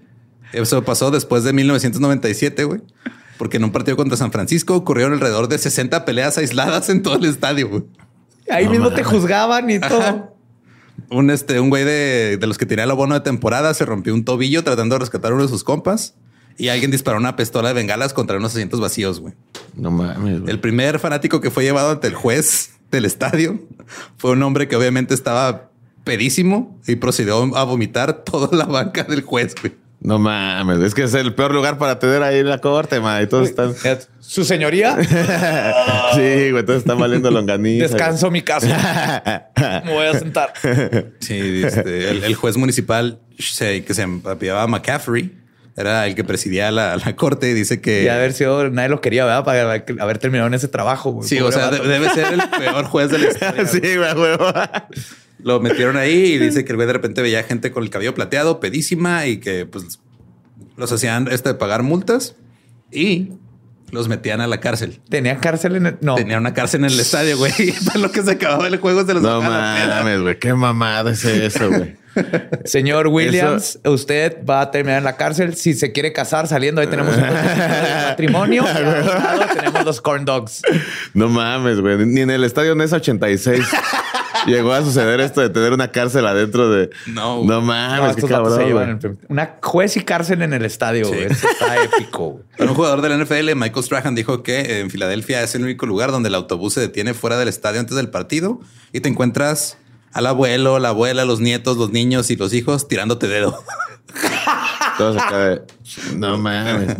Eso 0.53 0.83
pasó 0.83 1.11
después 1.11 1.43
de 1.43 1.53
1997, 1.53 2.63
güey. 2.63 2.81
Porque 3.37 3.57
en 3.57 3.63
un 3.65 3.71
partido 3.71 3.97
contra 3.97 4.17
San 4.17 4.31
Francisco 4.31 4.75
ocurrieron 4.75 5.13
alrededor 5.13 5.47
de 5.47 5.57
60 5.57 6.05
peleas 6.05 6.37
aisladas 6.37 6.89
en 6.89 7.03
todo 7.03 7.15
el 7.17 7.25
estadio, 7.25 7.69
güey. 7.69 7.83
Ahí 8.49 8.65
No 8.65 8.71
mismo 8.71 8.93
te 8.93 9.03
juzgaban 9.03 9.69
y 9.69 9.79
todo. 9.79 10.35
Un, 11.09 11.29
este, 11.29 11.59
un 11.59 11.69
güey 11.69 11.83
de, 11.83 12.37
de 12.39 12.47
los 12.47 12.57
que 12.57 12.65
tenía 12.65 12.85
el 12.85 12.91
abono 12.91 13.13
de 13.13 13.21
temporada 13.21 13.73
se 13.73 13.85
rompió 13.85 14.13
un 14.13 14.25
tobillo 14.25 14.63
tratando 14.63 14.95
de 14.95 14.99
rescatar 14.99 15.31
a 15.31 15.35
uno 15.35 15.43
de 15.43 15.49
sus 15.49 15.63
compas. 15.63 16.15
Y 16.57 16.69
alguien 16.69 16.89
disparó 16.89 17.17
una 17.19 17.35
pistola 17.35 17.67
de 17.67 17.75
bengalas 17.75 18.13
contra 18.13 18.37
unos 18.37 18.53
asientos 18.53 18.79
vacíos, 18.79 19.19
güey. 19.19 19.35
No 19.75 19.91
mames. 19.91 20.39
güey. 20.41 20.51
El 20.51 20.59
primer 20.59 20.97
fanático 20.97 21.39
que 21.39 21.51
fue 21.51 21.63
llevado 21.63 21.91
ante 21.91 22.07
el 22.07 22.15
juez 22.15 22.71
del 22.91 23.05
estadio 23.05 23.59
fue 24.17 24.31
un 24.31 24.43
hombre 24.43 24.67
que 24.67 24.75
obviamente 24.75 25.13
estaba 25.13 25.69
pedísimo 26.03 26.79
y 26.87 26.95
procedió 26.95 27.55
a 27.57 27.63
vomitar 27.63 28.23
toda 28.23 28.55
la 28.55 28.65
banca 28.65 29.03
del 29.03 29.21
juez, 29.21 29.55
güey. 29.61 29.73
No 29.99 30.19
mames. 30.19 30.79
Es 30.79 30.93
que 30.93 31.03
es 31.03 31.13
el 31.15 31.33
peor 31.33 31.53
lugar 31.53 31.77
para 31.79 31.97
tener 31.97 32.21
ahí 32.21 32.43
la 32.43 32.59
corte, 32.59 32.99
ma. 32.99 33.21
Y 33.21 33.27
todos 33.27 33.49
están. 33.49 33.73
Su 34.19 34.45
señoría, 34.45 34.95
sí, 36.13 36.51
güey. 36.51 36.63
Todos 36.63 36.79
están 36.79 36.99
valiendo 36.99 37.31
longaniza. 37.31 37.87
descanso 37.87 38.29
mi 38.29 38.41
casa. 38.43 39.51
Me 39.85 39.93
voy 39.93 40.05
a 40.05 40.19
sentar. 40.19 40.53
Sí, 41.19 41.63
este, 41.63 42.09
el, 42.11 42.23
el 42.23 42.35
juez 42.35 42.57
municipal 42.57 43.19
que 43.35 43.93
se 43.93 44.03
apellidaba 44.23 44.67
McCaffrey 44.67 45.35
era 45.77 46.05
el 46.07 46.15
que 46.15 46.23
presidía 46.23 46.71
la, 46.71 46.97
la 46.97 47.15
corte 47.15 47.49
y 47.49 47.53
dice 47.53 47.79
que... 47.79 48.03
Y 48.03 48.07
haber 48.07 48.33
sido, 48.33 48.69
nadie 48.71 48.89
lo 48.89 48.99
quería, 48.99 49.23
¿verdad? 49.25 49.45
Para 49.45 49.83
haber 49.99 50.17
terminado 50.17 50.47
en 50.47 50.55
ese 50.55 50.67
trabajo. 50.67 51.11
güey. 51.11 51.29
Sí, 51.29 51.37
o 51.39 51.43
Pobre 51.43 51.53
sea, 51.55 51.69
vato. 51.69 51.83
de- 51.83 51.87
debe 51.89 52.09
ser 52.09 52.33
el 52.33 52.41
peor 52.57 52.85
juez 52.85 53.11
de 53.11 53.19
la 53.19 53.27
historia. 53.29 53.65
sí, 53.67 53.79
güey. 53.79 54.37
Lo 55.39 55.59
metieron 55.59 55.95
ahí 55.97 56.33
y 56.33 56.37
dice 56.39 56.65
que 56.65 56.71
el 56.71 56.77
güey 56.77 56.87
de 56.87 56.93
repente 56.93 57.21
veía 57.21 57.43
gente 57.43 57.71
con 57.71 57.83
el 57.83 57.89
cabello 57.91 58.15
plateado, 58.15 58.59
pedísima 58.59 59.27
y 59.27 59.37
que 59.37 59.65
pues 59.67 59.99
los 60.75 60.91
hacían 60.91 61.27
este 61.31 61.53
pagar 61.53 61.83
multas 61.83 62.35
y 62.91 63.29
los 63.91 64.07
metían 64.07 64.41
a 64.41 64.47
la 64.47 64.59
cárcel. 64.59 64.99
Tenía 65.09 65.37
cárcel 65.37 65.75
en 65.75 65.85
el... 65.87 65.97
No. 66.01 66.15
Tenía 66.15 66.37
una 66.37 66.53
cárcel 66.53 66.83
en 66.83 66.91
el 66.91 66.99
estadio, 66.99 67.37
güey. 67.37 67.53
Para 67.85 67.99
lo 67.99 68.11
que 68.11 68.23
se 68.23 68.31
acababa 68.31 68.67
el 68.67 68.77
juego 68.77 69.05
se 69.05 69.13
los 69.13 69.23
No 69.23 69.41
mames, 69.41 70.21
güey. 70.21 70.39
Qué 70.39 70.53
mamada 70.53 71.11
es 71.11 71.23
eso, 71.25 71.69
güey. 71.69 71.95
Señor 72.65 73.07
Williams, 73.07 73.79
usted 73.85 74.37
va 74.43 74.61
a 74.61 74.71
terminar 74.71 74.97
en 74.99 75.03
la 75.03 75.15
cárcel. 75.15 75.55
Si 75.55 75.73
se 75.73 75.91
quiere 75.91 76.13
casar 76.13 76.47
saliendo, 76.47 76.81
ahí 76.81 76.87
tenemos 76.87 77.15
un 77.15 77.21
matrimonio. 78.09 78.65
Tenemos 79.55 79.85
los 79.85 80.01
corn 80.01 80.25
dogs. 80.25 80.61
No 81.13 81.29
mames, 81.29 81.79
güey. 81.79 82.05
Ni 82.05 82.21
en 82.21 82.31
el 82.31 82.43
estadio 82.43 82.75
NES 82.75 82.93
86 82.93 83.63
llegó 84.47 84.73
a 84.73 84.83
suceder 84.83 85.19
esto 85.19 85.41
de 85.41 85.49
tener 85.49 85.73
una 85.73 85.91
cárcel 85.91 86.25
adentro 86.25 86.69
de. 86.69 86.89
No. 87.05 87.43
No 87.43 87.61
mames, 87.61 88.09
No, 88.09 88.15
qué 88.15 88.21
se 88.21 88.27
cabrón. 88.27 88.99
el- 89.03 89.17
Una 89.29 89.55
juez 89.61 89.97
y 89.97 90.01
cárcel 90.01 90.41
en 90.41 90.53
el 90.53 90.65
estadio. 90.65 91.05
Sí. 91.05 91.11
güey. 91.11 91.25
Eso 91.25 91.47
está 91.49 91.83
épico. 91.83 92.29
güey. 92.31 92.43
Pero 92.57 92.69
un 92.71 92.75
jugador 92.75 93.01
del 93.01 93.23
NFL, 93.23 93.55
Michael 93.55 93.83
Strahan, 93.83 94.15
dijo 94.15 94.43
que 94.43 94.79
en 94.79 94.89
Filadelfia 94.89 95.41
es 95.43 95.53
el 95.55 95.63
único 95.63 95.85
lugar 95.85 96.11
donde 96.11 96.29
el 96.29 96.35
autobús 96.35 96.73
se 96.73 96.79
detiene 96.81 97.13
fuera 97.13 97.37
del 97.37 97.47
estadio 97.47 97.79
antes 97.79 97.95
del 97.95 98.09
partido 98.09 98.59
y 98.93 98.99
te 99.01 99.09
encuentras 99.09 99.77
al 100.13 100.25
abuelo, 100.25 100.79
la 100.79 100.89
abuela, 100.89 101.25
los 101.25 101.39
nietos, 101.41 101.77
los 101.77 101.91
niños 101.91 102.31
y 102.31 102.35
los 102.37 102.53
hijos 102.53 102.87
tirándote 102.87 103.27
dedo. 103.27 103.63
Todos 104.97 105.17
acá 105.17 105.37
de. 105.39 105.61
No 106.15 106.37
mames. 106.39 106.95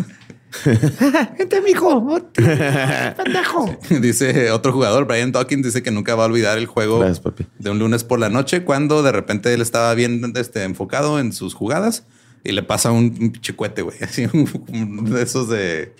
Gente, 0.51 1.61
mijo. 1.61 2.21
Pendejo. 2.33 3.77
dice 4.01 4.51
otro 4.51 4.71
jugador, 4.73 5.05
Brian 5.05 5.31
Dawkins, 5.31 5.65
dice 5.65 5.83
que 5.83 5.91
nunca 5.91 6.15
va 6.15 6.23
a 6.23 6.27
olvidar 6.27 6.57
el 6.57 6.65
juego 6.65 6.99
Gracias, 6.99 7.19
papi. 7.19 7.45
de 7.59 7.69
un 7.69 7.79
lunes 7.79 8.03
por 8.03 8.19
la 8.19 8.29
noche 8.29 8.63
cuando 8.63 9.03
de 9.03 9.11
repente 9.11 9.53
él 9.53 9.61
estaba 9.61 9.93
bien 9.93 10.33
este, 10.35 10.63
enfocado 10.63 11.19
en 11.19 11.33
sus 11.33 11.53
jugadas 11.53 12.05
y 12.43 12.51
le 12.53 12.63
pasa 12.63 12.91
un, 12.91 13.33
cohete, 13.55 13.81
güey. 13.81 13.97
Así 14.01 14.25
un, 14.33 14.49
un 14.69 15.05
de 15.11 15.21
esos 15.21 15.49
de, 15.49 15.93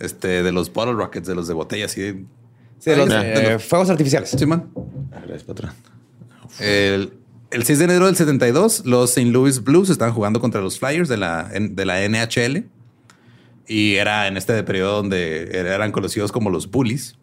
este, 0.00 0.42
de 0.42 0.52
los 0.52 0.72
bottle 0.72 0.94
rockets, 0.94 1.26
de 1.28 1.34
los 1.34 1.46
de 1.48 1.54
botella, 1.54 1.84
así. 1.86 2.00
de- 2.00 2.24
Sí, 2.80 2.90
de 2.90 2.96
los, 2.96 3.08
eh, 3.12 3.16
de 3.16 3.52
los- 3.52 3.64
fuegos 3.64 3.88
artificiales. 3.90 4.30
Sí, 4.36 4.44
man. 4.44 4.68
Gracias, 5.12 5.44
patrón. 5.44 5.70
El, 6.58 7.12
el 7.52 7.62
6 7.62 7.78
de 7.78 7.84
enero 7.84 8.06
del 8.06 8.16
72, 8.16 8.84
los 8.86 9.10
St. 9.10 9.30
Louis 9.30 9.62
Blues 9.62 9.88
estaban 9.88 10.12
jugando 10.12 10.40
contra 10.40 10.60
los 10.60 10.80
Flyers 10.80 11.08
de 11.08 11.16
la, 11.16 11.44
de 11.48 11.84
la 11.84 12.00
NHL. 12.08 12.64
Y 13.66 13.94
era 13.94 14.26
en 14.26 14.36
este 14.36 14.62
periodo 14.64 14.96
donde 14.96 15.56
eran 15.56 15.92
conocidos 15.92 16.32
como 16.32 16.50
los 16.50 16.70
Bullies. 16.70 17.16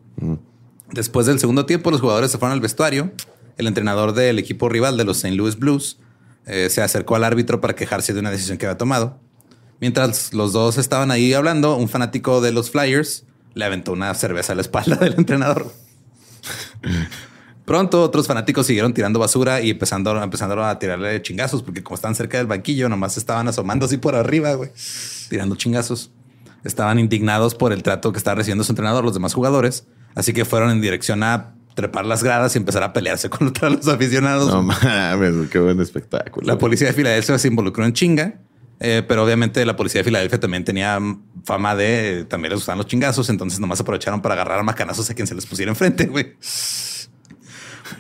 Después 0.91 1.25
del 1.25 1.39
segundo 1.39 1.65
tiempo, 1.65 1.91
los 1.91 2.02
jugadores 2.02 2.32
se 2.32 2.38
fueron 2.38 2.54
al 2.54 2.62
vestuario. 2.62 3.12
El 3.58 3.67
entrenador 3.67 4.13
del 4.13 4.39
equipo 4.39 4.69
rival 4.69 4.97
de 4.97 5.04
los 5.04 5.17
St. 5.17 5.36
Louis 5.36 5.58
Blues 5.58 5.99
eh, 6.45 6.69
se 6.69 6.82
acercó 6.82 7.15
al 7.15 7.23
árbitro 7.23 7.62
para 7.62 7.75
quejarse 7.75 8.13
de 8.13 8.19
una 8.19 8.32
decisión 8.32 8.58
que 8.58 8.65
había 8.65 8.78
tomado. 8.78 9.19
Mientras 9.80 10.34
los 10.34 10.52
dos 10.52 10.78
estaban 10.78 11.12
ahí 11.12 11.34
hablando, 11.34 11.75
un 11.75 11.88
fanático 11.88 12.41
de 12.41 12.52
los 12.52 12.71
Flyers 12.71 13.25
le 13.54 13.65
aventó 13.65 13.91
una 13.93 14.13
cerveza 14.13 14.54
a 14.54 14.56
la 14.56 14.62
espalda 14.62 14.95
del 14.95 15.13
entrenador. 15.13 15.71
Pronto 17.65 18.02
otros 18.02 18.25
fanáticos 18.25 18.65
siguieron 18.65 18.95
tirando 18.95 19.19
basura 19.19 19.62
y 19.62 19.69
empezando, 19.69 20.21
empezando 20.23 20.63
a 20.63 20.80
tirarle 20.80 21.21
chingazos 21.21 21.62
porque 21.62 21.84
como 21.84 21.95
estaban 21.95 22.15
cerca 22.15 22.39
del 22.39 22.47
banquillo, 22.47 22.89
nomás 22.89 23.15
estaban 23.15 23.47
asomando 23.47 23.86
así 23.86 23.97
por 23.97 24.15
arriba, 24.15 24.54
güey, 24.56 24.71
tirando 25.30 25.56
chingazos. 25.56 26.12
Estaban 26.63 27.00
indignados 27.00 27.56
por 27.56 27.74
el 27.74 27.84
trato 27.84 28.12
que 28.12 28.17
estaba 28.17 28.36
recibiendo 28.36 28.63
su 28.63 28.72
entrenador, 28.72 29.04
los 29.04 29.13
demás 29.13 29.34
jugadores, 29.34 29.88
así 30.15 30.34
que 30.34 30.45
fueron 30.45 30.72
en 30.72 30.82
dirección 30.82 31.24
a 31.24 31.56
trepar 31.76 32.06
las 32.06 32.24
gradas 32.24 32.56
y 32.56 32.58
empezar 32.58 32.84
a 32.84 32.91
pelearse 32.91 33.30
contra 33.30 33.69
los 33.69 33.88
aficionados. 33.88 34.48
No 34.52 34.62
mames, 34.62 35.50
qué 35.50 35.60
buen 35.60 35.80
espectáculo. 35.80 36.45
La 36.45 36.58
policía 36.58 36.88
de 36.88 36.93
Filadelfia 36.93 37.38
se 37.38 37.48
involucró 37.48 37.86
en 37.86 37.93
chinga, 37.93 38.39
eh, 38.80 39.04
pero 39.08 39.24
obviamente 39.24 39.65
la 39.65 39.76
policía 39.76 40.00
de 40.00 40.06
Filadelfia 40.06 40.39
también 40.39 40.63
tenía 40.63 41.00
fama 41.45 41.76
de 41.76 42.26
también 42.30 42.52
les 42.52 42.60
gustaban 42.60 42.78
los 42.78 42.88
chingazos, 42.88 43.30
entonces 43.30 43.60
nomás 43.60 43.80
aprovecharon 43.80 44.22
para 44.22 44.36
agarrar 44.36 44.60
a 44.60 44.63
macanazos 44.63 45.10
a 45.10 45.13
quien 45.13 45.28
se 45.28 45.36
les 45.36 45.45
pusiera 45.45 45.72
enfrente, 45.72 46.06
güey. 46.06 46.36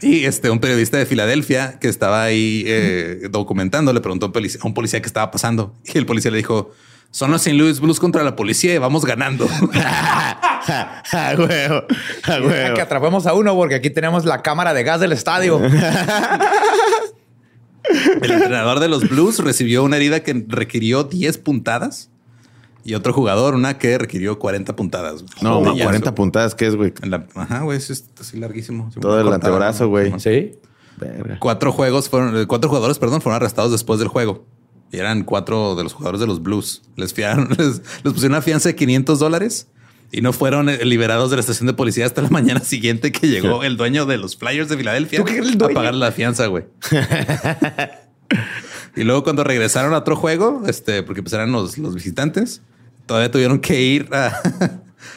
Y 0.01 0.25
este, 0.25 0.49
un 0.49 0.59
periodista 0.59 0.97
de 0.97 1.05
Filadelfia 1.05 1.79
que 1.79 1.87
estaba 1.87 2.23
ahí 2.23 2.63
eh, 2.67 3.27
documentando 3.31 3.91
le 3.91 4.01
preguntó 4.01 4.27
a 4.27 4.29
un 4.29 4.33
policía, 4.33 4.61
a 4.63 4.67
un 4.67 4.73
policía 4.73 5.01
qué 5.01 5.07
estaba 5.07 5.31
pasando. 5.31 5.73
Y 5.83 5.97
el 5.97 6.05
policía 6.05 6.31
le 6.31 6.37
dijo: 6.37 6.71
Son 7.11 7.31
los 7.31 7.41
St. 7.41 7.57
Louis 7.57 7.79
Blues 7.79 7.99
contra 7.99 8.23
la 8.23 8.35
policía 8.35 8.73
y 8.75 8.77
vamos 8.77 9.03
ganando. 9.03 9.47
a 9.73 11.01
huevo, 11.37 11.83
a 12.23 12.39
huevo. 12.39 12.75
que 12.75 12.81
atrapemos 12.81 13.25
a 13.25 13.33
uno 13.33 13.55
porque 13.55 13.75
aquí 13.75 13.89
tenemos 13.89 14.25
la 14.25 14.41
cámara 14.43 14.73
de 14.73 14.83
gas 14.83 14.99
del 14.99 15.11
estadio. 15.13 15.59
El 18.21 18.31
entrenador 18.31 18.79
de 18.79 18.87
los 18.87 19.09
Blues 19.09 19.39
recibió 19.39 19.83
una 19.83 19.95
herida 19.97 20.19
que 20.21 20.45
requirió 20.47 21.05
10 21.05 21.39
puntadas 21.39 22.09
y 22.83 22.93
otro 22.93 23.13
jugador 23.13 23.55
una 23.55 23.77
que 23.79 23.97
requirió 23.97 24.37
40 24.37 24.75
puntadas. 24.75 25.23
No, 25.41 25.55
Joder, 25.55 25.71
ma, 25.71 25.77
ya, 25.77 25.85
40 25.85 26.07
eso. 26.09 26.15
puntadas, 26.15 26.55
¿qué 26.55 26.67
es, 26.67 26.75
güey? 26.75 26.93
Ajá, 27.35 27.61
güey, 27.61 27.77
eso 27.77 27.93
es 27.93 28.05
así 28.19 28.37
larguísimo. 28.37 28.91
Se 28.91 28.99
Todo 28.99 29.19
el 29.19 29.33
antebrazo, 29.33 29.85
¿no? 29.85 29.89
güey. 29.89 30.13
sí. 30.19 30.51
Verga. 30.97 31.37
Cuatro 31.39 31.71
juegos 31.71 32.09
fueron, 32.09 32.45
cuatro 32.45 32.69
jugadores, 32.69 32.99
perdón, 32.99 33.21
fueron 33.21 33.37
arrestados 33.37 33.71
después 33.71 33.99
del 33.99 34.09
juego. 34.09 34.45
Y 34.91 34.97
eran 34.97 35.23
cuatro 35.23 35.75
de 35.75 35.83
los 35.83 35.93
jugadores 35.93 36.19
de 36.19 36.27
los 36.27 36.41
Blues. 36.41 36.81
Les 36.95 37.13
fiaron, 37.13 37.49
les, 37.57 37.81
les 38.03 38.13
pusieron 38.13 38.31
una 38.31 38.41
fianza 38.41 38.69
de 38.69 38.75
500 38.75 39.19
dólares 39.19 39.67
y 40.11 40.21
no 40.21 40.33
fueron 40.33 40.69
eh, 40.69 40.83
liberados 40.85 41.29
de 41.29 41.37
la 41.37 41.41
estación 41.41 41.67
de 41.67 41.73
policía 41.73 42.05
hasta 42.05 42.21
la 42.21 42.29
mañana 42.29 42.59
siguiente 42.61 43.11
que 43.11 43.27
llegó 43.27 43.63
el 43.63 43.77
dueño 43.77 44.05
de 44.05 44.17
los 44.17 44.35
Flyers 44.35 44.69
de 44.69 44.77
Filadelfia 44.77 45.19
¿Tú 45.19 45.25
qué 45.25 45.37
eres 45.37 45.53
el 45.53 45.63
a 45.63 45.69
pagar 45.69 45.93
la 45.93 46.11
fianza, 46.11 46.47
güey. 46.47 46.65
y 48.95 49.03
luego 49.03 49.23
cuando 49.23 49.43
regresaron 49.43 49.93
a 49.93 49.99
otro 49.99 50.15
juego, 50.15 50.63
este, 50.67 51.03
porque 51.03 51.21
pues 51.21 51.33
eran 51.33 51.51
los, 51.51 51.77
los 51.77 51.95
visitantes, 51.95 52.61
todavía 53.05 53.31
tuvieron 53.31 53.59
que 53.59 53.81
ir 53.81 54.09
a, 54.11 54.33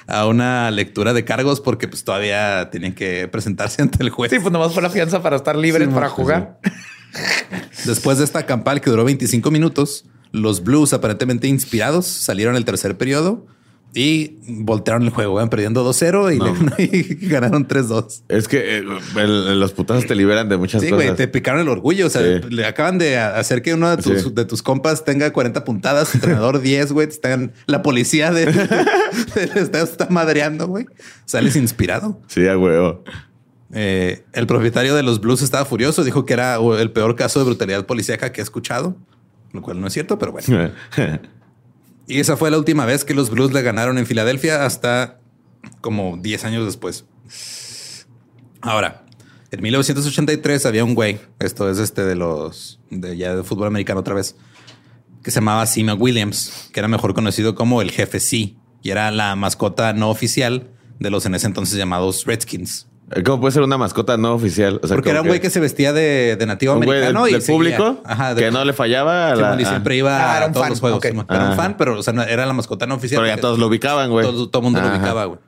a 0.07 0.27
una 0.27 0.71
lectura 0.71 1.13
de 1.13 1.25
cargos 1.25 1.61
porque 1.61 1.89
pues 1.89 2.05
todavía 2.05 2.71
tenían 2.71 2.95
que 2.95 3.29
presentarse 3.29 3.83
ante 3.83 4.03
el 4.03 4.11
juez. 4.11 4.31
Sí, 4.31 4.39
pues 4.41 4.53
nomás 4.53 4.73
fue 4.73 4.83
la 4.83 4.91
fianza 4.91 5.23
para 5.23 5.37
estar 5.37 5.57
libres 5.57 5.89
Sí, 5.89 5.95
para 5.95 6.09
jugar. 6.09 6.59
Después 7.85 8.18
de 8.18 8.25
esta 8.25 8.46
campal 8.46 8.81
que 8.81 8.90
duró 8.90 9.05
25 9.05 9.51
minutos, 9.51 10.05
los 10.33 10.62
Blues, 10.64 10.92
aparentemente 10.92 11.48
inspirados, 11.48 12.07
salieron 12.07 12.57
el 12.57 12.64
tercer 12.64 12.96
periodo 12.96 13.46
y 13.94 14.38
voltearon 14.46 15.03
el 15.03 15.11
juego. 15.11 15.35
Iban 15.35 15.51
perdiendo 15.51 15.85
2-0 15.87 16.79
y, 16.79 17.27
ganaron 17.27 17.68
3-2. 17.68 18.22
Es 18.29 18.48
que 18.48 18.79
eh, 18.79 18.85
el- 19.16 19.61
los 19.61 19.72
putazos 19.72 20.07
te 20.07 20.14
liberan 20.14 20.48
de 20.48 20.57
muchas 20.57 20.81
Sí, 20.81 20.88
cosas. 20.88 21.05
güey, 21.05 21.16
te 21.16 21.29
picaron 21.29 21.61
el 21.61 21.68
orgullo. 21.68 22.07
O 22.07 22.11
sea, 22.11 22.22
Sí. 22.22 22.48
le 22.48 22.64
acaban 22.64 22.96
de 22.96 23.18
hacer 23.18 23.61
que 23.61 23.75
uno 23.75 23.90
de 23.94 24.03
tus, 24.03 24.22
Sí. 24.22 24.31
de 24.33 24.44
tus 24.46 24.62
compas 24.62 25.05
tenga 25.05 25.31
40 25.31 25.64
puntadas, 25.64 26.09
su 26.09 26.16
entrenador 26.16 26.61
10, 26.62 26.92
güey. 26.92 27.06
te 27.08 27.13
Están, 27.13 27.52
la 27.67 27.83
policía 27.83 28.31
de, 28.33 28.44
está 29.35 30.06
madreando, 30.08 30.67
güey. 30.69 30.87
Sales 31.27 31.56
inspirado. 31.56 32.19
Sí, 32.29 32.46
a 32.48 32.56
huevo. 32.56 33.04
Eh, 33.73 34.25
el 34.33 34.46
propietario 34.46 34.94
de 34.94 35.02
los 35.02 35.20
Blues 35.20 35.42
estaba 35.42 35.64
furioso. 35.64 36.04
Dijo 36.04 36.25
que 36.25 36.35
era 36.35 36.56
el 36.56 36.90
peor 36.92 37.16
caso 37.16 37.38
de 37.38 37.46
brutalidad 37.46 37.87
policíaca 37.87 38.33
que 38.33 38.40
ha 38.40 38.44
escuchado. 38.44 38.96
lo 39.52 39.62
cual 39.62 39.81
no 39.81 39.87
es 39.87 39.92
cierto, 39.92 40.18
pero 40.18 40.33
bueno. 40.33 40.70
Y 42.08 42.18
esa 42.18 42.37
fue 42.37 42.50
la 42.50 42.58
última 42.58 42.85
vez 42.85 43.04
que 43.04 43.14
los 43.14 43.31
Blues 43.31 43.52
le 43.52 43.62
ganaron 43.62 43.96
en 43.96 44.06
Filadelfia 44.06 44.66
hasta 44.66 45.20
como 45.81 46.18
10 46.20 46.44
años 46.44 46.66
después. 46.66 47.06
Ahora, 48.60 49.04
en 49.50 49.62
1983 49.62 50.66
había 50.66 50.85
un 50.85 50.94
güey, 50.94 51.20
esto 51.38 51.70
es 51.70 51.79
este 51.79 52.04
de 52.04 52.16
los 52.16 52.81
de 52.90 53.16
ya 53.16 53.37
de 53.37 53.42
fútbol 53.44 53.68
americano 53.68 54.00
otra 54.00 54.14
vez, 54.14 54.37
que 55.23 55.31
se 55.31 55.37
llamaba 55.37 55.64
Sima 55.66 55.94
Williams, 55.94 56.70
que 56.73 56.81
era 56.81 56.88
mejor 56.88 57.14
conocido 57.14 57.54
como 57.54 57.81
el 57.83 57.90
jefe 57.90 58.18
C 58.18 58.56
y 58.83 58.90
era 58.90 59.10
la 59.10 59.37
mascota 59.37 59.92
no 59.92 60.10
oficial 60.10 60.70
de 60.98 61.10
los 61.10 61.25
en 61.27 61.35
ese 61.35 61.46
entonces 61.46 61.77
llamados 61.77 62.25
Redskins. 62.25 62.88
¿Cómo 63.27 63.40
puede 63.42 63.53
ser 63.53 63.63
una 63.63 63.77
mascota 63.77 64.17
no 64.17 64.33
oficial? 64.35 64.81
O 64.83 64.87
sea, 64.87 64.96
Porque 64.96 65.11
era 65.11 65.21
un 65.21 65.27
güey 65.29 65.38
que 65.40 65.50
se 65.50 65.61
vestía 65.61 65.92
de, 65.92 66.37
de 66.38 66.46
nativo 66.46 66.73
un 66.75 66.83
americano 66.83 67.25
del, 67.25 67.31
y 67.35 67.38
del 67.38 67.42
público 67.46 68.00
Ajá, 68.05 68.35
de- 68.35 68.42
que 68.44 68.50
no 68.50 68.65
le 68.65 68.73
fallaba 68.73 69.31
a 69.33 69.37
la, 69.37 69.61
y 69.61 69.65
siempre 69.67 69.96
iba 69.96 70.17
Ah, 70.17 70.37
era 70.37 70.44
a 70.44 70.48
un 70.48 70.53
todos 70.55 70.65
fan. 70.65 70.71
los 70.71 70.81
juegos. 70.81 71.05
Era 71.05 71.50
un 71.50 71.57
fan, 71.57 71.77
pero 71.77 71.98
o 71.98 72.03
sea, 72.03 72.15
no- 72.15 72.23
era 72.23 72.46
la 72.46 72.55
mascota 72.55 72.87
no 72.87 72.94
oficial. 72.94 73.21
Pero 73.23 73.35
ya 73.37 73.40
todos 73.40 73.59
lo 73.59 73.67
ubicaban, 73.67 74.11
güey. 74.11 74.25
Todo, 74.25 74.48
todo 74.48 74.61
el 74.61 74.65
mundo 74.65 74.81
lo 74.81 74.88
ubicaba, 74.94 75.27
güey. 75.27 75.40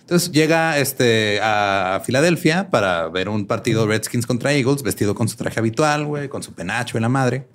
Entonces 0.00 0.30
llega 0.30 0.78
este, 0.78 1.40
a 1.42 2.00
Filadelfia 2.04 2.70
para 2.70 3.08
ver 3.08 3.28
un 3.28 3.46
partido 3.46 3.86
Redskins 3.86 4.26
contra 4.26 4.52
Eagles, 4.52 4.82
vestido 4.82 5.14
con 5.14 5.28
su 5.28 5.36
traje 5.36 5.58
habitual, 5.58 6.04
güey, 6.06 6.28
con 6.28 6.42
su 6.42 6.52
penacho 6.52 6.98
y 6.98 7.00
la 7.00 7.08
madre. 7.08 7.48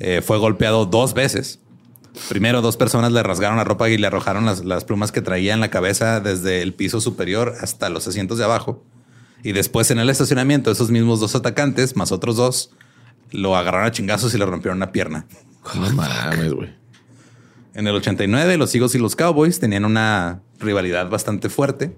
Eh, 0.00 0.20
fue 0.22 0.36
golpeado 0.38 0.86
dos 0.86 1.14
veces. 1.14 1.60
Primero, 2.28 2.62
dos 2.62 2.76
personas 2.76 3.12
le 3.12 3.22
rasgaron 3.22 3.56
la 3.56 3.64
ropa 3.64 3.88
y 3.88 3.98
le 3.98 4.06
arrojaron 4.06 4.46
las, 4.46 4.64
las 4.64 4.84
plumas 4.84 5.12
que 5.12 5.20
traía 5.20 5.52
en 5.52 5.60
la 5.60 5.70
cabeza 5.70 6.20
desde 6.20 6.62
el 6.62 6.72
piso 6.72 7.00
superior 7.00 7.54
hasta 7.60 7.88
los 7.88 8.06
asientos 8.06 8.38
de 8.38 8.44
abajo. 8.44 8.82
Y 9.42 9.52
después, 9.52 9.90
en 9.90 9.98
el 9.98 10.08
estacionamiento, 10.08 10.70
esos 10.70 10.90
mismos 10.90 11.20
dos 11.20 11.34
atacantes, 11.34 11.96
más 11.96 12.12
otros 12.12 12.36
dos, 12.36 12.70
lo 13.30 13.56
agarraron 13.56 13.88
a 13.88 13.92
chingazos 13.92 14.34
y 14.34 14.38
le 14.38 14.46
rompieron 14.46 14.78
una 14.78 14.92
pierna. 14.92 15.26
No 15.74 15.90
mames, 15.90 16.52
güey. 16.52 16.84
En 17.74 17.88
el 17.88 17.96
89, 17.96 18.56
los 18.56 18.74
Eagles 18.74 18.94
y 18.94 18.98
los 18.98 19.16
Cowboys 19.16 19.58
tenían 19.58 19.84
una 19.84 20.42
rivalidad 20.60 21.10
bastante 21.10 21.48
fuerte. 21.48 21.96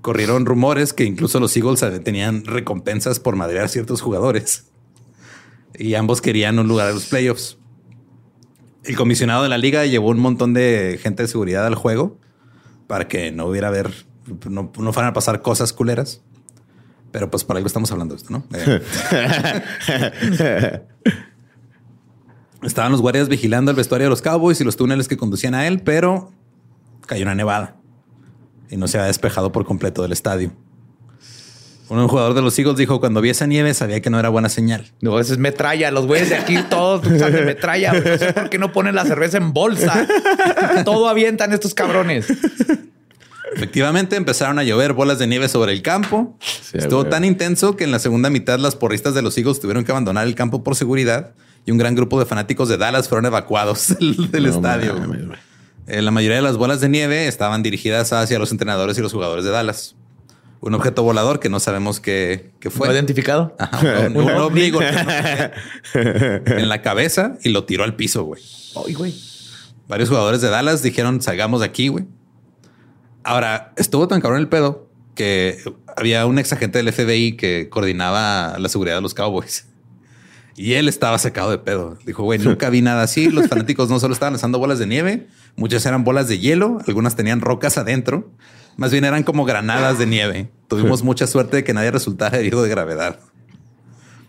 Corrieron 0.00 0.46
rumores 0.46 0.92
que 0.92 1.04
incluso 1.04 1.38
los 1.38 1.54
Eagles 1.56 1.84
tenían 2.02 2.44
recompensas 2.46 3.20
por 3.20 3.36
madrear 3.36 3.66
a 3.66 3.68
ciertos 3.68 4.00
jugadores. 4.00 4.64
Y 5.78 5.94
ambos 5.94 6.22
querían 6.22 6.58
un 6.58 6.66
lugar 6.66 6.88
en 6.88 6.94
los 6.94 7.06
playoffs. 7.06 7.58
El 8.84 8.96
comisionado 8.96 9.42
de 9.42 9.48
la 9.48 9.58
liga 9.58 9.86
llevó 9.86 10.08
un 10.10 10.20
montón 10.20 10.54
de 10.54 10.98
gente 11.02 11.22
de 11.22 11.28
seguridad 11.28 11.66
al 11.66 11.74
juego 11.74 12.18
para 12.86 13.08
que 13.08 13.30
no 13.30 13.46
hubiera 13.46 13.70
ver, 13.70 13.92
no, 14.48 14.72
no 14.76 14.92
fueran 14.92 15.10
a 15.10 15.12
pasar 15.12 15.42
cosas 15.42 15.72
culeras. 15.72 16.22
Pero 17.12 17.30
pues 17.30 17.44
por 17.44 17.56
algo 17.56 17.66
estamos 17.66 17.92
hablando 17.92 18.14
de 18.14 18.20
esto, 18.22 18.32
¿no? 18.32 18.44
Eh, 20.38 20.82
Estaban 22.62 22.92
los 22.92 23.00
guardias 23.00 23.28
vigilando 23.28 23.70
el 23.72 23.76
vestuario 23.76 24.06
de 24.06 24.10
los 24.10 24.22
Cowboys 24.22 24.60
y 24.60 24.64
los 24.64 24.76
túneles 24.76 25.08
que 25.08 25.16
conducían 25.16 25.54
a 25.54 25.66
él, 25.66 25.82
pero 25.82 26.30
cayó 27.06 27.24
una 27.24 27.34
nevada 27.34 27.76
y 28.70 28.76
no 28.76 28.86
se 28.86 28.98
había 28.98 29.08
despejado 29.08 29.50
por 29.50 29.64
completo 29.66 30.02
del 30.02 30.12
estadio. 30.12 30.52
Un 31.88 32.08
jugador 32.08 32.32
de 32.34 32.40
los 32.40 32.58
Eagles 32.58 32.76
dijo, 32.76 33.00
cuando 33.00 33.20
vi 33.20 33.28
esa 33.30 33.46
nieve 33.46 33.74
sabía 33.74 34.00
que 34.00 34.08
no 34.08 34.18
era 34.18 34.30
buena 34.30 34.48
señal. 34.48 34.90
No, 35.02 35.20
ese 35.20 35.32
es 35.34 35.38
metralla. 35.38 35.90
Los 35.90 36.06
güeyes 36.06 36.30
de 36.30 36.36
aquí 36.36 36.56
todos 36.70 37.06
usan 37.10 37.32
de 37.32 37.42
metralla. 37.42 37.90
güey. 37.90 38.02
No 38.04 38.18
sé 38.18 38.32
por 38.32 38.48
qué 38.50 38.58
no 38.58 38.72
ponen 38.72 38.94
la 38.94 39.04
cerveza 39.04 39.36
en 39.36 39.52
bolsa. 39.52 40.06
Todo 40.84 41.08
avientan 41.08 41.52
estos 41.52 41.74
cabrones. 41.74 42.26
Efectivamente, 43.54 44.16
empezaron 44.16 44.58
a 44.58 44.62
llover 44.64 44.94
bolas 44.94 45.18
de 45.18 45.26
nieve 45.26 45.48
sobre 45.48 45.72
el 45.72 45.82
campo. 45.82 46.38
Sí, 46.40 46.78
Estuvo 46.78 47.00
güey. 47.00 47.10
tan 47.10 47.24
intenso 47.24 47.76
que 47.76 47.84
en 47.84 47.90
la 47.90 47.98
segunda 47.98 48.30
mitad 48.30 48.58
las 48.58 48.76
porristas 48.76 49.14
de 49.14 49.20
los 49.20 49.36
Eagles 49.36 49.60
tuvieron 49.60 49.84
que 49.84 49.92
abandonar 49.92 50.26
el 50.26 50.34
campo 50.34 50.64
por 50.64 50.74
seguridad 50.74 51.32
y 51.66 51.70
un 51.70 51.76
gran 51.78 51.94
grupo 51.94 52.18
de 52.18 52.24
fanáticos 52.24 52.68
de 52.70 52.78
Dallas 52.78 53.08
fueron 53.08 53.26
evacuados 53.26 53.88
del, 54.00 54.30
del 54.30 54.44
No 54.44 54.48
estadio. 54.50 54.94
Eh, 55.86 56.00
la 56.00 56.10
mayoría 56.10 56.36
de 56.36 56.42
las 56.42 56.56
bolas 56.56 56.80
de 56.80 56.88
nieve 56.88 57.26
estaban 57.28 57.62
dirigidas 57.62 58.12
hacia 58.14 58.38
los 58.38 58.50
entrenadores 58.52 58.96
y 58.96 59.02
los 59.02 59.12
jugadores 59.12 59.44
de 59.44 59.50
Dallas. 59.50 59.96
Un 60.62 60.74
objeto 60.74 61.02
volador 61.02 61.40
que 61.40 61.48
no 61.48 61.58
sabemos 61.58 61.98
qué, 61.98 62.52
qué 62.60 62.70
¿Fue 62.70 62.86
fue. 62.86 62.94
identificado? 62.94 63.56
Ajá, 63.58 64.06
un, 64.06 64.16
un 64.22 64.30
ovni 64.30 64.70
en 65.94 66.68
la 66.68 66.82
cabeza 66.82 67.36
y 67.42 67.48
lo 67.48 67.64
tiró 67.64 67.82
al 67.82 67.96
piso, 67.96 68.22
güey. 68.22 68.40
Ay, 68.86 68.94
güey. 68.94 69.12
Varios 69.88 70.08
jugadores 70.08 70.40
de 70.40 70.50
Dallas 70.50 70.80
dijeron, 70.82 71.20
salgamos 71.20 71.60
de 71.60 71.66
aquí, 71.66 71.88
güey. 71.88 72.04
Ahora, 73.24 73.72
estuvo 73.76 74.06
tan 74.06 74.20
cabrón 74.20 74.38
el 74.40 74.48
pedo 74.48 74.88
que 75.16 75.58
había 75.96 76.26
un 76.26 76.38
ex 76.38 76.52
agente 76.52 76.78
del 76.82 76.92
FBI 76.92 77.36
que 77.36 77.68
coordinaba 77.68 78.56
la 78.58 78.68
seguridad 78.68 78.94
de 78.96 79.02
los 79.02 79.14
Cowboys. 79.14 79.66
Y 80.54 80.74
él 80.74 80.86
estaba 80.88 81.18
sacado 81.18 81.50
de 81.50 81.58
pedo. 81.58 81.98
Dijo, 82.06 82.22
güey, 82.22 82.38
nunca 82.38 82.70
vi 82.70 82.82
nada 82.82 83.02
así. 83.02 83.30
Los 83.30 83.48
fanáticos 83.48 83.90
no 83.90 83.98
solo 83.98 84.14
estaban 84.14 84.34
lanzando 84.34 84.60
bolas 84.60 84.78
de 84.78 84.86
nieve, 84.86 85.26
muchas 85.56 85.84
eran 85.86 86.04
bolas 86.04 86.28
de 86.28 86.38
hielo, 86.38 86.78
algunas 86.86 87.16
tenían 87.16 87.40
rocas 87.40 87.78
adentro. 87.78 88.30
Más 88.76 88.90
bien 88.90 89.04
eran 89.04 89.22
como 89.22 89.44
granadas 89.44 89.98
de 89.98 90.06
nieve. 90.06 90.50
Tuvimos 90.68 91.02
mucha 91.02 91.26
suerte 91.26 91.58
de 91.58 91.64
que 91.64 91.74
nadie 91.74 91.90
resultara 91.90 92.38
herido 92.38 92.62
de 92.62 92.68
gravedad. 92.68 93.18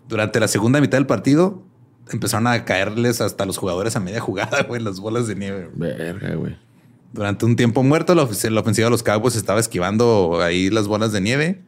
Durante 0.07 0.39
la 0.39 0.47
segunda 0.47 0.81
mitad 0.81 0.97
del 0.97 1.07
partido, 1.07 1.63
empezaron 2.11 2.47
a 2.47 2.65
caerles 2.65 3.21
hasta 3.21 3.45
los 3.45 3.57
jugadores 3.57 3.95
a 3.95 3.99
media 3.99 4.19
jugada, 4.19 4.63
güey, 4.63 4.81
las 4.81 4.99
bolas 4.99 5.27
de 5.27 5.35
nieve. 5.35 5.69
Verga, 5.73 6.35
güey. 6.35 6.57
Durante 7.13 7.45
un 7.45 7.55
tiempo 7.55 7.83
muerto, 7.83 8.15
la, 8.15 8.23
la 8.23 8.61
ofensiva 8.61 8.87
de 8.87 8.91
los 8.91 9.03
Cowboys 9.03 9.35
estaba 9.35 9.59
esquivando 9.59 10.41
ahí 10.41 10.69
las 10.69 10.87
bolas 10.87 11.11
de 11.11 11.21
nieve, 11.21 11.61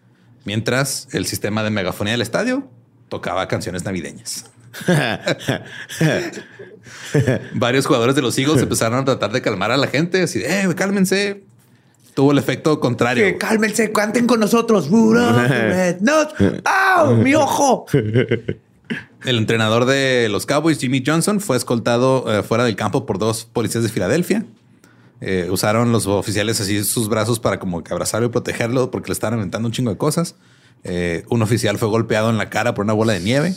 mientras 0.44 1.08
el 1.12 1.26
sistema 1.26 1.64
de 1.64 1.70
megafonía 1.70 2.14
del 2.14 2.22
estadio 2.22 2.68
tocaba 3.10 3.48
canciones 3.48 3.86
navideñas. 3.86 4.50
Varios 7.54 7.86
jugadores 7.86 8.16
de 8.16 8.22
los 8.22 8.38
Eagles 8.38 8.62
empezaron 8.62 9.00
a 9.00 9.06
tratar 9.06 9.32
de 9.32 9.42
calmar 9.42 9.72
a 9.72 9.78
la 9.78 9.88
gente, 9.88 10.24
así 10.24 10.40
de, 10.40 10.64
eh, 10.64 10.76
cálmense. 10.76 11.44
Tuvo 12.16 12.32
el 12.32 12.38
efecto 12.38 12.80
contrario. 12.80 13.24
Que 13.24 13.38
cálmense, 13.38 13.92
canten 13.92 14.26
con 14.26 14.40
nosotros. 14.40 14.90
¡Au! 16.64 17.16
¡Mi 17.18 17.36
ojo! 17.36 17.86
El 19.26 19.38
entrenador 19.38 19.86
de 19.86 20.30
los 20.30 20.46
Cowboys, 20.46 20.80
Jimmy 20.80 21.04
Johnson, 21.06 21.42
fue 21.42 21.58
escoltado 21.58 22.26
eh, 22.32 22.44
fuera 22.44 22.64
del 22.64 22.76
campo 22.76 23.06
por 23.06 23.18
dos 23.18 23.46
policías 23.46 23.84
de 23.84 23.90
Filadelfia. 23.90 24.46
Eh, 25.20 25.48
usaron 25.50 25.92
los 25.92 26.08
oficiales 26.08 26.62
así 26.62 26.84
sus 26.84 27.10
brazos 27.10 27.40
para 27.40 27.60
como 27.60 27.84
que 27.84 27.92
abrazarlo 27.92 28.28
y 28.28 28.30
protegerlo 28.30 28.92
porque 28.92 29.10
le 29.10 29.14
estaban 29.14 29.40
aventando 29.40 29.68
un 29.68 29.72
chingo 29.72 29.90
de 29.90 29.98
cosas. 29.98 30.36
Eh, 30.84 31.26
un 31.30 31.42
oficial 31.42 31.78
fue 31.78 31.88
golpeado 31.90 32.30
en 32.30 32.38
la 32.38 32.50
cara 32.50 32.76
por 32.76 32.86
una 32.86 32.94
bola 32.94 33.14
de 33.14 33.20
nieve 33.20 33.56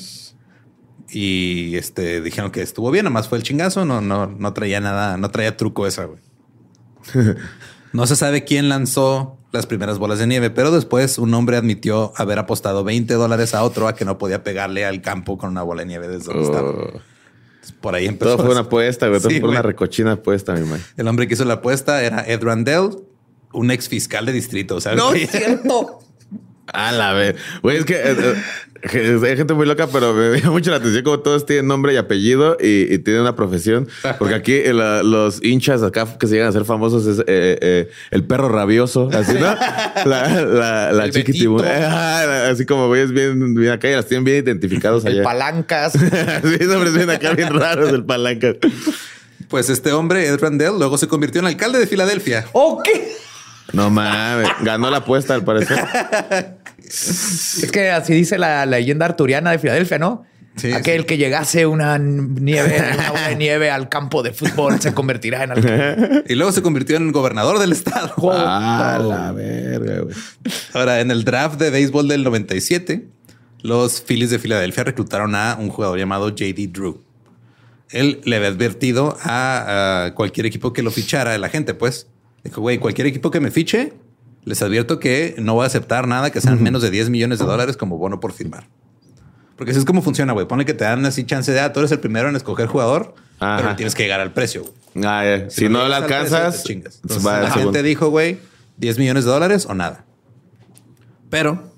y 1.11 1.76
este 1.76 2.22
dijeron 2.22 2.50
que 2.50 2.62
estuvo 2.62 2.90
bien, 2.90 3.04
nomás 3.04 3.28
fue 3.28 3.38
el 3.38 3.44
chingazo, 3.44 3.84
no, 3.84 4.00
no, 4.00 4.26
no 4.26 4.52
traía 4.52 4.80
nada, 4.80 5.16
no 5.16 5.30
traía 5.30 5.56
truco 5.56 5.86
esa, 5.86 6.04
güey. 6.06 6.20
No 7.93 8.07
se 8.07 8.16
sabe 8.16 8.45
quién 8.45 8.68
lanzó 8.68 9.39
las 9.53 9.66
primeras 9.66 9.99
bolas 9.99 10.18
de 10.18 10.26
nieve, 10.26 10.51
pero 10.51 10.70
después 10.70 11.18
un 11.18 11.32
hombre 11.34 11.57
admitió 11.57 12.12
haber 12.16 12.39
apostado 12.39 12.84
20 12.84 13.14
dólares 13.14 13.55
a 13.55 13.62
otro 13.62 13.89
a 13.89 13.95
que 13.95 14.05
no 14.05 14.18
podía 14.18 14.43
pegarle 14.45 14.84
al 14.84 15.01
campo 15.01 15.39
con 15.39 15.51
una 15.51 15.62
bola 15.62 15.82
de 15.82 15.89
nieve 15.89 16.09
desde 16.09 16.26
donde 16.26 16.45
estaba. 16.45 16.70
Oh. 16.70 17.01
Por 17.80 17.95
ahí 17.95 18.07
empezó. 18.07 18.36
Todo 18.36 18.45
fue 18.45 18.53
una 18.53 18.62
apuesta, 18.62 19.09
güey. 19.09 19.20
Todo 19.20 19.30
Sí, 19.30 19.41
fue 19.41 19.49
una 19.49 19.62
recochina 19.62 20.12
apuesta, 20.12 20.55
mi 20.55 20.66
man. 20.66 20.82
El 20.97 21.09
hombre 21.09 21.28
que 21.28 21.34
hizo 21.34 21.45
la 21.45 21.55
apuesta 21.55 22.03
era 22.03 22.24
Ed 22.26 22.43
Randell, 22.43 22.91
un 23.53 23.70
ex 23.70 23.89
fiscal 23.89 24.26
de 24.26 24.32
distrito. 24.32 24.78
No 24.97 25.12
es 25.12 25.30
cierto. 25.32 26.01
A 26.72 26.93
la 26.93 27.12
vez. 27.14 27.36
Güey, 27.62 27.78
es 27.78 27.84
que 27.84 27.95
eh, 27.95 28.16
eh, 28.18 28.34
que 28.67 28.67
hay 28.82 29.36
gente 29.36 29.54
muy 29.54 29.66
loca, 29.66 29.88
pero 29.92 30.14
me 30.14 30.36
llama 30.40 30.52
mucho 30.52 30.70
la 30.70 30.76
atención 30.76 31.02
como 31.04 31.20
todos 31.20 31.44
tienen 31.46 31.66
nombre 31.66 31.92
y 31.94 31.96
apellido 31.96 32.56
y, 32.60 32.92
y 32.92 32.98
tienen 32.98 33.22
una 33.22 33.34
profesión. 33.36 33.88
Porque 34.18 34.34
aquí 34.34 34.52
eh, 34.54 34.72
la- 34.72 35.02
los 35.02 35.42
hinchas 35.44 35.82
acá 35.82 36.06
que 36.18 36.26
se 36.26 36.34
llegan 36.34 36.48
a 36.48 36.52
ser 36.52 36.64
famosos 36.64 37.06
es 37.06 37.18
eh, 37.20 37.24
eh, 37.60 37.90
el 38.10 38.24
perro 38.24 38.48
rabioso, 38.48 39.08
así, 39.12 39.32
¿no? 39.34 39.40
La, 40.04 40.28
la, 40.44 40.92
la 40.92 41.04
El 41.06 42.50
Así 42.52 42.66
como 42.66 42.86
güeyes 42.86 43.10
bien, 43.12 43.54
bien 43.54 43.72
acá 43.72 43.88
y 43.90 43.94
las 43.94 44.06
tienen 44.06 44.24
bien 44.24 44.44
identificados 44.44 45.04
El 45.04 45.14
allá. 45.14 45.22
palancas. 45.24 45.92
sí, 45.92 46.64
nombres 46.66 46.94
bien 46.94 47.10
acá 47.10 47.32
bien 47.32 47.52
raros 47.52 47.90
del 47.92 48.04
palanca. 48.04 48.54
Pues 49.48 49.70
este 49.70 49.92
hombre, 49.92 50.26
Ed 50.26 50.38
Randell, 50.40 50.78
luego 50.78 50.98
se 50.98 51.08
convirtió 51.08 51.40
en 51.40 51.46
alcalde 51.46 51.78
de 51.78 51.86
Filadelfia. 51.86 52.46
¿O 52.52 52.82
qué? 52.82 53.08
No 53.72 53.90
mames, 53.90 54.48
ganó 54.62 54.90
la 54.90 54.98
apuesta 54.98 55.34
al 55.34 55.44
parecer. 55.44 55.78
Es 56.88 57.68
que 57.70 57.90
así 57.90 58.14
dice 58.14 58.38
la, 58.38 58.64
leyenda 58.66 59.06
arturiana 59.06 59.50
de 59.50 59.58
Filadelfia, 59.58 59.98
¿no? 59.98 60.24
Sí, 60.56 60.72
Aquel 60.72 61.02
sí. 61.02 61.06
que 61.06 61.18
llegase 61.18 61.66
una 61.66 61.98
nieve, 61.98 62.82
una 62.94 63.10
bola 63.10 63.28
de 63.28 63.36
nieve 63.36 63.70
al 63.70 63.88
campo 63.88 64.24
de 64.24 64.32
fútbol 64.32 64.80
se 64.80 64.92
convertirá 64.92 65.44
en 65.44 65.52
alcalde. 65.52 66.24
Y 66.28 66.34
luego 66.34 66.50
se 66.50 66.62
convirtió 66.62 66.96
en 66.96 67.12
gobernador 67.12 67.60
del 67.60 67.70
estado. 67.70 68.12
Ah, 68.32 68.98
la 69.00 69.30
verga, 69.32 70.00
güey. 70.00 70.16
Ahora, 70.72 71.00
en 71.00 71.12
el 71.12 71.24
draft 71.24 71.60
de 71.60 71.70
béisbol 71.70 72.08
del 72.08 72.24
97, 72.24 73.06
los 73.62 74.02
Phillies 74.02 74.30
de 74.30 74.40
Filadelfia 74.40 74.82
reclutaron 74.82 75.36
a 75.36 75.56
un 75.60 75.68
jugador 75.68 75.98
llamado 75.98 76.30
JD 76.30 76.72
Drew. 76.72 77.04
Él 77.90 78.20
le 78.24 78.36
había 78.36 78.48
advertido 78.48 79.16
a, 79.22 80.06
a 80.06 80.14
cualquier 80.14 80.46
equipo 80.46 80.72
que 80.72 80.82
lo 80.82 80.90
fichara 80.90 81.30
de 81.30 81.38
la 81.38 81.48
gente, 81.50 81.74
pues. 81.74 82.08
Dijo, 82.49 82.62
güey, 82.62 82.78
cualquier 82.78 83.07
equipo 83.07 83.30
que 83.30 83.40
me 83.40 83.51
fiche, 83.51 83.92
les 84.44 84.62
advierto 84.62 84.99
que 84.99 85.34
no 85.36 85.53
voy 85.53 85.64
a 85.64 85.66
aceptar 85.66 86.09
nada 86.09 86.30
que 86.30 86.40
sean 86.40 86.62
menos 86.62 86.80
de 86.80 86.90
10 86.90 87.11
millones 87.11 87.40
de 87.40 87.44
dólares 87.44 87.76
como 87.76 87.99
bono 87.99 88.20
por 88.20 88.32
firmar. 88.32 88.66
Porque 89.55 89.72
así 89.72 89.80
es 89.80 89.84
como 89.84 90.01
funciona, 90.01 90.32
güey. 90.32 90.49
Pone 90.49 90.64
que 90.64 90.72
te 90.72 90.84
dan 90.84 91.05
así 91.05 91.24
chance 91.24 91.53
de, 91.53 91.61
ah, 91.61 91.74
tú 91.74 91.80
eres 91.80 91.92
el 91.92 92.01
primero 92.01 92.30
en 92.30 92.36
escoger 92.36 92.66
jugador, 92.66 93.14
Ajá. 93.38 93.59
pero 93.59 93.76
tienes 93.76 93.94
que 93.94 94.05
llegar 94.05 94.20
al 94.20 94.32
precio. 94.32 94.64
Ah. 95.05 95.40
Si, 95.51 95.68
no, 95.68 95.80
precio, 95.80 95.94
alcanzas, 95.94 96.64
te 96.64 96.74
pues 96.78 97.01
Entonces, 97.03 97.22
la 97.22 97.51
gente 97.51 97.82
dijo, 97.82 98.09
güey, 98.09 98.38
10 98.78 98.99
millones 98.99 99.26
de 99.26 99.30
dólares 99.30 99.66
o 99.66 99.74
nada. 99.74 100.07
Pero 101.28 101.70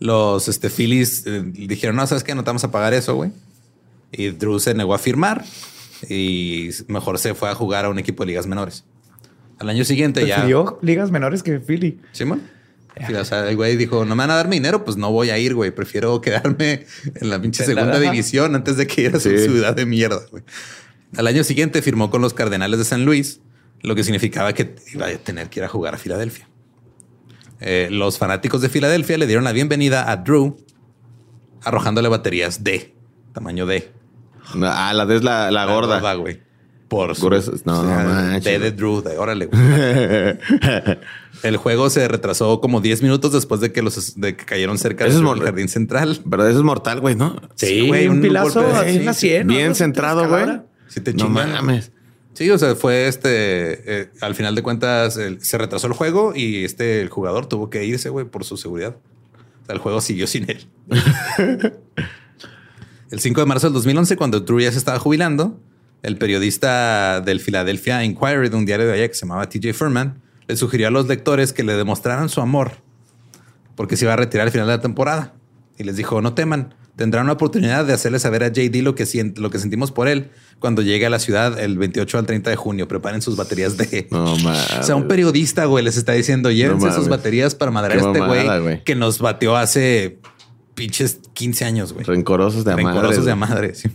los 0.00 0.48
este, 0.48 0.68
Phillies 0.68 1.24
eh, 1.24 1.42
dijeron, 1.46 1.96
no, 1.96 2.06
¿sabes 2.06 2.24
qué? 2.24 2.34
No 2.34 2.44
te 2.44 2.50
vamos 2.50 2.64
a 2.64 2.70
pagar 2.70 2.92
eso, 2.92 3.14
güey. 3.14 3.30
Y 4.12 4.28
Drew 4.28 4.60
se 4.60 4.74
negó 4.74 4.92
a 4.92 4.98
firmar 4.98 5.46
y 6.10 6.68
mejor 6.88 7.18
se 7.18 7.32
fue 7.32 7.48
a 7.48 7.54
jugar 7.54 7.86
a 7.86 7.88
un 7.88 7.98
equipo 7.98 8.22
de 8.22 8.26
ligas 8.26 8.46
menores. 8.46 8.84
Al 9.60 9.68
año 9.70 9.84
siguiente 9.84 10.26
ya... 10.26 10.36
Prefirió 10.36 10.78
ligas 10.82 11.10
menores 11.12 11.42
que 11.44 11.60
Philly. 11.60 12.00
Simón. 12.12 12.42
Sí, 13.06 13.14
o 13.14 13.24
sea, 13.24 13.48
el 13.48 13.54
güey 13.56 13.76
dijo, 13.76 14.04
no 14.04 14.14
me 14.16 14.22
van 14.24 14.32
a 14.32 14.34
dar 14.34 14.48
mi 14.48 14.56
dinero, 14.56 14.84
pues 14.84 14.96
no 14.96 15.10
voy 15.12 15.30
a 15.30 15.38
ir, 15.38 15.54
güey. 15.54 15.70
Prefiero 15.70 16.20
quedarme 16.20 16.86
en 17.14 17.30
la 17.30 17.40
pinche 17.40 17.62
la- 17.62 17.66
segunda 17.66 17.92
ajá. 17.92 18.00
división 18.00 18.54
antes 18.56 18.76
de 18.76 18.86
que 18.86 19.02
ir 19.02 19.14
a 19.16 19.20
su 19.20 19.30
Sí. 19.30 19.38
ciudad 19.38 19.74
de 19.76 19.86
mierda, 19.86 20.20
güey. 20.30 20.42
Al 21.16 21.26
año 21.28 21.44
siguiente 21.44 21.80
firmó 21.82 22.10
con 22.10 22.20
los 22.20 22.34
Cardenales 22.34 22.78
de 22.78 22.84
San 22.84 23.04
Luis, 23.04 23.40
lo 23.82 23.94
que 23.94 24.02
significaba 24.04 24.52
que 24.54 24.74
iba 24.92 25.06
a 25.06 25.10
tener 25.18 25.48
que 25.48 25.60
ir 25.60 25.64
a 25.64 25.68
jugar 25.68 25.94
a 25.94 25.98
Filadelfia. 25.98 26.48
Eh, 27.60 27.88
los 27.90 28.18
fanáticos 28.18 28.60
de 28.60 28.68
Filadelfia 28.68 29.18
le 29.18 29.26
dieron 29.26 29.44
la 29.44 29.52
bienvenida 29.52 30.10
a 30.10 30.16
Drew 30.18 30.56
arrojándole 31.62 32.08
baterías 32.08 32.64
D, 32.64 32.94
tamaño 33.32 33.66
D. 33.66 33.90
Ah, 34.62 34.92
la 34.94 35.06
D 35.06 35.16
es 35.16 35.22
la, 35.22 35.50
la 35.50 35.66
gorda. 35.66 36.14
güey. 36.14 36.40
Por 36.90 37.14
su. 37.16 37.30
No, 37.64 37.80
o 37.80 37.84
sea, 37.86 38.40
de. 38.58 38.72
Drew, 38.72 39.00
de 39.00 39.16
órale, 39.16 39.46
güey. 39.46 39.62
El 41.44 41.56
juego 41.56 41.88
se 41.88 42.06
retrasó 42.08 42.60
como 42.60 42.80
10 42.80 43.02
minutos 43.02 43.32
después 43.32 43.60
de 43.62 43.70
que 43.72 43.80
los 43.80 44.20
de 44.20 44.36
que 44.36 44.44
cayeron 44.44 44.76
cerca 44.76 45.04
del 45.04 45.22
mor- 45.22 45.40
jardín 45.42 45.68
central. 45.68 46.20
Pero 46.28 46.46
eso 46.48 46.58
es 46.58 46.64
mortal, 46.64 47.00
güey, 47.00 47.14
¿no? 47.14 47.40
Sí, 47.54 47.86
güey, 47.86 48.08
un 48.08 48.16
un 48.16 48.22
pilazo 48.22 48.60
golpe 48.62 48.72
de- 48.72 48.78
así 48.80 48.90
sí, 48.92 48.98
en 48.98 49.04
la 49.06 49.14
sí. 49.14 49.28
100. 49.28 49.46
¿no? 49.46 49.52
Bien 49.54 49.70
así, 49.70 49.78
centrado, 49.78 50.28
güey. 50.28 50.46
Si 50.88 51.00
te 51.00 51.12
No 51.14 51.26
chingan. 51.26 51.52
mames. 51.52 51.92
Sí, 52.34 52.50
o 52.50 52.58
sea, 52.58 52.74
fue 52.74 53.06
este. 53.06 54.00
eh, 54.02 54.10
al 54.20 54.34
final 54.34 54.54
de 54.56 54.62
cuentas, 54.62 55.16
el- 55.16 55.40
se 55.42 55.56
retrasó 55.58 55.86
el 55.86 55.92
juego 55.92 56.32
y 56.34 56.64
este 56.64 57.00
el 57.02 57.08
jugador 57.08 57.46
tuvo 57.46 57.70
que 57.70 57.84
irse, 57.84 58.08
güey, 58.08 58.26
por 58.26 58.44
su 58.44 58.56
seguridad. 58.56 58.96
O 59.62 59.66
sea, 59.66 59.74
el 59.76 59.80
juego 59.80 60.00
siguió 60.00 60.26
sin 60.26 60.50
él. 60.50 60.66
el 63.10 63.20
5 63.20 63.40
de 63.40 63.46
marzo 63.46 63.66
del 63.68 63.74
2011, 63.74 64.16
cuando 64.16 64.40
Drew 64.40 64.60
ya 64.60 64.72
se 64.72 64.78
estaba 64.78 64.98
jubilando, 64.98 65.58
el 66.02 66.16
periodista 66.16 67.20
del 67.20 67.40
Philadelphia 67.40 68.04
Inquirer 68.04 68.50
de 68.50 68.56
un 68.56 68.66
diario 68.66 68.86
de 68.86 68.94
allá 68.94 69.08
que 69.08 69.14
se 69.14 69.26
llamaba 69.26 69.48
TJ 69.48 69.72
Furman 69.74 70.20
le 70.48 70.56
sugirió 70.56 70.88
a 70.88 70.90
los 70.90 71.06
lectores 71.06 71.52
que 71.52 71.62
le 71.62 71.74
demostraran 71.74 72.28
su 72.28 72.40
amor 72.40 72.72
porque 73.80 73.96
se 73.96 74.04
iba 74.04 74.12
a 74.12 74.16
retirar 74.16 74.46
al 74.46 74.52
final 74.52 74.66
de 74.66 74.74
la 74.74 74.82
temporada. 74.82 75.32
Y 75.78 75.84
les 75.84 75.96
dijo, 75.96 76.20
no 76.20 76.34
teman, 76.34 76.74
tendrán 76.96 77.24
una 77.24 77.32
oportunidad 77.32 77.86
de 77.86 77.94
hacerle 77.94 78.18
saber 78.18 78.44
a 78.44 78.48
JD 78.48 78.82
lo 78.82 78.94
que, 78.94 79.32
lo 79.36 79.50
que 79.50 79.58
sentimos 79.58 79.90
por 79.90 80.06
él 80.06 80.28
cuando 80.58 80.82
llegue 80.82 81.06
a 81.06 81.08
la 81.08 81.18
ciudad 81.18 81.58
el 81.58 81.78
28 81.78 82.18
al 82.18 82.26
30 82.26 82.50
de 82.50 82.56
junio. 82.56 82.88
Preparen 82.88 83.22
sus 83.22 83.36
baterías 83.36 83.78
de... 83.78 84.06
No. 84.10 84.34
O 84.80 84.82
sea, 84.82 84.96
un 84.96 85.08
periodista, 85.08 85.64
güey, 85.64 85.82
les 85.82 85.96
está 85.96 86.12
diciendo, 86.12 86.50
llévense 86.50 86.92
sus 86.92 87.08
baterías 87.08 87.54
para 87.54 87.70
madrear 87.70 88.04
a 88.04 88.12
este 88.12 88.20
güey 88.20 88.84
que 88.84 88.94
nos 88.94 89.18
bateó 89.18 89.56
hace 89.56 90.20
pinches 90.74 91.20
15 91.32 91.64
años, 91.64 91.94
güey. 91.94 92.04
Rencorosos 92.04 92.66
de 92.66 92.72
madre. 92.72 92.84
Rencorosos 92.84 93.24
de 93.24 93.32
güey. 93.32 93.48
madre. 93.48 93.74
sí. 93.74 93.88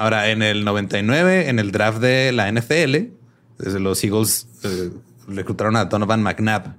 Ahora, 0.00 0.30
en 0.30 0.40
el 0.40 0.64
99, 0.64 1.50
en 1.50 1.58
el 1.58 1.72
draft 1.72 1.98
de 1.98 2.32
la 2.32 2.50
NFL, 2.50 3.12
los 3.58 4.02
Eagles 4.02 4.48
eh, 4.64 4.90
reclutaron 5.28 5.76
a 5.76 5.84
Donovan 5.84 6.22
McNabb. 6.22 6.74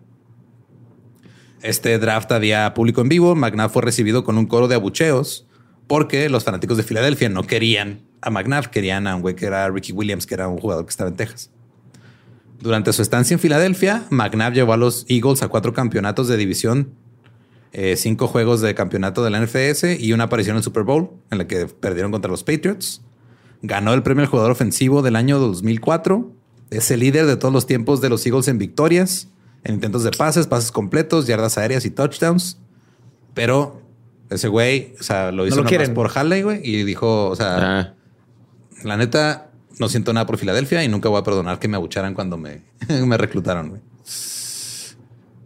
Este 1.62 2.00
draft 2.00 2.32
había 2.32 2.74
público 2.74 3.02
en 3.02 3.10
vivo. 3.10 3.36
McNabb 3.36 3.70
fue 3.70 3.84
recibido 3.84 4.24
con 4.24 4.40
un 4.40 4.48
coro 4.48 4.68
de 4.68 4.74
abucheos 4.74 5.46
porque 5.86 6.30
los 6.30 6.46
fanáticos 6.46 6.78
de 6.78 6.84
Filadelfia 6.84 7.30
no 7.30 7.44
querían 7.44 8.02
a 8.22 8.32
McNabb, 8.32 8.72
querían 8.72 9.06
a 9.06 9.16
un 9.16 9.22
güey 9.22 9.36
que 9.36 9.46
era 9.46 9.70
Ricky 9.70 9.92
Williams, 9.92 10.26
que 10.26 10.34
era 10.34 10.48
un 10.48 10.58
jugador 10.58 10.86
que 10.86 10.90
estaba 10.90 11.12
en 11.12 11.16
Texas. 11.16 11.52
Durante 12.60 12.92
su 12.92 13.04
estancia 13.04 13.36
en 13.36 13.40
Filadelfia, 13.40 14.04
McNabb 14.10 14.54
llevó 14.54 14.74
a 14.74 14.78
los 14.78 15.06
Eagles 15.10 15.44
a 15.44 15.48
cuatro 15.48 15.74
campeonatos 15.74 16.28
de 16.28 16.38
división 16.38 16.96
eh, 17.74 17.96
cinco 17.96 18.28
juegos 18.28 18.60
de 18.60 18.76
campeonato 18.76 19.24
de 19.24 19.30
la 19.30 19.40
NFS 19.40 19.98
y 19.98 20.12
una 20.12 20.26
aparición 20.26 20.56
en 20.56 20.58
el 20.58 20.64
Super 20.64 20.84
Bowl 20.84 21.12
en 21.30 21.38
la 21.38 21.48
que 21.48 21.68
perdieron 21.68 22.12
contra 22.12 22.30
los 22.30 22.44
Patriots. 22.44 23.02
Ganó 23.62 23.94
el 23.94 24.04
premio 24.04 24.24
al 24.24 24.30
jugador 24.30 24.52
ofensivo 24.52 25.02
del 25.02 25.16
año 25.16 25.40
2004. 25.40 26.32
Es 26.72 26.90
el 26.92 27.02
líder 27.02 27.26
de 27.26 27.38
todos 27.38 27.54
los 27.54 27.68
tiempos 27.68 28.02
de 28.02 28.10
los 28.10 28.26
Eagles 28.26 28.48
en 28.48 28.58
victorias, 28.58 29.28
en 29.64 29.76
intentos 29.76 30.04
de 30.04 30.12
pases, 30.12 30.48
pases 30.48 30.72
completos, 30.72 31.28
yardas 31.28 31.58
aéreas 31.58 31.86
y 31.86 31.92
touchdowns. 31.92 32.58
Pero 33.34 33.82
ese 34.30 34.48
güey, 34.48 34.94
o 35.00 35.04
sea, 35.04 35.32
lo 35.32 35.46
hizo 35.46 35.58
lo 35.58 35.62
nomás 35.64 35.70
quieren. 35.70 35.94
por 35.94 36.10
Halley, 36.16 36.42
güey, 36.42 36.62
y 36.64 36.84
dijo, 36.84 37.28
o 37.28 37.36
sea, 37.36 37.80
Ah, 37.80 37.94
la 38.84 38.98
neta, 38.98 39.52
no 39.80 39.90
siento 39.90 40.12
nada 40.14 40.26
por 40.26 40.38
Filadelfia 40.38 40.84
y 40.84 40.88
nunca 40.88 41.10
voy 41.10 41.20
a 41.20 41.24
perdonar 41.24 41.60
que 41.60 41.68
me 41.68 41.76
abucharan 41.78 42.14
cuando 42.14 42.38
me, 42.38 42.62
me 43.06 43.18
reclutaron. 43.18 43.70
güey. 43.70 43.82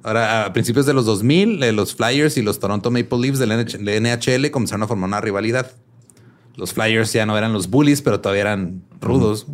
Ahora, 0.04 0.46
a 0.46 0.54
principios 0.54 0.86
de 0.86 0.94
los 0.94 1.06
2000, 1.06 1.64
eh, 1.64 1.72
los 1.72 1.96
Flyers 1.96 2.38
y 2.38 2.44
los 2.44 2.60
Toronto 2.60 2.92
Maple 2.92 3.18
Leafs 3.20 3.40
del 3.40 3.50
NH 3.50 3.80
de 3.80 4.00
NHL 4.00 4.52
comenzaron 4.52 4.84
a 4.84 4.88
formar 4.88 5.08
una 5.08 5.20
rivalidad. 5.22 5.72
Los 6.58 6.74
Flyers 6.74 7.12
ya 7.14 7.26
no 7.26 7.38
eran 7.38 7.54
los 7.54 7.70
bullies, 7.70 8.02
pero 8.02 8.22
todavía 8.22 8.42
eran 8.42 8.84
rudos. 9.02 9.48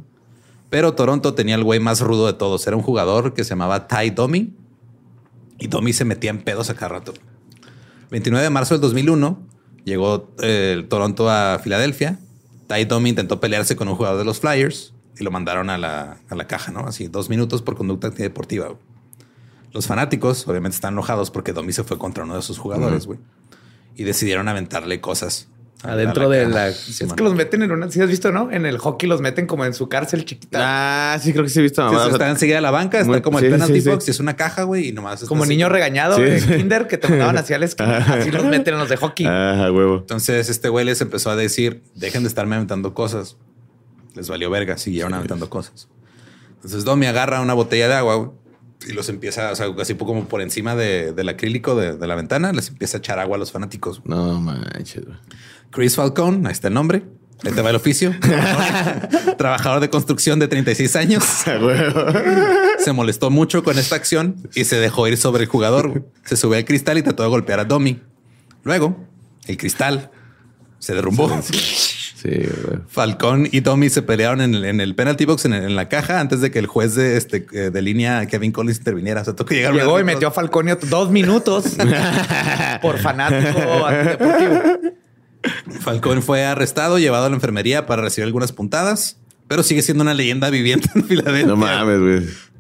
Pero 0.69 0.93
Toronto 0.93 1.33
tenía 1.33 1.55
el 1.55 1.63
güey 1.63 1.79
más 1.79 2.01
rudo 2.01 2.27
de 2.27 2.33
todos. 2.33 2.65
Era 2.67 2.77
un 2.77 2.83
jugador 2.83 3.33
que 3.33 3.43
se 3.43 3.49
llamaba 3.51 3.87
Ty 3.87 4.11
Domi. 4.11 4.53
Y 5.59 5.67
Domi 5.67 5.93
se 5.93 6.05
metía 6.05 6.29
en 6.29 6.41
pedos 6.41 6.69
a 6.69 6.75
cada 6.75 6.89
rato. 6.89 7.13
29 8.09 8.43
de 8.43 8.49
marzo 8.49 8.73
del 8.73 8.81
2001 8.81 9.39
llegó 9.83 10.31
eh, 10.41 10.73
el 10.75 10.87
Toronto 10.87 11.29
a 11.29 11.59
Filadelfia. 11.59 12.19
Ty 12.67 12.85
Domi 12.85 13.09
intentó 13.09 13.39
pelearse 13.39 13.75
con 13.75 13.87
un 13.87 13.95
jugador 13.95 14.17
de 14.17 14.25
los 14.25 14.39
Flyers 14.39 14.93
y 15.19 15.23
lo 15.23 15.31
mandaron 15.31 15.69
a 15.69 15.77
la, 15.77 16.19
a 16.29 16.35
la 16.35 16.47
caja, 16.47 16.71
¿no? 16.71 16.81
Así, 16.81 17.07
dos 17.07 17.29
minutos 17.29 17.61
por 17.61 17.75
conducta 17.75 18.07
antideportiva. 18.07 18.67
güey. 18.67 18.79
Los 19.73 19.87
fanáticos 19.87 20.47
obviamente 20.47 20.75
están 20.75 20.93
enojados 20.93 21.31
porque 21.31 21.53
Domi 21.53 21.71
se 21.71 21.83
fue 21.83 21.97
contra 21.97 22.23
uno 22.23 22.35
de 22.35 22.41
sus 22.41 22.57
jugadores, 22.57 23.07
güey. 23.07 23.19
Y 23.95 24.03
decidieron 24.03 24.47
aventarle 24.47 24.99
cosas. 24.99 25.47
A- 25.83 25.91
Adentro 25.93 26.27
a 26.27 26.29
de 26.29 26.47
la. 26.47 26.71
Sí, 26.71 27.03
es 27.03 27.13
que 27.13 27.23
los 27.23 27.33
meten 27.33 27.63
en 27.63 27.71
una. 27.71 27.89
Si 27.89 27.99
has 28.01 28.09
visto, 28.09 28.31
¿no? 28.31 28.51
En 28.51 28.65
el 28.65 28.77
hockey 28.77 29.09
los 29.09 29.21
meten 29.21 29.47
como 29.47 29.65
en 29.65 29.73
su 29.73 29.89
cárcel 29.89 30.25
chiquita. 30.25 30.59
Ah, 31.13 31.19
sí, 31.19 31.31
creo 31.33 31.43
que 31.43 31.49
sí 31.49 31.59
he 31.59 31.63
visto. 31.63 31.81
Sí, 31.81 31.85
mamá. 31.93 31.97
o 31.99 32.03
sea, 32.05 32.11
está 32.13 32.29
enseguida 32.29 32.57
de 32.57 32.61
la 32.61 32.71
banca, 32.71 32.99
está 32.99 33.11
Muy- 33.11 33.21
como 33.21 33.39
sí, 33.39 33.45
el 33.45 33.51
sí, 33.51 33.55
penalty 33.55 33.81
sí. 33.81 33.89
box 33.89 34.07
y 34.07 34.11
es 34.11 34.19
una 34.19 34.35
caja, 34.35 34.63
güey, 34.63 34.89
y 34.89 34.91
nomás 34.91 35.23
como 35.25 35.43
así. 35.43 35.49
niño 35.49 35.69
regañado 35.69 36.17
Sí, 36.17 36.21
de 36.23 36.39
sí. 36.39 36.47
kinder 36.55 36.87
que 36.87 36.97
te 36.97 37.07
mandaban 37.09 37.37
hacia 37.37 37.57
la 37.57 37.65
esquina. 37.65 37.97
Así 38.13 38.29
los 38.31 38.43
meten 38.45 38.73
en 38.75 38.79
los 38.79 38.89
de 38.89 38.97
hockey. 38.97 39.25
Ah, 39.25 39.65
a 39.65 39.71
huevo. 39.71 39.97
Entonces 39.97 40.49
este 40.49 40.69
güey 40.69 40.85
les 40.85 41.01
empezó 41.01 41.29
a 41.31 41.35
decir, 41.35 41.81
dejen 41.95 42.23
de 42.23 42.29
estarme 42.29 42.55
aventando 42.55 42.93
cosas. 42.93 43.37
Les 44.13 44.27
valió 44.29 44.49
verga, 44.49 44.77
siguieron 44.77 45.13
aventando 45.13 45.49
cosas. 45.49 45.87
Entonces 46.57 46.83
Domi 46.83 47.07
agarra 47.07 47.41
una 47.41 47.53
botella 47.53 47.87
de 47.87 47.93
agua 47.95 48.15
güey, 48.15 48.29
y 48.87 48.93
los 48.93 49.09
empieza, 49.09 49.51
o 49.51 49.55
sea, 49.55 49.67
así 49.79 49.95
como 49.95 50.25
por 50.25 50.41
encima 50.41 50.75
de- 50.75 51.13
del 51.13 51.29
acrílico 51.29 51.75
de, 51.75 51.95
de 51.97 52.07
la 52.07 52.15
ventana, 52.15 52.51
les 52.53 52.69
empieza 52.69 52.97
a 52.97 52.99
echar 52.99 53.19
agua 53.19 53.35
a 53.35 53.39
los 53.39 53.51
fanáticos. 53.51 54.01
No 54.05 54.39
manches. 54.41 55.03
Chris 55.71 55.95
Falcón, 55.95 56.45
ahí 56.47 56.51
está 56.53 56.67
el 56.69 56.73
nombre. 56.73 57.03
Ahí 57.43 57.51
te 57.53 57.61
va 57.61 57.71
el 57.71 57.75
oficio. 57.75 58.13
Trabajador 59.37 59.79
de 59.79 59.89
construcción 59.89 60.37
de 60.39 60.47
36 60.47 60.95
años. 60.95 61.23
Se 62.79 62.91
molestó 62.93 63.29
mucho 63.29 63.63
con 63.63 63.77
esta 63.79 63.95
acción 63.95 64.35
y 64.55 64.65
se 64.65 64.77
dejó 64.79 65.07
ir 65.07 65.17
sobre 65.17 65.43
el 65.43 65.49
jugador. 65.49 66.05
Se 66.25 66.35
subió 66.37 66.57
al 66.57 66.65
cristal 66.65 66.97
y 66.97 67.01
trató 67.03 67.23
de 67.23 67.29
golpear 67.29 67.59
a 67.59 67.65
Domi. 67.65 67.99
Luego, 68.63 68.97
el 69.47 69.57
cristal 69.57 70.11
se 70.79 70.93
derrumbó. 70.93 71.29
Sí, 72.21 72.29
güey. 72.29 72.79
Falcón 72.87 73.47
y 73.51 73.61
Tommy 73.61 73.89
se 73.89 74.03
pelearon 74.03 74.41
en 74.41 74.53
el, 74.53 74.65
en 74.65 74.79
el 74.79 74.93
penalty 74.93 75.25
box, 75.25 75.45
en, 75.45 75.53
en 75.53 75.75
la 75.75 75.89
caja, 75.89 76.19
antes 76.19 76.39
de 76.39 76.51
que 76.51 76.59
el 76.59 76.67
juez 76.67 76.93
de, 76.93 77.17
este, 77.17 77.47
eh, 77.51 77.71
de 77.71 77.81
línea, 77.81 78.27
Kevin 78.27 78.51
Collins, 78.51 78.77
interviniera. 78.77 79.21
O 79.21 79.25
sea, 79.25 79.35
tocó 79.35 79.55
llegar 79.55 79.73
Llegó 79.73 79.99
y 79.99 80.03
metió 80.03 80.27
a 80.27 80.31
Falconio 80.31 80.77
dos 80.89 81.09
minutos 81.09 81.77
por 82.81 82.99
fanático 82.99 83.85
antideportivo. 83.87 84.61
Falcón 85.79 86.21
fue 86.21 86.45
arrestado, 86.45 86.99
llevado 86.99 87.25
a 87.25 87.29
la 87.29 87.35
enfermería 87.35 87.87
para 87.87 88.03
recibir 88.03 88.27
algunas 88.27 88.51
puntadas, 88.51 89.17
pero 89.47 89.63
sigue 89.63 89.81
siendo 89.81 90.03
una 90.03 90.13
leyenda 90.13 90.51
viviente 90.51 90.89
en 90.93 91.05
Filadelfia. 91.05 91.47
No 91.47 91.55
mames, 91.55 91.99
güey. 91.99 92.50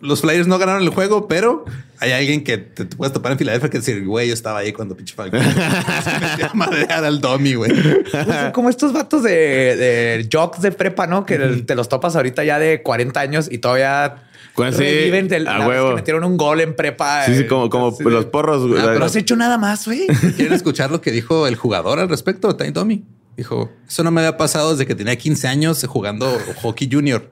Los 0.00 0.20
Flyers 0.22 0.46
no 0.46 0.58
ganaron 0.58 0.82
el 0.82 0.88
juego, 0.90 1.28
pero 1.28 1.64
hay 1.98 2.12
alguien 2.12 2.42
que 2.44 2.58
te, 2.58 2.84
te 2.84 2.96
puedes 2.96 3.12
topar 3.12 3.32
en 3.32 3.38
Filadelfia 3.38 3.68
que 3.70 3.78
decir, 3.78 4.04
güey, 4.06 4.28
yo 4.28 4.34
estaba 4.34 4.58
ahí 4.60 4.72
cuando 4.72 4.96
pinche 4.96 5.14
a 5.18 6.50
madrear 6.54 7.04
al 7.04 7.20
Domi, 7.20 7.54
güey. 7.54 7.72
Son 8.10 8.52
como 8.52 8.68
estos 8.70 8.92
vatos 8.92 9.22
de, 9.22 9.30
de 9.30 10.28
jocks 10.32 10.60
de 10.62 10.72
prepa, 10.72 11.06
¿no? 11.06 11.24
Que 11.26 11.38
te 11.38 11.74
los 11.74 11.88
topas 11.88 12.16
ahorita 12.16 12.44
ya 12.44 12.58
de 12.58 12.82
40 12.82 13.20
años 13.20 13.48
y 13.50 13.58
todavía 13.58 14.24
Pues 14.54 14.76
sí, 14.76 14.82
reviven 14.84 15.28
del- 15.28 15.46
a 15.48 15.58
la 15.58 15.68
vez 15.68 15.68
huevo. 15.76 15.88
que 15.90 15.94
metieron 15.96 16.24
un 16.24 16.36
gol 16.36 16.60
en 16.60 16.74
prepa. 16.74 17.24
Sí, 17.26 17.34
sí, 17.34 17.40
eh, 17.42 17.46
como, 17.46 17.68
como 17.70 17.88
así 17.88 18.02
los 18.04 18.26
porros. 18.26 18.66
güey. 18.66 18.80
Ah, 18.80 18.94
No 18.98 19.04
has 19.04 19.16
hecho 19.16 19.36
nada 19.36 19.58
más, 19.58 19.84
güey. 19.86 20.06
¿Quieren 20.36 20.54
escuchar 20.54 20.90
lo 20.90 21.00
que 21.00 21.10
dijo 21.10 21.46
el 21.46 21.56
jugador 21.56 21.98
al 21.98 22.08
respecto, 22.08 22.56
Ty 22.56 22.70
Domi? 22.70 23.04
Dijo, 23.36 23.70
eso 23.88 24.02
no 24.04 24.10
me 24.10 24.20
había 24.20 24.36
pasado 24.36 24.72
desde 24.72 24.86
que 24.86 24.94
tenía 24.94 25.16
15 25.16 25.48
años 25.48 25.82
jugando 25.88 26.36
hockey 26.62 26.88
junior. 26.92 27.26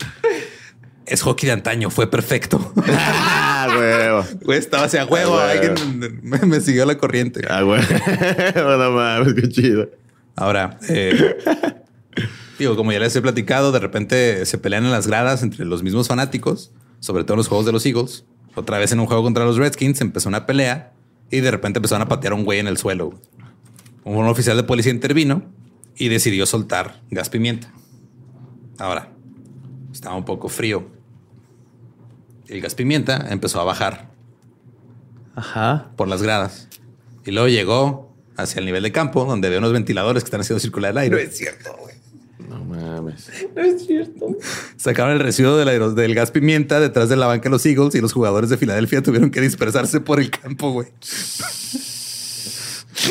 Es 1.09 1.23
hockey 1.23 1.47
de 1.47 1.53
antaño, 1.53 1.91
fue 1.91 2.11
perfecto. 2.11 2.73
Ah, 3.61 3.75
huevo. 3.77 4.25
Güey, 4.45 4.59
estaba 4.59 4.85
hacia 4.85 5.05
huevo. 5.05 5.37
Ah, 5.37 5.53
güey. 5.53 5.69
Alguien 5.69 6.21
me, 6.23 6.39
me 6.39 6.61
siguió 6.61 6.87
la 6.87 6.97
corriente. 6.97 7.41
Ah, 7.51 7.65
huevo. 7.65 7.83
no 8.55 8.91
mames, 8.93 9.35
qué 9.35 9.49
chido. 9.49 9.91
Ahora, 10.37 10.79
eh, 10.89 11.37
digo, 12.59 12.77
como 12.77 12.93
ya 12.93 13.01
les 13.01 13.17
he 13.17 13.21
platicado, 13.21 13.73
de 13.73 13.81
repente 13.81 14.47
se 14.47 14.59
pelean 14.59 14.85
en 14.85 14.93
las 14.93 15.09
gradas 15.09 15.43
entre 15.43 15.65
los 15.65 15.83
mismos 15.83 16.07
fanáticos, 16.07 16.71
sobre 17.01 17.25
todo 17.25 17.35
en 17.35 17.39
los 17.39 17.49
juegos 17.49 17.67
de 17.67 17.73
los 17.73 17.85
Eagles. 17.85 18.25
Otra 18.55 18.79
vez 18.79 18.93
en 18.93 19.01
un 19.01 19.07
juego 19.07 19.25
contra 19.25 19.45
los 19.45 19.57
Redskins 19.57 20.01
empezó 20.01 20.29
una 20.29 20.47
pelea 20.47 20.93
y 21.31 21.41
de 21.41 21.51
repente 21.51 21.79
empezaron 21.79 22.03
a 22.03 22.09
patear 22.09 22.33
a 22.33 22.37
un 22.37 22.45
güey 22.45 22.61
en 22.61 22.69
el 22.69 22.79
suelo. 22.79 23.21
Un 24.05 24.25
oficial 24.27 24.57
de 24.57 24.63
policía 24.63 24.93
intervino 24.93 25.43
y 25.97 26.09
decidió 26.09 26.47
soltar 26.47 27.03
gas 27.11 27.29
pimienta. 27.29 27.73
Ahora, 28.79 29.11
estaba 29.93 30.15
un 30.15 30.25
poco 30.25 30.49
frío. 30.49 30.98
El 32.49 32.61
gas 32.61 32.75
pimienta 32.75 33.27
empezó 33.31 33.61
a 33.61 33.65
bajar 33.65 34.11
Ajá. 35.37 35.91
por 35.97 36.09
las 36.09 36.23
gradas 36.23 36.69
y 37.25 37.31
luego 37.31 37.49
llegó 37.49 38.15
hacia 38.37 38.61
el 38.61 38.67
nivel 38.67 38.83
de 38.83 38.93
campo 38.93 39.25
donde 39.25 39.51
ve 39.51 39.59
unos 39.59 39.73
ventiladores 39.73 40.23
que 40.23 40.29
están 40.29 40.41
haciendo 40.41 40.61
circular 40.61 40.93
el 40.93 40.99
aire. 40.99 41.31
cierto, 41.31 41.77
güey. 41.81 41.95
No 42.49 42.65
mames. 42.65 43.31
No 43.55 43.63
es 43.63 43.85
cierto. 43.87 44.29
Sacaron 44.77 45.13
el 45.13 45.21
residuo 45.21 45.57
del, 45.57 45.95
del 45.95 46.15
gas 46.15 46.31
pimienta 46.31 46.81
detrás 46.81 47.09
de 47.11 47.17
la 47.17 47.27
banca 47.27 47.45
de 47.45 47.51
los 47.51 47.67
Eagles 47.67 47.95
y 47.95 48.01
los 48.01 48.13
jugadores 48.13 48.49
de 48.49 48.57
Filadelfia 48.57 49.03
tuvieron 49.03 49.31
que 49.31 49.41
dispersarse 49.41 50.01
por 50.01 50.19
el 50.21 50.31
campo, 50.31 50.71
güey. 50.73 50.89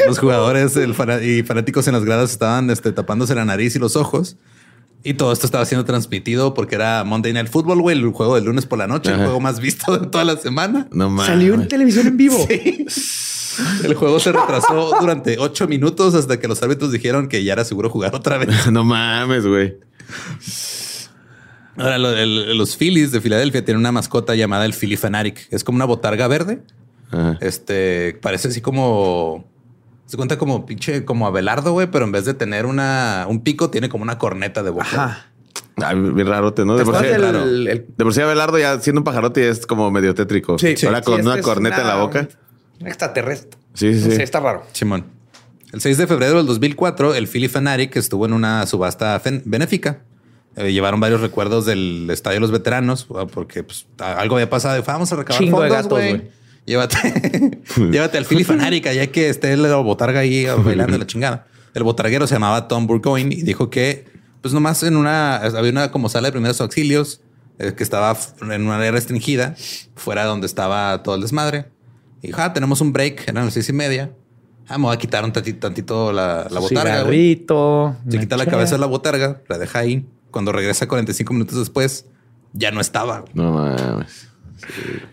Los 0.07 0.19
jugadores 0.19 0.75
el 0.77 0.93
fana- 0.95 1.21
y 1.23 1.43
fanáticos 1.43 1.87
en 1.87 1.93
las 1.93 2.03
gradas 2.03 2.31
estaban 2.31 2.69
este, 2.69 2.91
tapándose 2.91 3.35
la 3.35 3.45
nariz 3.45 3.75
y 3.75 3.79
los 3.79 3.95
ojos. 3.95 4.37
Y 5.03 5.13
todo 5.13 5.31
esto 5.31 5.45
estaba 5.45 5.65
siendo 5.65 5.85
transmitido 5.85 6.53
porque 6.53 6.75
era 6.75 7.03
Monday 7.05 7.31
Night 7.31 7.49
Football, 7.49 7.81
güey, 7.81 7.97
el 7.97 8.09
juego 8.11 8.35
del 8.35 8.43
lunes 8.45 8.65
por 8.65 8.77
la 8.79 8.87
noche, 8.87 9.11
el 9.11 9.17
juego 9.19 9.39
más 9.39 9.59
visto 9.59 9.97
de 9.97 10.07
toda 10.07 10.25
la 10.25 10.35
semana. 10.37 10.87
No 10.91 11.09
mames. 11.09 11.27
Salió 11.27 11.53
en 11.53 11.67
televisión 11.67 12.07
en 12.07 12.17
vivo. 12.17 12.37
El 13.83 13.93
juego 13.95 14.19
se 14.19 14.31
retrasó 14.33 14.91
durante 14.99 15.37
ocho 15.39 15.67
minutos 15.67 16.13
hasta 16.13 16.39
que 16.39 16.47
los 16.47 16.61
árbitros 16.61 16.91
dijeron 16.91 17.27
que 17.29 17.43
ya 17.43 17.53
era 17.53 17.63
seguro 17.63 17.89
jugar 17.89 18.13
otra 18.15 18.37
vez. 18.37 18.49
No 18.71 18.83
mames, 18.83 19.45
güey. 19.47 19.77
Ahora, 21.77 21.97
lo- 21.99 22.11
el- 22.15 22.57
los 22.57 22.75
Phillies 22.75 23.11
de 23.11 23.21
Filadelfia 23.21 23.63
tienen 23.63 23.79
una 23.79 23.91
mascota 23.91 24.35
llamada 24.35 24.65
el 24.65 24.73
Philly 24.73 24.97
Fanatic. 24.97 25.47
Es 25.51 25.63
como 25.63 25.75
una 25.77 25.85
botarga 25.85 26.27
verde. 26.27 26.63
Ajá. 27.11 27.37
Este 27.39 28.17
parece 28.21 28.47
así 28.49 28.61
como. 28.61 29.45
Se 30.07 30.17
cuenta 30.17 30.37
como 30.39 30.65
pinche, 30.65 31.05
como 31.05 31.27
Abelardo, 31.27 31.73
güey, 31.73 31.85
pero 31.91 32.05
en 32.05 32.11
vez 32.11 32.25
de 32.25 32.33
tener 32.33 32.65
una, 32.65 33.25
un 33.29 33.41
pico, 33.43 33.69
tiene 33.69 33.89
como 33.89 34.03
una 34.03 34.17
corneta 34.17 34.63
de 34.63 34.71
boca. 34.71 34.85
Ajá. 34.87 35.25
Ah, 35.79 35.93
bien 35.93 36.25
rarote, 36.27 36.65
¿no? 36.65 36.75
De 36.75 36.83
por, 36.83 36.95
sí, 36.95 37.01
¿Te 37.01 37.07
acuerdas 37.13 37.31
claro. 37.31 37.45
del- 37.45 37.67
el- 37.67 37.85
de 37.95 38.03
por 38.03 38.13
sí 38.13 38.21
Abelardo 38.21 38.57
ya 38.57 38.79
siendo 38.79 39.01
un 39.01 39.03
pajarote 39.03 39.47
es 39.47 39.67
como 39.67 39.91
medio 39.91 40.15
tétrico. 40.15 40.57
Sí, 40.57 40.73
Ahora 40.87 40.99
sí, 40.99 41.05
con 41.05 41.15
este 41.19 41.27
una 41.29 41.35
es 41.39 41.45
corneta 41.45 41.81
en 41.81 41.87
la 41.87 41.95
boca. 41.97 42.27
Un 42.81 42.87
extraterrestre. 42.87 43.59
Sí, 43.75 43.93
sí, 43.93 43.99
No 44.05 44.11
sí. 44.11 44.15
sé, 44.17 44.23
está 44.23 44.39
raro. 44.39 44.63
Simón. 44.71 45.05
El 45.73 45.81
6 45.81 45.97
de 45.97 46.07
febrero 46.07 46.37
del 46.37 46.47
2004, 46.47 47.13
el 47.13 47.27
Philly 47.27 47.47
Fanatic 47.49 47.95
estuvo 47.97 48.25
en 48.25 48.33
una 48.33 48.65
subasta 48.65 49.21
benéfica. 49.45 49.99
Eh, 50.55 50.71
llevaron 50.71 50.99
varios 50.99 51.21
recuerdos 51.21 51.65
del 51.67 52.07
Estadio 52.09 52.37
de 52.37 52.39
los 52.41 52.51
Veteranos, 52.51 53.05
ah, 53.15 53.25
porque 53.31 53.63
pues, 53.63 53.85
algo 53.99 54.35
había 54.37 54.49
pasado. 54.49 54.81
fue, 54.81 54.93
Vamos 54.93 55.11
a 55.11 55.17
recabar 55.17 55.37
Chingo 55.43 55.61
de 55.61 55.67
fondos, 55.69 55.83
gatos, 55.83 55.99
güey. 55.99 56.31
Llévate, 56.67 57.61
llévate 57.91 58.17
al 58.17 58.25
Philly 58.25 58.43
Fanatic, 58.43 58.91
ya 58.91 59.07
que 59.07 59.29
esté 59.29 59.53
el 59.53 59.65
botarga 59.83 60.19
ahí 60.19 60.45
bailando 60.65 60.97
la 60.97 61.07
chingada. 61.07 61.47
El 61.73 61.83
botarguero 61.83 62.27
se 62.27 62.35
llamaba 62.35 62.67
Tom 62.67 62.87
Burgoyne 62.87 63.33
y 63.33 63.41
dijo 63.41 63.69
que, 63.69 64.05
pues 64.41 64.53
nomás 64.53 64.83
en 64.83 64.97
una, 64.97 65.37
había 65.37 65.71
una 65.71 65.91
como 65.91 66.09
sala 66.09 66.27
de 66.27 66.33
primeros 66.33 66.59
auxilios 66.59 67.21
eh, 67.57 67.73
que 67.73 67.83
estaba 67.83 68.17
en 68.41 68.65
una 68.65 68.75
área 68.75 68.91
restringida, 68.91 69.55
fuera 69.95 70.25
donde 70.25 70.45
estaba 70.45 71.01
todo 71.03 71.15
el 71.15 71.21
desmadre. 71.21 71.67
Y 72.21 72.27
dijo, 72.27 72.41
ah, 72.41 72.51
tenemos 72.51 72.81
un 72.81 72.91
break, 72.91 73.29
eran 73.29 73.45
las 73.45 73.53
seis 73.53 73.69
y 73.69 73.73
media. 73.73 74.11
Ah, 74.67 74.77
me 74.77 74.85
voy 74.85 74.95
a 74.95 74.99
quitar 74.99 75.23
un 75.23 75.31
tantito, 75.31 75.59
tantito 75.59 76.11
la, 76.11 76.47
la 76.51 76.59
botarga. 76.59 76.97
Cigarrito. 76.97 77.95
Se 78.09 78.19
quita 78.19 78.35
la 78.35 78.45
cabeza 78.45 78.75
de 78.75 78.81
la 78.81 78.87
botarga, 78.87 79.41
la 79.47 79.57
deja 79.57 79.79
ahí. 79.79 80.05
Cuando 80.31 80.51
regresa 80.51 80.85
45 80.85 81.31
minutos 81.31 81.57
después, 81.57 82.07
ya 82.51 82.71
no 82.71 82.81
estaba. 82.81 83.23
No 83.33 83.53
mames. 83.53 84.27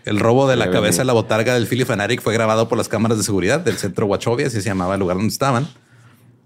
El 0.05 0.19
robo 0.19 0.47
de 0.47 0.55
la 0.55 0.71
cabeza 0.71 0.99
de 0.99 1.05
la 1.05 1.13
botarga 1.13 1.53
del 1.53 1.67
Philly 1.67 1.85
Fanatic 1.85 2.21
fue 2.21 2.33
grabado 2.33 2.67
por 2.67 2.77
las 2.77 2.87
cámaras 2.87 3.17
de 3.17 3.23
seguridad 3.23 3.59
del 3.59 3.77
centro 3.77 4.05
Wachovia, 4.07 4.47
así 4.47 4.61
se 4.61 4.67
llamaba 4.69 4.93
el 4.95 4.99
lugar 4.99 5.17
donde 5.17 5.31
estaban. 5.31 5.67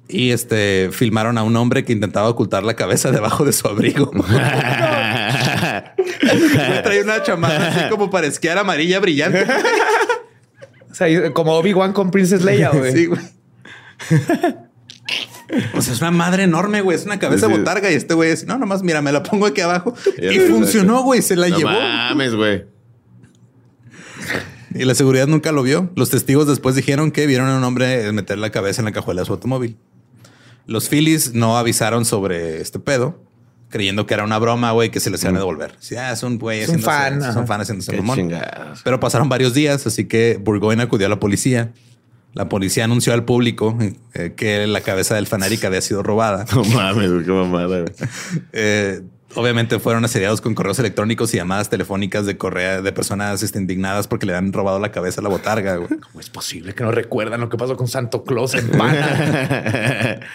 Y 0.07 0.31
este 0.31 0.89
filmaron 0.91 1.37
a 1.37 1.43
un 1.43 1.55
hombre 1.55 1.85
que 1.85 1.93
intentaba 1.93 2.27
ocultar 2.29 2.63
la 2.63 2.73
cabeza 2.75 3.11
debajo 3.13 3.45
de 3.45 3.53
su 3.53 3.67
abrigo. 3.67 4.09
Traía 6.83 7.03
una 7.03 7.21
chamarra 7.23 7.67
así 7.67 7.89
como 7.89 8.09
para 8.09 8.27
esquiar 8.27 8.57
amarilla 8.57 8.99
brillante. 8.99 9.45
O 10.91 10.95
sea, 10.99 11.31
como 11.33 11.53
Obi-Wan 11.53 11.93
con 11.93 12.09
Princess 12.09 12.43
Leia, 12.43 12.71
güey. 12.71 12.91
Sí, 12.91 13.05
güey. 13.05 13.21
O 15.75 15.81
sea, 15.81 15.93
es 15.93 16.01
una 16.01 16.09
madre 16.11 16.43
enorme, 16.43 16.81
güey. 16.81 16.97
Es 16.97 17.05
una 17.05 17.19
cabeza 17.19 17.45
Sí, 17.47 17.53
sí. 17.53 17.59
botarga 17.59 17.91
y 17.91 17.93
este 17.93 18.15
güey 18.15 18.31
es, 18.31 18.45
no, 18.47 18.57
nomás 18.57 18.81
mira, 18.83 19.01
me 19.01 19.11
la 19.11 19.21
pongo 19.23 19.45
aquí 19.45 19.61
abajo. 19.61 19.93
Ya 20.19 20.31
Y 20.33 20.39
lo- 20.39 20.47
funcionó, 20.55 21.03
güey. 21.03 21.21
Se 21.21 21.35
la 21.35 21.47
no 21.49 21.57
llevó. 21.57 21.69
mames, 21.71 22.33
güey. 22.35 22.65
Y 24.79 24.85
la 24.85 24.95
seguridad 24.95 25.27
nunca 25.27 25.51
lo 25.51 25.61
vio. 25.61 25.91
Los 25.97 26.09
testigos 26.09 26.47
después 26.47 26.73
dijeron 26.73 27.11
que 27.11 27.27
vieron 27.27 27.49
a 27.49 27.57
un 27.57 27.63
hombre 27.65 28.09
meter 28.13 28.37
la 28.37 28.49
cabeza 28.49 28.79
en 28.79 28.85
la 28.85 28.93
cajuela 28.93 29.23
de 29.23 29.25
su 29.25 29.33
automóvil. 29.33 29.75
Los 30.67 30.87
Phillies 30.87 31.33
no 31.33 31.57
avisaron 31.57 32.05
sobre 32.05 32.61
este 32.61 32.79
pedo, 32.79 33.21
creyendo 33.67 34.05
que 34.05 34.13
era 34.13 34.23
una 34.23 34.39
broma, 34.39 34.71
güey, 34.71 34.89
que 34.89 35.01
se 35.01 35.09
les 35.09 35.21
iban 35.23 35.35
a 35.35 35.39
devolver. 35.39 35.75
Sí, 35.79 35.97
ah, 35.97 36.13
es 36.13 36.23
un 36.23 36.39
güey 36.39 36.61
Es 36.61 36.69
un 36.69 36.79
fan, 36.79 37.21
Es 37.21 37.35
un 37.35 37.45
fan 37.45 37.59
haciéndose 37.59 37.91
mamón. 37.97 38.31
Pero 38.85 39.01
pasaron 39.01 39.27
varios 39.27 39.53
días, 39.53 39.85
así 39.85 40.05
que 40.05 40.39
Burgoyne 40.41 40.81
acudió 40.81 41.07
a 41.07 41.09
la 41.09 41.19
policía. 41.19 41.73
La 42.33 42.47
policía 42.47 42.85
anunció 42.85 43.11
al 43.11 43.25
público 43.25 43.77
eh, 44.13 44.31
que 44.37 44.65
la 44.65 44.79
cabeza 44.79 45.15
del 45.15 45.27
fanática 45.27 45.67
había 45.67 45.81
sido 45.81 46.03
robada. 46.03 46.45
No 46.55 46.63
mames, 46.63 47.11
güey, 47.11 47.25
qué 47.25 47.31
mamada, 47.31 47.81
güey. 47.81 47.93
Eh, 48.53 49.01
obviamente 49.35 49.79
fueron 49.79 50.03
asediados 50.05 50.41
con 50.41 50.55
correos 50.55 50.79
electrónicos 50.79 51.33
y 51.33 51.37
llamadas 51.37 51.69
telefónicas 51.69 52.25
de 52.25 52.37
correa 52.37 52.81
de 52.81 52.91
personas 52.91 53.43
este, 53.43 53.59
indignadas 53.59 54.07
porque 54.07 54.25
le 54.25 54.35
han 54.35 54.51
robado 54.53 54.79
la 54.79 54.91
cabeza 54.91 55.21
a 55.21 55.23
la 55.23 55.29
botarga. 55.29 55.75
güey. 55.77 55.89
¿Cómo 55.99 56.19
es 56.19 56.29
posible 56.29 56.73
que 56.73 56.83
no 56.83 56.91
recuerdan 56.91 57.39
lo 57.41 57.49
que 57.49 57.57
pasó 57.57 57.77
con 57.77 57.87
Santo 57.87 58.23
Claus 58.23 58.53
en 58.55 58.69
Pana? 58.69 60.19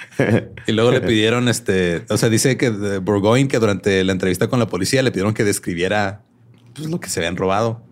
Y 0.67 0.73
luego 0.73 0.93
le 0.93 1.01
pidieron, 1.01 1.49
este, 1.49 2.05
o 2.09 2.17
sea, 2.17 2.29
dice 2.29 2.57
que 2.57 2.71
Burgoyne 2.71 3.49
que 3.49 3.59
durante 3.59 4.03
la 4.05 4.13
entrevista 4.13 4.49
con 4.49 4.59
la 4.59 4.67
policía 4.69 5.03
le 5.03 5.11
pidieron 5.11 5.35
que 5.35 5.45
describiera 5.45 6.23
pues, 6.75 6.89
lo 6.89 7.01
que 7.01 7.09
se 7.11 7.21
habían 7.21 7.37
robado. 7.37 7.83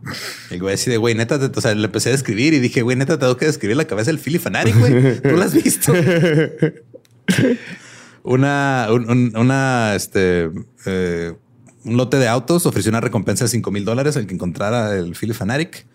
Y 0.50 0.54
el 0.54 0.60
güey 0.60 0.74
así 0.74 0.90
de, 0.90 0.96
güey, 0.96 1.14
neta, 1.14 1.38
te- 1.38 1.58
o 1.58 1.60
sea, 1.60 1.74
le 1.74 1.84
empecé 1.84 2.08
a 2.08 2.12
describir 2.12 2.54
y 2.54 2.58
dije, 2.60 2.82
güey, 2.82 2.96
neta, 2.96 3.18
tengo 3.18 3.36
que 3.36 3.46
describir 3.46 3.76
la 3.76 3.84
cabeza 3.86 4.10
del 4.10 4.18
Philly 4.20 4.38
Fanatic, 4.38 4.78
güey. 4.78 5.20
Tú 5.20 5.36
la 5.36 5.44
has 5.46 5.54
visto. 5.54 5.92
una, 8.22 8.88
un- 8.90 9.10
un- 9.10 9.32
una, 9.36 9.94
este, 9.94 10.50
eh, 10.86 11.34
un 11.84 11.96
lote 11.96 12.18
de 12.18 12.28
autos 12.28 12.66
ofreció 12.66 12.90
una 12.90 13.00
recompensa 13.00 13.44
de 13.44 13.48
5 13.48 13.70
mil 13.70 13.84
dólares 13.84 14.16
al 14.16 14.26
que 14.26 14.34
encontrara 14.34 14.94
el 14.96 15.14
Philly 15.16 15.34
Fanatic. 15.34 15.86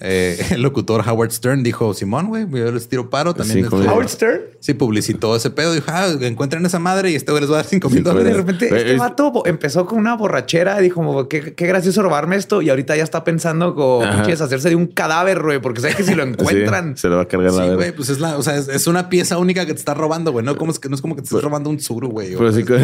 Eh, 0.00 0.38
el 0.52 0.62
locutor 0.62 1.02
Howard 1.08 1.30
Stern 1.32 1.62
dijo, 1.62 1.92
Simón, 1.94 2.26
güey, 2.28 2.46
yo 2.50 2.70
les 2.72 2.88
tiro 2.88 3.10
paro 3.10 3.34
también. 3.34 3.64
Cinco 3.64 3.76
mil. 3.76 3.88
Howard 3.88 4.08
Stern. 4.08 4.40
Sí, 4.60 4.74
publicitó 4.74 5.34
ese 5.36 5.50
pedo. 5.50 5.72
Dijo, 5.72 5.86
ah, 5.88 6.08
encuentran 6.20 6.64
esa 6.66 6.78
madre 6.78 7.10
y 7.10 7.14
este 7.14 7.30
güey 7.32 7.40
les 7.42 7.50
va 7.50 7.54
a 7.54 7.58
dar 7.58 7.66
5 7.66 7.88
mil 7.90 7.98
Cinco 7.98 8.10
De 8.10 8.16
dólares. 8.16 8.36
repente, 8.36 8.66
este 8.66 8.92
es- 8.94 8.98
vato 8.98 9.42
empezó 9.46 9.86
con 9.86 9.98
una 9.98 10.16
borrachera. 10.16 10.78
Dijo, 10.80 10.96
como, 10.96 11.28
qué, 11.28 11.54
qué 11.54 11.66
gracioso 11.66 12.02
robarme 12.02 12.36
esto. 12.36 12.60
Y 12.62 12.70
ahorita 12.70 12.96
ya 12.96 13.04
está 13.04 13.22
pensando 13.24 13.74
pinche 14.02 14.30
deshacerse 14.32 14.68
de 14.68 14.74
un 14.76 14.86
cadáver, 14.88 15.42
güey, 15.42 15.60
porque 15.60 15.80
sabe 15.80 15.94
que 15.94 16.02
si 16.04 16.14
lo 16.14 16.22
encuentran. 16.24 16.96
Sí, 16.96 17.02
se 17.02 17.08
le 17.08 17.14
va 17.16 17.22
a 17.22 17.28
cargar 17.28 17.52
la 17.52 17.64
Sí, 17.68 17.74
güey, 17.74 17.92
pues 17.92 18.08
es 18.08 18.18
la, 18.20 18.36
o 18.36 18.42
sea, 18.42 18.56
es, 18.56 18.68
es 18.68 18.86
una 18.88 19.08
pieza 19.08 19.38
única 19.38 19.64
que 19.66 19.72
te 19.74 19.78
estás 19.78 19.96
robando, 19.96 20.32
güey. 20.32 20.44
No, 20.44 20.56
como 20.56 20.72
es 20.72 20.78
que 20.78 20.88
no 20.88 20.94
es 20.96 21.02
como 21.02 21.14
que 21.14 21.22
te 21.22 21.26
estás 21.26 21.42
robando 21.42 21.70
un 21.70 21.78
suru, 21.80 22.08
güey. 22.08 22.34
Pero 22.36 22.52
cinco, 22.52 22.74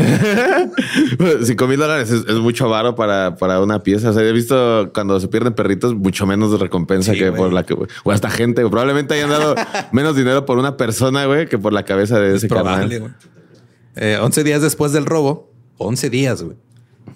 Pero 1.18 1.44
cinco 1.44 1.66
mil 1.66 1.78
dólares 1.78 2.10
es, 2.10 2.24
es 2.26 2.36
mucho 2.36 2.68
varo 2.68 2.94
para, 2.94 3.36
para 3.36 3.60
una 3.60 3.82
pieza. 3.82 4.10
O 4.10 4.12
sea, 4.12 4.22
he 4.22 4.32
visto 4.32 4.90
cuando 4.94 5.18
se 5.20 5.28
pierden 5.28 5.54
perritos, 5.54 5.94
mucho 5.94 6.26
menos 6.26 6.52
de 6.52 6.58
recompensa 6.58 7.03
Sí, 7.12 7.18
que 7.18 7.28
güey. 7.30 7.40
por 7.42 7.52
la 7.52 7.64
que, 7.64 7.74
o 8.04 8.10
hasta 8.12 8.30
gente. 8.30 8.62
güey. 8.62 8.70
Probablemente 8.70 9.14
hayan 9.14 9.30
dado 9.30 9.54
menos 9.92 10.16
dinero 10.16 10.44
por 10.46 10.58
una 10.58 10.76
persona, 10.76 11.26
güey, 11.26 11.48
que 11.48 11.58
por 11.58 11.72
la 11.72 11.84
cabeza 11.84 12.18
de 12.18 12.30
es 12.30 12.36
ese 12.36 12.48
probable, 12.48 12.98
carnal. 12.98 13.00
güey. 13.00 13.12
Eh, 13.96 14.18
11 14.20 14.42
días 14.44 14.62
después 14.62 14.92
del 14.92 15.06
robo, 15.06 15.50
11 15.78 16.10
días, 16.10 16.42
güey. 16.42 16.56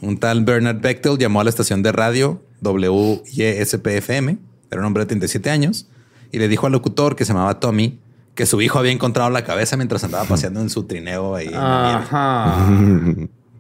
Un 0.01 0.19
tal 0.19 0.45
Bernard 0.45 0.81
Bechtel 0.81 1.19
llamó 1.19 1.41
a 1.41 1.45
la 1.45 1.51
estación 1.51 1.83
de 1.83 1.91
radio 1.93 2.43
WYSPFM, 2.63 4.39
era 4.71 4.81
un 4.81 4.87
hombre 4.87 5.03
de 5.03 5.07
37 5.07 5.51
años, 5.51 5.89
y 6.31 6.39
le 6.39 6.49
dijo 6.49 6.67
al 6.67 6.73
locutor 6.73 7.17
que 7.17 7.25
se 7.25 7.33
llamaba 7.33 7.59
Tommy 7.61 7.99
que 8.35 8.47
su 8.47 8.61
hijo 8.61 8.79
había 8.79 8.93
encontrado 8.93 9.31
la 9.31 9.43
cabeza 9.45 9.77
mientras 9.77 10.05
andaba 10.05 10.25
paseando 10.29 10.61
en 10.61 10.71
su 10.71 10.85
trineo 10.85 11.35
ahí. 11.35 11.47
en 11.47 11.53
la 11.55 11.83
nieve. 11.89 12.05
Ajá. 12.05 12.67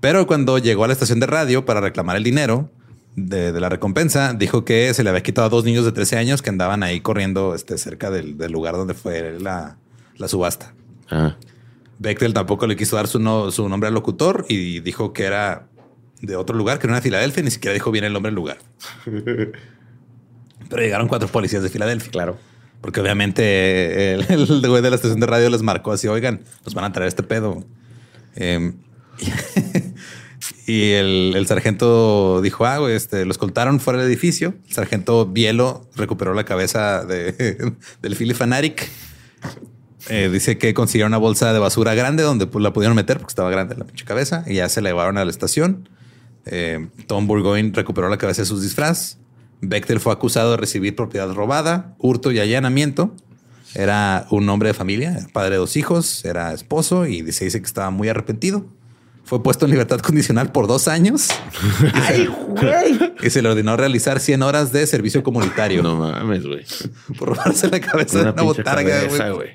Pero 0.00 0.26
cuando 0.28 0.58
llegó 0.58 0.84
a 0.84 0.86
la 0.86 0.92
estación 0.92 1.18
de 1.18 1.26
radio 1.26 1.64
para 1.64 1.80
reclamar 1.80 2.16
el 2.16 2.22
dinero 2.22 2.70
de, 3.16 3.52
de 3.52 3.60
la 3.60 3.68
recompensa, 3.68 4.32
dijo 4.34 4.64
que 4.64 4.92
se 4.94 5.02
le 5.02 5.10
había 5.10 5.22
quitado 5.22 5.46
a 5.46 5.50
dos 5.50 5.64
niños 5.64 5.84
de 5.84 5.92
13 5.92 6.16
años 6.18 6.42
que 6.42 6.50
andaban 6.50 6.82
ahí 6.82 7.00
corriendo 7.00 7.54
este, 7.54 7.76
cerca 7.78 8.10
del, 8.10 8.38
del 8.38 8.52
lugar 8.52 8.74
donde 8.76 8.94
fue 8.94 9.38
la, 9.40 9.76
la 10.16 10.28
subasta. 10.28 10.74
Ah. 11.10 11.36
Bechtel 11.98 12.32
tampoco 12.32 12.66
le 12.66 12.76
quiso 12.76 12.94
dar 12.96 13.08
su, 13.08 13.18
no- 13.18 13.50
su 13.50 13.68
nombre 13.68 13.88
al 13.88 13.94
locutor 13.94 14.46
y 14.48 14.80
dijo 14.80 15.12
que 15.12 15.24
era 15.24 15.66
de 16.20 16.36
otro 16.36 16.56
lugar, 16.56 16.78
que 16.78 16.86
no 16.86 16.92
era 16.94 17.02
Filadelfia, 17.02 17.42
ni 17.42 17.50
siquiera 17.50 17.74
dijo 17.74 17.90
bien 17.90 18.04
el 18.04 18.12
nombre 18.12 18.30
del 18.30 18.36
lugar. 18.36 18.58
Pero 20.68 20.82
llegaron 20.82 21.08
cuatro 21.08 21.28
policías 21.28 21.62
de 21.62 21.68
Filadelfia. 21.70 22.10
Claro. 22.10 22.36
Porque 22.80 23.00
obviamente 23.00 24.12
el, 24.14 24.26
el 24.30 24.68
güey 24.68 24.82
de 24.82 24.90
la 24.90 24.96
estación 24.96 25.18
de 25.20 25.26
radio 25.26 25.50
les 25.50 25.62
marcó 25.62 25.90
así, 25.92 26.06
oigan, 26.06 26.42
nos 26.64 26.74
van 26.74 26.84
a 26.84 26.92
traer 26.92 27.08
este 27.08 27.22
pedo. 27.22 27.64
Eh, 28.40 28.72
y 30.68 30.92
el, 30.92 31.46
sargento 31.46 32.42
dijo, 32.42 32.66
ah, 32.66 32.76
güey, 32.76 32.94
este, 32.94 33.24
lo 33.24 33.30
escoltaron 33.30 33.80
fuera 33.80 34.00
del 34.00 34.06
edificio. 34.06 34.52
El 34.68 34.74
sargento 34.74 35.24
Bielo 35.24 35.88
recuperó 35.96 36.34
la 36.34 36.44
cabeza 36.44 37.06
de, 37.06 37.72
del 38.02 38.16
Philly 38.16 38.34
Fanatic. 38.34 38.86
Eh, 40.10 40.28
dice 40.30 40.58
que 40.58 40.74
consiguieron 40.74 41.08
una 41.12 41.16
bolsa 41.16 41.54
de 41.54 41.58
basura 41.58 41.94
grande 41.94 42.22
donde 42.22 42.50
la 42.60 42.74
pudieron 42.74 42.94
meter 42.94 43.16
porque 43.16 43.30
estaba 43.30 43.48
grande 43.48 43.76
la 43.76 43.86
pinche 43.86 44.04
cabeza 44.04 44.44
y 44.46 44.56
ya 44.56 44.68
se 44.68 44.82
la 44.82 44.90
llevaron 44.90 45.16
a 45.16 45.24
la 45.24 45.30
estación. 45.30 45.88
Eh, 46.44 46.86
Tom 47.06 47.26
Burgoyne 47.26 47.72
recuperó 47.74 48.10
la 48.10 48.18
cabeza 48.18 48.42
de 48.42 48.46
sus 48.46 48.60
disfraz. 48.60 49.16
Bechtel 49.62 50.00
fue 50.00 50.12
acusado 50.12 50.50
de 50.50 50.58
recibir 50.58 50.94
propiedad 50.94 51.32
robada, 51.32 51.94
hurto 51.98 52.30
y 52.30 52.40
allanamiento. 52.40 53.16
Era 53.74 54.26
un 54.28 54.46
hombre 54.50 54.68
de 54.68 54.74
familia, 54.74 55.28
padre 55.32 55.52
de 55.52 55.56
dos 55.56 55.78
hijos, 55.78 56.26
era 56.26 56.52
esposo 56.52 57.06
y 57.06 57.32
se 57.32 57.46
dice 57.46 57.58
que 57.58 57.66
estaba 57.66 57.88
muy 57.88 58.10
arrepentido. 58.10 58.66
Fue 59.28 59.42
puesto 59.42 59.66
en 59.66 59.72
libertad 59.72 60.00
condicional 60.00 60.52
por 60.52 60.66
dos 60.66 60.88
años. 60.88 61.28
¡Ay, 61.92 62.26
güey! 62.26 63.12
Y 63.22 63.28
se 63.28 63.42
le 63.42 63.50
ordenó 63.50 63.76
realizar 63.76 64.20
100 64.20 64.42
horas 64.42 64.72
de 64.72 64.86
servicio 64.86 65.22
comunitario. 65.22 65.82
No 65.82 65.96
mames, 65.96 66.46
güey. 66.46 66.64
Por 67.18 67.28
robarse 67.28 67.68
la 67.68 67.78
cabeza 67.78 68.18
de 68.18 68.30
una 68.30 68.42
botarga, 68.42 69.02
güey. 69.34 69.50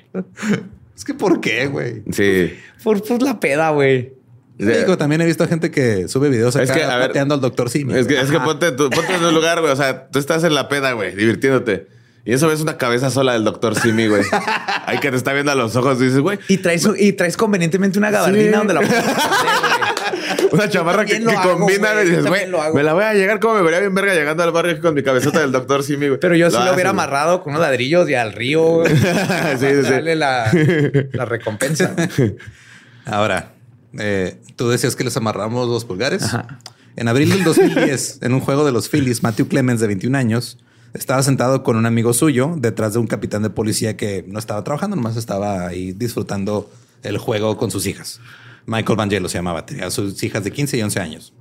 Es 0.96 1.04
que 1.04 1.12
¿por 1.14 1.40
qué, 1.40 1.66
güey? 1.66 2.02
Sí. 2.12 2.54
Por, 2.84 3.02
por 3.02 3.20
la 3.22 3.40
peda, 3.40 3.70
güey. 3.70 4.12
Digo, 4.58 4.96
también 4.96 5.20
he 5.22 5.26
visto 5.26 5.48
gente 5.48 5.72
que 5.72 6.06
sube 6.06 6.28
videos 6.28 6.54
Es 6.54 6.70
acá 6.70 6.78
que, 6.78 6.84
a 6.84 6.96
ver, 6.96 7.08
pateando 7.08 7.34
al 7.34 7.40
doctor 7.40 7.68
Simi. 7.68 7.94
Es 7.94 8.06
que, 8.06 8.20
es 8.20 8.30
que 8.30 8.38
ponte, 8.38 8.70
tú- 8.70 8.88
ponte 8.90 9.12
en 9.12 9.24
un 9.24 9.34
lugar, 9.34 9.60
güey. 9.60 9.72
O 9.72 9.76
sea, 9.76 10.06
tú 10.06 10.20
estás 10.20 10.44
en 10.44 10.54
la 10.54 10.68
peda, 10.68 10.92
güey, 10.92 11.16
divirtiéndote. 11.16 11.88
Y 12.26 12.32
eso 12.32 12.48
ves 12.48 12.60
una 12.62 12.78
cabeza 12.78 13.10
sola 13.10 13.34
del 13.34 13.44
doctor 13.44 13.78
Simi, 13.78 14.06
güey. 14.08 14.22
Ahí 14.86 14.98
que 14.98 15.10
te 15.10 15.16
está 15.16 15.32
viendo 15.34 15.52
a 15.52 15.54
los 15.54 15.76
ojos 15.76 16.00
y 16.00 16.04
dices, 16.04 16.20
güey, 16.20 16.38
Y 16.48 16.56
traes, 16.58 16.88
y 16.98 17.12
traes 17.12 17.36
convenientemente 17.36 17.98
una 17.98 18.10
gabardina 18.10 18.50
Sí. 18.50 18.56
donde 18.56 18.74
la 18.74 18.80
güey. 18.80 18.90
una 20.52 20.68
chamarra 20.70 21.04
que, 21.04 21.14
también 21.16 21.24
lo 21.24 21.30
que 21.42 21.48
hago, 21.48 21.58
combina, 21.58 21.92
güey. 21.92 22.06
y 22.06 22.10
dices, 22.10 22.26
güey, 22.26 22.48
lo 22.48 22.72
me 22.72 22.82
la 22.82 22.94
voy 22.94 23.04
a 23.04 23.12
llegar 23.14 23.40
como 23.40 23.54
me 23.56 23.62
vería 23.62 23.80
bien 23.80 23.94
verga 23.94 24.14
llegando 24.14 24.42
al 24.42 24.52
barrio 24.52 24.80
con 24.80 24.94
mi 24.94 25.02
cabezota 25.02 25.40
del 25.40 25.52
doctor 25.52 25.82
Simi, 25.82 26.08
güey. 26.08 26.20
Pero 26.20 26.34
yo 26.34 26.48
sí 26.50 26.56
lo 26.56 26.62
haces, 26.62 26.74
hubiera 26.74 26.90
amarrado 26.90 27.42
con 27.42 27.52
unos 27.52 27.62
ladrillos 27.62 28.08
y 28.08 28.14
al 28.14 28.32
río. 28.32 28.62
güey. 28.80 28.96
Sí, 28.96 29.66
sí, 29.66 29.82
darle 29.82 30.16
la, 30.16 30.50
la 31.12 31.24
recompensa. 31.26 31.94
Ahora, 33.04 33.52
eh, 33.98 34.38
tú 34.56 34.70
decías 34.70 34.96
que 34.96 35.04
les 35.04 35.16
amarramos 35.16 35.68
los 35.68 35.84
pulgares. 35.84 36.24
En 36.96 37.08
abril 37.08 37.28
del 37.30 37.44
2010, 37.44 38.20
en 38.22 38.32
un 38.34 38.40
juego 38.40 38.64
de 38.64 38.72
los 38.72 38.88
Phillies, 38.88 39.22
Matthew 39.22 39.48
Clemens, 39.48 39.80
de 39.80 39.88
21 39.88 40.16
años, 40.16 40.58
estaba 40.94 41.22
sentado 41.22 41.62
con 41.62 41.76
un 41.76 41.86
amigo 41.86 42.12
suyo 42.12 42.54
detrás 42.56 42.92
de 42.92 43.00
un 43.00 43.06
capitán 43.06 43.42
de 43.42 43.50
policía 43.50 43.96
que 43.96 44.24
no 44.28 44.38
estaba 44.38 44.62
trabajando, 44.62 44.96
nomás 44.96 45.16
estaba 45.16 45.66
ahí 45.66 45.92
disfrutando 45.92 46.70
el 47.02 47.18
juego 47.18 47.56
con 47.56 47.70
sus 47.70 47.86
hijas. 47.86 48.20
Michael 48.66 48.96
Vangelo 48.96 49.28
se 49.28 49.38
llamaba, 49.38 49.66
tenía 49.66 49.90
sus 49.90 50.22
hijas 50.22 50.44
de 50.44 50.52
15 50.52 50.78
y 50.78 50.82
11 50.82 51.00
años. 51.00 51.34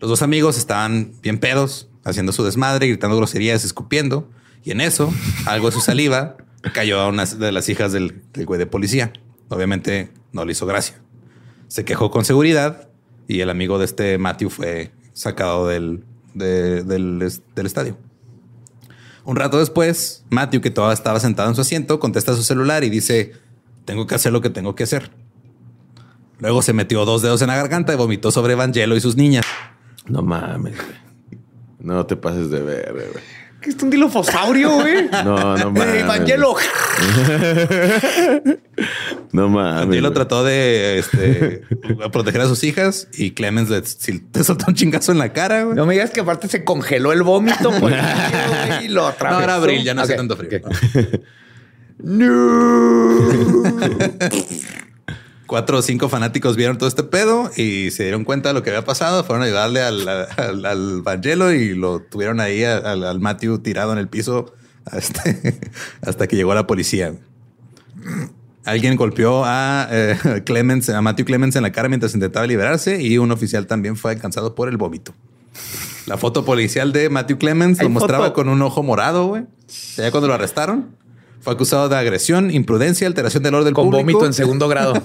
Los 0.00 0.08
dos 0.08 0.22
amigos 0.22 0.56
estaban 0.56 1.12
bien 1.22 1.38
pedos, 1.38 1.88
haciendo 2.04 2.32
su 2.32 2.44
desmadre, 2.44 2.86
gritando 2.86 3.16
groserías, 3.16 3.64
escupiendo. 3.64 4.30
Y 4.62 4.70
en 4.70 4.80
eso, 4.80 5.12
algo 5.46 5.68
de 5.68 5.72
su 5.72 5.80
saliva 5.80 6.36
cayó 6.72 7.00
a 7.00 7.08
una 7.08 7.26
de 7.26 7.52
las 7.52 7.68
hijas 7.68 7.92
del, 7.92 8.22
del 8.32 8.46
güey 8.46 8.58
de 8.58 8.66
policía. 8.66 9.12
Obviamente 9.48 10.10
no 10.32 10.44
le 10.44 10.52
hizo 10.52 10.66
gracia. 10.66 11.00
Se 11.68 11.84
quejó 11.84 12.10
con 12.10 12.24
seguridad 12.24 12.88
y 13.28 13.40
el 13.40 13.50
amigo 13.50 13.78
de 13.78 13.84
este 13.86 14.18
Matthew 14.18 14.50
fue 14.50 14.92
sacado 15.12 15.66
del, 15.68 16.04
del 16.34 17.22
estadio. 17.56 17.98
Un 19.24 19.36
rato 19.36 19.58
después, 19.58 20.24
Matthew, 20.30 20.60
que 20.60 20.70
todavía 20.70 20.94
estaba 20.94 21.18
sentado 21.18 21.48
en 21.48 21.54
su 21.54 21.62
asiento, 21.62 21.98
contesta 21.98 22.34
su 22.34 22.42
celular 22.42 22.84
y 22.84 22.90
dice, 22.90 23.32
tengo 23.84 24.06
que 24.06 24.14
hacer 24.14 24.32
lo 24.32 24.40
que 24.40 24.50
tengo 24.50 24.74
que 24.74 24.84
hacer. 24.84 25.10
Luego 26.38 26.62
se 26.62 26.72
metió 26.72 27.04
dos 27.04 27.22
dedos 27.22 27.40
en 27.42 27.48
la 27.48 27.56
garganta 27.56 27.92
y 27.94 27.96
vomitó 27.96 28.30
sobre 28.30 28.54
Vangelo 28.54 28.96
y 28.96 29.00
sus 29.00 29.16
niñas. 29.16 29.46
No 30.06 30.22
mames, 30.22 30.76
güey. 30.76 31.40
No 31.78 32.04
te 32.06 32.16
pases 32.16 32.50
de 32.50 32.60
ver, 32.60 32.92
güey. 32.92 33.24
¿Qué 33.64 33.70
es 33.70 33.82
un 33.82 33.88
dilofosaurio, 33.88 34.72
güey? 34.74 35.08
No, 35.24 35.56
no 35.56 35.70
mames. 35.72 35.94
Ey, 35.94 36.02
Vangelo. 36.02 36.54
No 39.32 39.48
mames. 39.48 40.00
Güey. 40.00 40.12
trató 40.12 40.44
de 40.44 40.98
este, 40.98 41.62
proteger 42.12 42.42
a 42.42 42.46
sus 42.46 42.62
hijas 42.62 43.08
y 43.14 43.30
Clemens 43.32 43.70
le, 43.70 43.80
te 43.80 44.44
soltó 44.44 44.66
un 44.68 44.74
chingazo 44.74 45.12
en 45.12 45.18
la 45.18 45.32
cara. 45.32 45.64
güey. 45.64 45.74
No 45.76 45.86
me 45.86 45.94
digas 45.94 46.10
que 46.10 46.20
aparte 46.20 46.46
se 46.46 46.62
congeló 46.62 47.10
el 47.12 47.22
vómito 47.22 47.72
por 47.80 47.90
el 47.92 48.00
frío, 48.00 48.38
güey, 48.68 48.84
y 48.84 48.88
lo 48.88 49.00
No, 49.02 49.06
atravesó. 49.08 49.42
era 49.42 49.54
abril, 49.56 49.82
ya 49.82 49.94
no 49.94 50.02
hace 50.02 50.12
Ok, 50.12 50.18
tanto 50.18 50.36
frío. 50.36 50.60
ok. 50.62 50.74
Cuatro 55.46 55.78
o 55.78 55.82
cinco 55.82 56.08
fanáticos 56.08 56.56
vieron 56.56 56.78
todo 56.78 56.88
este 56.88 57.02
pedo 57.02 57.50
y 57.56 57.90
se 57.90 58.04
dieron 58.04 58.24
cuenta 58.24 58.48
de 58.48 58.54
lo 58.54 58.62
que 58.62 58.70
había 58.70 58.84
pasado. 58.84 59.24
Fueron 59.24 59.42
a 59.42 59.46
ayudarle 59.46 59.82
al, 59.82 60.08
al, 60.08 60.64
al 60.64 61.02
Vangelo 61.02 61.52
y 61.52 61.74
lo 61.74 62.00
tuvieron 62.00 62.40
ahí 62.40 62.64
al, 62.64 63.04
al 63.04 63.20
Matthew 63.20 63.58
tirado 63.58 63.92
en 63.92 63.98
el 63.98 64.08
piso 64.08 64.54
hasta, 64.84 65.22
hasta 66.02 66.26
que 66.26 66.36
llegó 66.36 66.54
la 66.54 66.66
policía. 66.66 67.14
Alguien 68.64 68.96
golpeó 68.96 69.44
a 69.44 69.88
eh, 69.90 70.42
Clemens, 70.44 70.88
a 70.88 71.00
Matthew 71.02 71.26
Clemens 71.26 71.56
en 71.56 71.62
la 71.62 71.72
cara 71.72 71.88
mientras 71.88 72.14
intentaba 72.14 72.46
liberarse 72.46 73.02
y 73.02 73.18
un 73.18 73.30
oficial 73.30 73.66
también 73.66 73.96
fue 73.96 74.12
alcanzado 74.12 74.54
por 74.54 74.68
el 74.68 74.76
vómito. 74.76 75.14
La 76.06 76.18
foto 76.18 76.44
policial 76.44 76.92
de 76.92 77.08
Matthew 77.08 77.38
Clemens 77.38 77.82
lo 77.82 77.88
mostraba 77.88 78.26
foto. 78.26 78.34
con 78.34 78.48
un 78.48 78.60
ojo 78.62 78.82
morado, 78.82 79.26
güey. 79.26 79.44
Ya 79.96 80.10
cuando 80.10 80.28
lo 80.28 80.34
arrestaron, 80.34 80.96
fue 81.44 81.52
acusado 81.52 81.90
de 81.90 81.96
agresión, 81.96 82.50
imprudencia, 82.50 83.06
alteración 83.06 83.42
del 83.42 83.54
orden 83.54 83.74
Con 83.74 83.90
público 83.90 84.00
vómito 84.20 84.24
en 84.26 84.32
segundo 84.32 84.66
grado. 84.66 84.94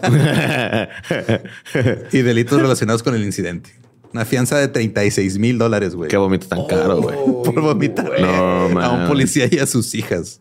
y 2.14 2.22
delitos 2.22 2.62
relacionados 2.62 3.04
con 3.04 3.14
el 3.14 3.26
incidente. 3.26 3.72
Una 4.14 4.24
fianza 4.24 4.58
de 4.58 4.70
36 4.70 5.38
mil 5.38 5.58
dólares, 5.58 5.96
güey. 5.96 6.10
Qué 6.10 6.16
vómito 6.16 6.48
tan 6.48 6.66
caro, 6.66 7.02
güey. 7.02 7.18
Por 7.44 7.60
vomitar 7.60 8.10
No, 8.22 8.80
a 8.80 8.90
un 8.90 9.08
policía 9.10 9.50
y 9.52 9.60
a 9.60 9.68
sus 9.68 9.94
hijas. 9.94 10.40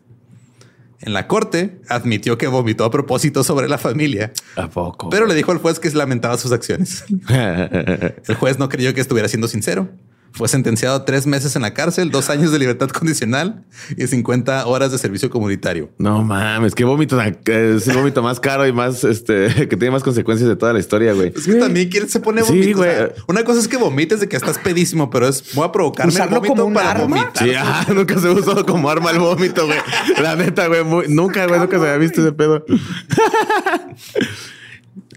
En 1.01 1.11
la 1.11 1.27
corte 1.27 1.81
admitió 1.89 2.37
que 2.37 2.47
vomitó 2.47 2.85
a 2.85 2.91
propósito 2.91 3.43
sobre 3.43 3.67
la 3.67 3.77
familia, 3.77 4.31
¿A 4.55 4.69
poco? 4.69 5.09
pero 5.09 5.25
le 5.27 5.35
dijo 5.35 5.51
al 5.51 5.57
juez 5.57 5.79
que 5.79 5.89
lamentaba 5.91 6.37
sus 6.37 6.53
acciones. 6.53 7.03
El 7.29 8.35
juez 8.39 8.57
no 8.57 8.69
creyó 8.69 8.93
que 8.93 9.01
estuviera 9.01 9.27
siendo 9.27 9.49
sincero. 9.49 9.89
Fue 10.31 10.47
sentenciado 10.47 10.95
a 10.95 11.05
tres 11.05 11.25
meses 11.27 11.55
en 11.55 11.63
la 11.63 11.73
cárcel, 11.73 12.11
dos 12.11 12.29
años 12.29 12.51
de 12.51 12.59
libertad 12.59 12.89
condicional 12.89 13.65
y 13.97 14.05
50 14.07 14.65
horas 14.67 14.91
de 14.91 14.97
servicio 14.97 15.29
comunitario. 15.29 15.89
No 15.97 16.23
mames, 16.23 16.75
qué 16.75 16.83
vómito 16.85 17.19
es 17.21 17.87
el 17.87 17.97
vómito 17.97 18.21
más 18.23 18.39
caro 18.39 18.65
y 18.67 18.71
más 18.71 19.03
este 19.03 19.47
que 19.67 19.75
tiene 19.75 19.91
más 19.91 20.03
consecuencias 20.03 20.47
de 20.47 20.55
toda 20.55 20.71
la 20.73 20.79
historia, 20.79 21.13
güey. 21.13 21.33
Es 21.35 21.45
que 21.45 21.55
también 21.55 21.89
quiere 21.89 22.07
se 22.07 22.19
pone 22.19 22.43
Sí, 22.43 22.53
vómito. 22.53 22.79
o 22.79 22.83
sea, 22.83 22.97
güey. 23.07 23.11
una 23.27 23.43
cosa 23.43 23.59
es 23.59 23.67
que 23.67 23.77
vomites 23.77 24.19
de 24.19 24.29
que 24.29 24.37
estás 24.37 24.57
pedísimo, 24.59 25.09
pero 25.09 25.27
es 25.27 25.53
voy 25.55 25.65
a 25.65 25.71
provocarme 25.71 26.11
el 26.11 26.15
¿Usarlo 26.17 26.35
vómito 26.37 26.53
como 26.55 26.65
un 26.67 26.73
para 26.73 26.91
arma? 26.91 27.03
vomitar. 27.23 27.43
Sí, 27.47 27.53
ah, 27.57 27.85
nunca 27.93 28.19
se 28.19 28.29
usó 28.29 28.65
como 28.65 28.89
arma 28.89 29.11
el 29.11 29.19
vómito, 29.19 29.65
güey. 29.65 29.79
La 30.21 30.35
neta, 30.35 30.67
güey, 30.67 30.83
muy- 30.83 31.07
nunca, 31.07 31.45
güey, 31.47 31.59
nunca 31.59 31.77
se 31.79 31.83
había 31.85 31.97
visto 31.97 32.21
ese 32.21 32.31
pedo. 32.31 32.63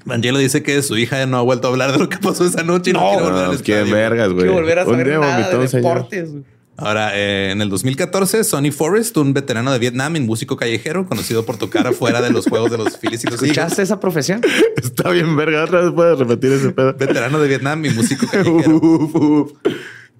Vangelo 0.05 0.38
dice 0.38 0.62
que 0.62 0.82
su 0.82 0.96
hija 0.96 1.24
no 1.26 1.38
ha 1.38 1.42
vuelto 1.42 1.68
a 1.68 1.70
hablar 1.70 1.92
de 1.92 1.98
lo 1.98 2.09
que 2.09 2.18
pasó 2.18 2.44
esa 2.44 2.62
noche 2.62 2.90
y 2.90 2.92
no, 2.92 3.00
No, 3.00 3.16
quiere 3.18 3.24
volver 3.24 3.44
al 3.44 3.53
No, 3.53 3.62
qué 3.62 3.82
vergas, 3.92 4.28
güey. 4.28 4.36
Quiero 4.38 4.53
volver 4.55 4.78
a 4.78 4.84
saber 4.84 5.07
nada 5.20 5.36
vomitó 5.38 5.59
de 5.61 5.68
deportes. 5.68 6.30
güey. 6.32 6.44
Ahora, 6.78 7.16
eh, 7.16 7.50
en 7.53 7.61
el 7.61 7.68
2014, 7.68 8.42
Sonny 8.44 8.70
Forrest, 8.70 9.16
un 9.18 9.34
veterano 9.34 9.72
de 9.72 9.78
Vietnam 9.78 10.16
y 10.16 10.20
músico 10.20 10.57
callejero, 10.57 11.07
conocido 11.07 11.44
por 11.44 11.59
tocar 11.59 11.86
afuera 11.86 12.22
de 12.22 12.30
los 12.30 12.46
juegos 12.46 12.70
de 12.70 12.78
los 12.78 12.96
Phillies 12.98 13.22
y 13.24 13.26
los 13.26 13.34
Eagles. 13.34 13.50
¿Escuchaste 13.50 13.82
esa 13.82 14.00
profesión? 14.00 14.40
Está 14.76 15.11
bien 15.11 15.36
verga. 15.36 15.64
Otra 15.64 15.82
vez 15.82 15.92
puedes 15.92 16.18
repetir 16.18 16.50
ese 16.53 16.70
pedo. 16.70 16.94
Veterano 16.94 17.38
de 17.38 17.48
Vietnam 17.48 17.84
y 17.84 17.90
músico 17.90 18.26
callejero. 18.26 18.53
Uf, 18.82 19.14
uf. 19.14 19.53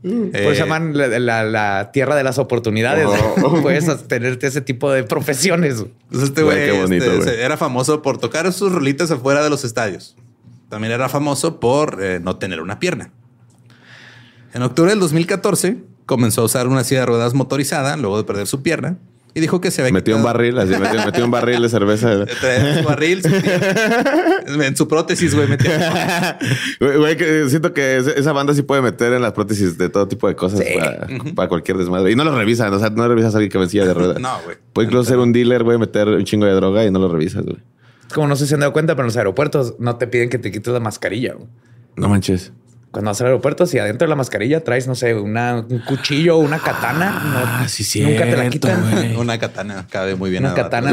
Eh, 0.05 0.31
Por 0.43 0.53
eso 0.53 0.65
llaman 0.65 0.97
la, 0.97 1.07
la- 1.19 1.45
la 1.45 1.91
tierra 1.93 2.17
de 2.17 2.25
las 2.25 2.39
oportunidades. 2.39 3.07
Puedes 3.63 4.09
tenerte 4.09 4.49
ese 4.49 4.61
tipo 4.61 4.91
de 4.91 5.05
profesiones. 5.05 5.85
Pues 6.11 6.25
este 6.25 6.43
Güey, 6.43 6.71
este, 6.71 6.99
güey. 7.17 7.41
era 7.41 7.57
famoso 7.57 8.03
por 8.03 8.19
tocar 8.19 8.53
sus 8.53 8.73
rolitas 8.73 9.11
afuera 9.11 9.43
de 9.45 9.51
los 9.51 9.65
estadios. 9.65 10.17
También 10.69 10.93
era 10.93 11.09
famoso 11.09 11.61
por 11.61 11.99
eh, 12.03 12.19
no 12.21 12.37
tener 12.37 12.61
una 12.61 12.79
pierna. 12.81 13.13
En 14.55 14.63
octubre 14.63 14.91
del 14.91 15.01
2014 15.01 15.79
comenzó 16.07 16.43
a 16.43 16.45
usar 16.45 16.67
una 16.67 16.83
silla 16.85 17.01
de 17.01 17.07
ruedas 17.07 17.35
motorizada 17.35 17.97
luego 17.97 18.19
de 18.19 18.25
perder 18.25 18.47
su 18.47 18.63
pierna 18.63 18.99
y 19.35 19.41
dijo 19.41 19.61
que 19.61 19.71
se 19.71 19.81
había 19.83 19.93
Metió 19.93 20.17
un 20.17 20.23
barril, 20.23 20.59
así 20.59 20.71
metió, 20.77 21.05
metió 21.05 21.25
un 21.25 21.31
barril 21.31 21.63
de 21.63 21.69
cerveza. 21.69 22.27
Su 22.27 22.85
barril, 22.85 23.23
su 23.23 23.29
en 24.63 24.77
su 24.77 24.89
prótesis, 24.89 25.35
güey, 25.35 25.49
metía. 25.49 26.39
Güey, 26.81 26.97
güey, 26.99 27.17
que 27.17 27.49
siento 27.49 27.73
que 27.73 27.97
esa 27.97 28.33
banda 28.33 28.55
sí 28.55 28.63
puede 28.63 28.83
meter 28.83 29.13
en 29.13 29.23
las 29.23 29.33
prótesis 29.33 29.79
de 29.79 29.89
todo 29.89 30.09
tipo 30.09 30.29
de 30.29 30.35
cosas 30.37 30.61
Sí. 30.61 30.75
para, 30.79 31.07
para 31.35 31.49
cualquier 31.49 31.77
desmadre. 31.79 32.11
Y 32.13 32.17
no 32.17 32.25
lo 32.25 32.37
revisan, 32.37 32.73
o 32.75 32.79
sea, 32.79 32.91
no 32.91 33.07
revisas 33.09 33.35
a 33.35 33.39
alguien 33.39 33.51
que 33.63 33.69
silla 33.69 33.87
de 33.87 33.95
ruedas. 33.95 34.19
No, 34.21 34.41
güey. 34.45 34.57
Puede 34.73 34.87
incluso 34.87 35.09
ser 35.09 35.19
un 35.19 35.33
dealer, 35.33 35.63
güey, 35.65 35.79
meter 35.79 36.09
un 36.09 36.25
chingo 36.25 36.47
de 36.47 36.53
droga 36.53 36.85
y 36.85 36.91
no 36.91 36.99
lo 36.99 37.09
revisas, 37.09 37.45
güey. 37.45 37.59
Como 38.15 38.27
no 38.27 38.37
sé 38.37 38.45
si 38.45 38.51
se 38.51 38.55
han 38.55 38.61
dado 38.61 38.73
cuenta, 38.73 38.95
pero 38.95 39.05
en 39.05 39.09
los 39.09 39.17
aeropuertos 39.17 39.75
no 39.79 39.97
te 39.97 40.07
piden 40.07 40.29
que 40.29 40.39
te 40.39 40.51
quites 40.53 40.73
la 40.73 40.81
mascarilla. 40.81 41.35
güey. 41.35 41.49
No 41.97 42.09
manches. 42.09 42.53
Cuando 42.93 43.11
vas 43.11 43.21
al 43.23 43.29
aeropuerto, 43.29 43.67
si 43.67 43.79
adentro 43.79 44.07
de 44.07 44.11
la 44.11 44.17
mascarilla 44.17 44.63
traes, 44.63 44.87
no 44.87 44.95
sé, 44.95 45.15
una, 45.15 45.65
un 45.69 45.79
cuchillo 45.81 46.37
o 46.37 46.41
una 46.41 46.59
katana, 46.59 47.11
Ah, 47.15 47.59
no, 47.63 47.69
sí, 47.69 48.03
nunca 48.03 48.25
te 48.25 48.37
la 48.37 48.49
quitan. 48.51 49.17
Una 49.19 49.39
katana 49.39 49.87
cabe 49.91 50.15
muy 50.15 50.31
bien. 50.31 50.45
Una 50.45 50.55
katana. 50.55 50.93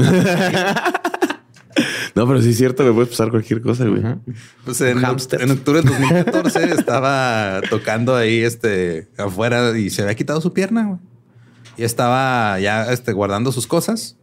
No, 2.15 2.27
pero 2.27 2.41
sí 2.41 2.49
es 2.49 2.57
cierto, 2.57 2.83
me 2.83 2.91
puede 2.91 3.07
pasar 3.07 3.29
cualquier 3.29 3.61
cosa, 3.61 3.85
güey. 3.85 4.01
Pues 4.65 4.81
en, 4.81 4.97
en 4.97 5.03
octubre 5.51 5.81
del 5.81 5.85
2014 5.85 6.63
estaba 6.73 7.61
tocando 7.69 8.15
ahí 8.15 8.43
este 8.43 9.07
afuera 9.17 9.77
y 9.77 9.89
se 9.89 10.01
había 10.01 10.15
quitado 10.15 10.41
su 10.41 10.51
pierna. 10.51 10.85
güey. 10.85 10.99
Y 11.77 11.83
estaba 11.83 12.59
ya 12.59 12.91
este, 12.91 13.13
guardando 13.13 13.51
sus 13.51 13.67
cosas 13.67 14.17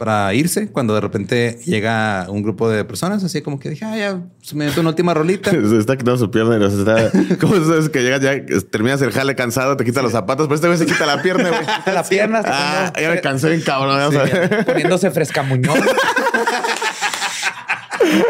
para 0.00 0.32
irse 0.32 0.68
cuando 0.72 0.94
de 0.94 1.02
repente 1.02 1.58
llega 1.66 2.24
un 2.30 2.42
grupo 2.42 2.70
de 2.70 2.86
personas 2.86 3.22
así 3.22 3.42
como 3.42 3.60
que 3.60 3.68
dije, 3.68 3.84
ah, 3.84 3.98
ya 3.98 4.18
se 4.40 4.56
me 4.56 4.64
metió 4.64 4.80
una 4.80 4.88
última 4.88 5.12
rolita. 5.12 5.50
Se 5.50 5.76
está 5.76 5.94
quitando 5.94 6.16
su 6.16 6.30
pierna 6.30 6.56
y 6.56 6.58
nos 6.58 6.72
está. 6.72 7.10
¿Cómo 7.38 7.54
es 7.56 7.90
que 7.90 8.02
llegas 8.02 8.22
ya, 8.22 8.32
terminas 8.70 9.02
el 9.02 9.12
jale 9.12 9.36
cansado, 9.36 9.76
te 9.76 9.84
quitas 9.84 10.02
los 10.02 10.12
zapatos, 10.12 10.46
pero 10.46 10.54
este 10.54 10.68
güey 10.68 10.78
se 10.78 10.86
quita 10.86 11.04
la 11.04 11.20
pierna, 11.20 11.50
güey. 11.50 11.62
la 11.94 12.02
pierna. 12.02 12.40
Ah, 12.46 12.90
ya 12.98 13.10
me 13.10 13.20
cansé 13.20 13.50
bien 13.50 13.60
cabrón. 13.60 13.98
vamos 13.98 14.16
a 14.16 14.22
ver. 14.22 14.64
poniéndose 14.64 15.10
frescamuñón. 15.10 15.78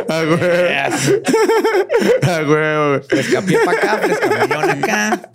Ah, 0.08 0.24
güey. 0.26 0.40
Ah, 2.22 2.42
güey, 2.42 2.88
güey. 2.88 3.00
Frescapié 3.08 3.58
para 3.64 3.78
acá, 3.78 3.98
frescamuñón 3.98 4.70
acá. 4.70 5.30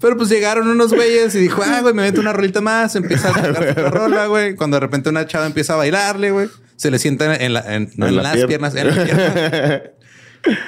Pero 0.00 0.16
pues 0.16 0.28
llegaron 0.28 0.68
unos 0.68 0.92
güeyes 0.92 1.34
y 1.34 1.38
dijo, 1.38 1.62
ah, 1.64 1.80
güey, 1.80 1.94
me 1.94 2.02
meto 2.02 2.20
una 2.20 2.32
rolita 2.32 2.60
más. 2.60 2.94
Empieza 2.96 3.30
a 3.30 3.32
tocar 3.52 3.76
la 3.76 3.90
rola, 3.90 4.26
güey. 4.26 4.54
Cuando 4.54 4.76
de 4.76 4.80
repente 4.80 5.08
una 5.08 5.26
chava 5.26 5.46
empieza 5.46 5.74
a 5.74 5.76
bailarle, 5.76 6.30
güey. 6.30 6.48
Se 6.76 6.90
le 6.90 6.98
sienta 6.98 7.34
en, 7.36 7.52
la, 7.54 7.60
en, 7.74 7.90
no, 7.96 8.06
En 8.06 8.10
en 8.10 8.16
la 8.16 8.22
las 8.22 8.32
pierna. 8.32 8.48
piernas, 8.48 8.74
en 8.74 8.86
la 8.88 9.04
pierna. 9.04 9.82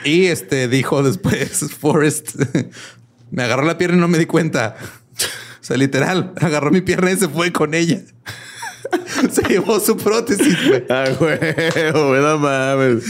Y 0.04 0.26
este 0.28 0.68
dijo 0.68 1.02
después, 1.02 1.66
Forrest, 1.80 2.40
me 3.30 3.42
agarró 3.42 3.62
la 3.66 3.76
pierna 3.76 3.98
y 3.98 4.00
no 4.00 4.08
me 4.08 4.16
di 4.16 4.24
cuenta. 4.24 4.74
O 5.60 5.64
sea, 5.66 5.76
literal, 5.76 6.32
agarró 6.40 6.70
mi 6.70 6.80
pierna 6.80 7.10
y 7.12 7.16
se 7.16 7.28
fue 7.28 7.52
con 7.52 7.74
ella. 7.74 8.00
Se 9.30 9.42
llevó 9.42 9.78
su 9.80 9.96
prótesis, 9.98 10.56
güey. 10.68 10.84
Ah, 10.88 11.10
güey, 11.18 11.38
güey, 11.38 12.22
no 12.22 12.38
mames. 12.38 13.04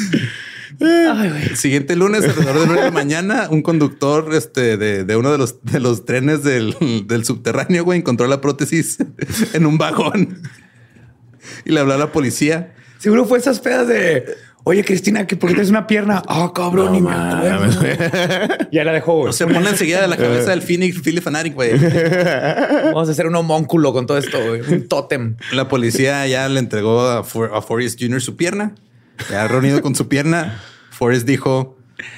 El 0.80 1.56
siguiente 1.56 1.96
lunes, 1.96 2.24
alrededor 2.24 2.60
de 2.60 2.66
9 2.66 2.80
de 2.80 2.84
la 2.86 2.90
mañana, 2.90 3.48
un 3.50 3.62
conductor 3.62 4.34
este, 4.34 4.76
de, 4.76 5.04
de 5.04 5.16
uno 5.16 5.32
de 5.32 5.38
los, 5.38 5.62
de 5.62 5.80
los 5.80 6.04
trenes 6.04 6.42
del, 6.42 6.76
del 7.06 7.24
subterráneo, 7.24 7.84
güey, 7.84 7.98
encontró 8.00 8.26
la 8.26 8.40
prótesis 8.40 8.98
en 9.52 9.66
un 9.66 9.78
vagón 9.78 10.42
y 11.64 11.70
le 11.72 11.80
habló 11.80 11.94
a 11.94 11.98
la 11.98 12.12
policía. 12.12 12.74
Seguro 12.98 13.24
fue 13.24 13.38
esas 13.38 13.60
pedas 13.60 13.86
de, 13.88 14.24
oye, 14.64 14.84
Cristina, 14.84 15.26
que 15.26 15.36
por 15.36 15.48
qué 15.48 15.54
tienes 15.54 15.70
una 15.70 15.86
pierna? 15.86 16.22
Ah, 16.26 16.50
cabrón, 16.54 16.92
ni 16.92 17.00
me 17.00 17.10
acuerdo. 17.12 17.60
mames, 17.60 17.78
güey. 17.78 17.96
Ya 18.72 18.84
la 18.84 18.92
dejó. 18.92 19.18
güey. 19.20 19.32
Se 19.32 19.46
pone 19.46 19.68
enseguida 19.68 20.00
de 20.02 20.08
la 20.08 20.16
cabeza 20.16 20.50
del 20.50 20.62
Phoenix 20.62 21.00
Philip 21.02 21.22
Fanatic, 21.22 21.54
güey. 21.54 21.72
Vamos 22.86 23.08
a 23.08 23.12
hacer 23.12 23.26
un 23.26 23.36
homónculo 23.36 23.92
con 23.92 24.06
todo 24.06 24.18
esto, 24.18 24.38
güey. 24.46 24.60
Un 24.62 24.88
tótem. 24.88 25.36
La 25.52 25.68
policía 25.68 26.26
ya 26.26 26.48
le 26.48 26.58
entregó 26.58 27.02
a, 27.08 27.22
For- 27.22 27.52
a 27.54 27.62
Forrest 27.62 28.00
Jr. 28.00 28.20
su 28.20 28.36
pierna. 28.36 28.74
Ya 29.30 29.48
reunido 29.48 29.82
con 29.82 29.94
su 29.94 30.08
pierna, 30.08 30.60
Forrest 30.90 31.26
dijo 31.26 31.76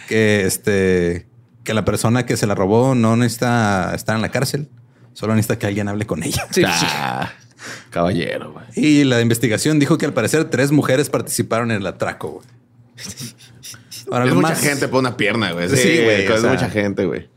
que 0.09 0.44
este 0.46 1.26
que 1.64 1.74
la 1.74 1.84
persona 1.84 2.24
que 2.26 2.36
se 2.36 2.46
la 2.46 2.55
robó 2.55 2.94
no 2.94 3.16
necesita 3.16 3.92
estar 3.94 4.16
en 4.16 4.22
la 4.22 4.30
cárcel, 4.30 4.68
solo 5.12 5.34
necesita 5.34 5.59
que 5.59 5.66
alguien 5.66 5.88
hable 5.88 6.07
con 6.07 6.22
ella. 6.22 6.46
Sí. 6.51 6.62
Ah, 6.66 7.30
caballero, 7.90 8.53
güey. 8.53 8.64
Y 8.74 9.05
la 9.05 9.20
investigación 9.20 9.78
dijo 9.78 9.99
que 9.99 10.07
al 10.07 10.14
parecer 10.14 10.44
tres 10.46 10.70
mujeres 10.72 11.11
participaron 11.11 11.70
en 11.70 11.78
el 11.82 11.86
atraco. 11.86 12.30
güey. 12.30 12.46
Ahora, 14.11 14.24
Es 14.26 14.34
mucha 14.34 14.49
más- 14.49 14.61
gente 14.61 14.88
por 14.88 15.01
una 15.01 15.16
pierna, 15.16 15.53
güey. 15.53 15.68
Sí, 15.68 15.76
Sí, 15.76 16.03
güey, 16.05 16.24
Es 16.24 16.30
o 16.30 16.38
sea. 16.40 16.51
mucha 16.51 16.70
gente, 16.70 17.05
güey. 17.05 17.28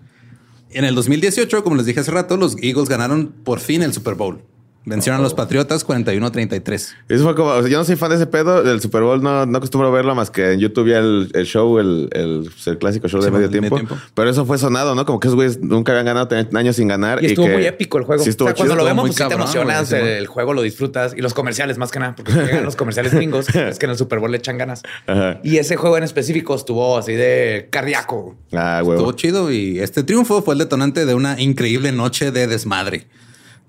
En 0.70 0.86
el 0.86 0.95
2018, 0.95 1.64
como 1.66 1.76
les 1.76 1.86
dije 1.86 1.99
hace 1.99 2.12
rato, 2.12 2.38
los 2.38 2.55
Eagles 2.62 2.88
ganaron 2.88 3.28
por 3.43 3.59
fin 3.59 3.84
el 3.84 3.91
Super 3.93 4.16
Bowl. 4.16 4.41
Vencieron 4.84 5.20
a 5.20 5.24
los 5.24 5.36
Patriotas 5.36 5.86
41-33. 5.86 6.96
Eso 7.08 7.24
fue 7.24 7.36
como, 7.36 7.50
o 7.50 7.62
sea, 7.62 7.70
yo 7.70 7.78
no 7.78 7.84
soy 7.84 7.96
fan 7.96 8.10
de 8.10 8.16
ese 8.16 8.26
pedo 8.26 8.64
del 8.64 8.82
Super 8.82 9.04
Bowl, 9.04 9.22
no, 9.22 9.46
no 9.46 9.58
acostumbro 9.60 9.92
verlo 9.92 10.16
más 10.16 10.32
que 10.32 10.54
en 10.54 10.60
YouTube 10.60 10.90
ya 10.90 10.98
el, 10.98 11.30
el 11.34 11.46
show, 11.46 11.78
el, 11.78 12.10
el, 12.14 12.50
el 12.66 12.78
clásico 12.80 13.08
show 13.08 13.22
de 13.22 13.30
medio 13.30 13.46
el 13.46 13.52
medio 13.52 13.62
tiempo. 13.62 13.76
tiempo. 13.76 13.98
Pero 14.16 14.30
eso 14.32 14.44
fue 14.46 14.58
sonado, 14.58 14.96
¿no? 14.96 15.06
Como 15.06 15.20
que 15.20 15.28
esos 15.28 15.36
güeyes 15.36 15.60
nunca 15.62 15.92
habían 15.92 16.08
ganado, 16.08 16.28
tenían 16.28 16.56
años 16.58 16.76
sin 16.78 16.88
ganar. 16.88 17.24
Y 17.24 17.28
estuvo 17.28 17.46
que- 17.46 17.54
muy 17.54 17.66
épico 17.66 18.00
el 18.00 18.06
juego. 18.06 18.24
Sí, 18.24 18.32
estuvo 18.32 18.48
o 18.48 18.50
sea, 18.50 18.56
cuando 18.56 18.76
lo 18.76 18.84
vemos, 18.84 19.04
pues 19.04 19.14
sí 19.14 19.18
te 19.18 19.24
cabrón, 19.30 19.42
emocionas, 19.42 19.90
güey, 19.92 20.18
el, 20.18 20.26
juego 20.28 20.54
lo 20.54 20.64
disfrutas 20.64 21.14
y 21.16 21.22
los 21.22 21.36
comerciales 21.36 21.78
más 21.78 21.92
que 21.92 22.00
nada, 22.00 22.16
porque 22.16 22.34
llegan 22.34 22.66
los 22.66 22.76
comerciales 22.76 23.14
gringos, 23.14 23.48
es 23.56 23.78
que 23.78 23.86
en 23.86 23.92
el 23.92 23.98
Super 23.98 24.18
Bowl 24.18 24.32
le 24.32 24.38
echan 24.38 24.58
ganas. 24.58 24.82
Ajá. 25.06 25.40
Y 25.44 25.58
ese 25.58 25.76
juego 25.76 25.98
en 25.98 26.04
específico 26.04 26.56
estuvo 26.56 26.98
así 26.98 27.14
de 27.14 27.68
cardíaco. 27.70 28.36
Ah, 28.52 28.82
güey. 28.84 28.98
Estuvo 28.98 29.12
chido 29.12 29.52
y 29.52 29.80
este 29.80 30.02
triunfo 30.04 30.42
fue 30.42 30.56
el 30.56 30.60
detonante 30.60 31.06
de 31.06 31.14
una 31.14 31.40
increíble 31.40 31.92
noche 31.92 32.32
de 32.32 32.48
desmadre. 32.48 33.08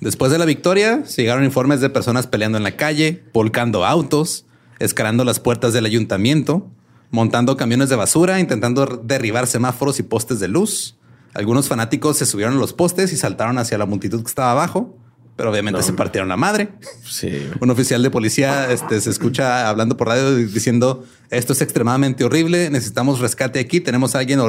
Después 0.02 0.32
de 0.32 0.38
la 0.38 0.46
victoria, 0.46 1.04
llegaron 1.04 1.44
informes 1.44 1.80
de 1.80 1.88
personas 1.88 2.26
peleando 2.26 2.58
en 2.58 2.64
la 2.64 2.74
calle, 2.74 3.22
volcando 3.32 3.84
autos, 3.84 4.46
escalando 4.80 5.24
las 5.24 5.38
puertas 5.38 5.72
del 5.72 5.86
ayuntamiento, 5.86 6.68
montando 7.12 7.56
camiones 7.56 7.88
de 7.88 7.94
basura, 7.94 8.40
intentando 8.40 8.84
derribar 9.04 9.46
semáforos 9.46 10.00
y 10.00 10.02
postes 10.02 10.40
de 10.40 10.48
luz. 10.48 10.96
Algunos 11.34 11.68
fanáticos 11.68 12.16
se 12.16 12.26
subieron 12.26 12.54
a 12.54 12.58
los 12.58 12.72
postes 12.72 13.12
y 13.12 13.16
saltaron 13.16 13.58
hacia 13.58 13.78
la 13.78 13.86
multitud 13.86 14.22
que 14.22 14.28
estaba 14.28 14.50
abajo, 14.50 14.98
pero 15.36 15.52
obviamente 15.52 15.80
se 15.84 15.92
partieron 15.92 16.28
la 16.28 16.36
madre. 16.36 16.70
Sí. 17.08 17.48
Un 17.60 17.70
oficial 17.70 18.02
de 18.02 18.10
policía 18.10 18.72
este, 18.72 19.00
se 19.00 19.08
escucha 19.08 19.68
hablando 19.68 19.96
por 19.96 20.08
radio 20.08 20.34
diciendo 20.34 21.04
esto 21.30 21.52
es 21.52 21.62
extremadamente 21.62 22.24
horrible, 22.24 22.70
necesitamos 22.70 23.20
rescate 23.20 23.60
aquí, 23.60 23.78
tenemos 23.78 24.16
a 24.16 24.18
alguien 24.18 24.40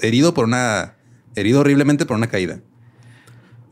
herido 0.00 0.32
por 0.32 0.46
una 0.46 0.96
herido 1.34 1.60
horriblemente 1.60 2.06
por 2.06 2.16
una 2.16 2.28
caída. 2.28 2.60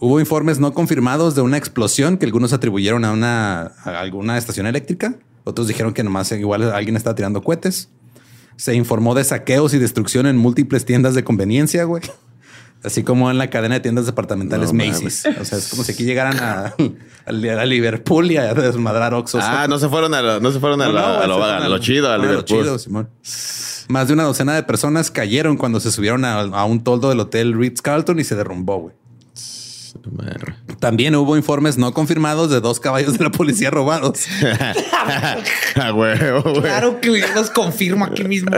Hubo 0.05 0.21
informes 0.21 0.59
no 0.61 0.75
confirmados 0.75 1.35
de 1.35 1.41
una 1.41 1.57
explosión 1.57 2.19
que 2.19 2.27
algunos 2.27 2.53
atribuyeron 2.53 3.07
a 3.07 3.13
una 3.13 3.73
a 3.85 4.01
alguna 4.01 4.37
estación 4.37 4.67
eléctrica, 4.67 5.15
otros 5.45 5.67
dijeron 5.67 5.95
que 5.95 6.05
nomás 6.05 6.31
igual 6.33 6.71
alguien 6.73 6.95
estaba 6.97 7.15
tirando 7.17 7.43
cohetes. 7.43 7.89
Se 8.57 8.75
informó 8.75 9.15
de 9.15 9.25
saqueos 9.25 9.73
y 9.73 9.79
destrucción 9.79 10.27
en 10.27 10.37
múltiples 10.37 10.85
tiendas 10.85 11.15
de 11.15 11.25
conveniencia, 11.25 11.85
güey. 11.85 12.03
Así 12.83 13.03
como 13.03 13.31
en 13.31 13.39
la 13.39 13.49
cadena 13.49 13.77
de 13.77 13.81
tiendas 13.81 14.05
departamentales 14.05 14.75
No 14.75 14.85
Macy's. 14.85 15.25
O 15.41 15.45
sea, 15.47 15.57
es 15.57 15.69
como 15.69 15.85
si 15.85 15.93
aquí 15.93 16.05
llegaran 16.05 16.39
a, 16.39 16.75
a- 17.25 17.33
Liverpool 17.65 18.31
y 18.31 18.37
a 18.37 18.53
desmadrar 18.53 19.15
Oxxos. 19.15 19.43
Ah, 19.43 19.67
no 19.71 19.79
se 19.79 19.89
fueron 19.89 20.13
a 20.13 20.21
lo, 20.21 20.39
no 20.39 20.53
se 20.53 20.61
fueron 20.61 20.83
a, 20.83 20.87
No, 20.89 20.93
lo, 20.93 21.01
no, 21.01 21.07
a, 21.23 21.27
lo, 21.27 21.43
a 21.45 21.67
lo 21.71 21.79
chido, 21.79 22.13
a 22.13 22.19
Liverpool. 22.19 22.45
chido, 22.45 22.79
Simón. 22.79 23.09
Más 23.89 24.09
de 24.09 24.13
una 24.13 24.25
docena 24.25 24.55
de 24.55 24.65
personas 24.65 25.11
cayeron 25.11 25.57
cuando 25.57 25.81
se 25.81 25.91
subieron 25.91 26.27
a, 26.27 26.41
a 26.41 26.65
un 26.67 26.85
toldo 26.85 27.09
del 27.09 27.21
hotel 27.21 27.55
Ritz 27.59 27.81
Carlton 27.81 28.21
y 28.21 28.25
se 28.25 28.35
derrumbó, 28.37 28.79
güey. 28.81 28.95
También 30.81 31.15
hubo 31.15 31.37
informes 31.37 31.79
no 31.79 31.93
confirmados 31.95 32.51
de 32.51 32.61
dos 32.61 32.79
caballos 32.79 33.17
de 33.17 33.25
la 33.25 33.31
policía 33.31 33.71
robados. 33.71 34.27
Ah, 35.77 35.91
güey, 35.91 36.17
güey. 36.17 36.63
Claro 36.63 37.01
que 37.01 37.11
los 37.35 37.51
confirmo 37.51 38.05
aquí 38.05 38.25
mismo. 38.25 38.51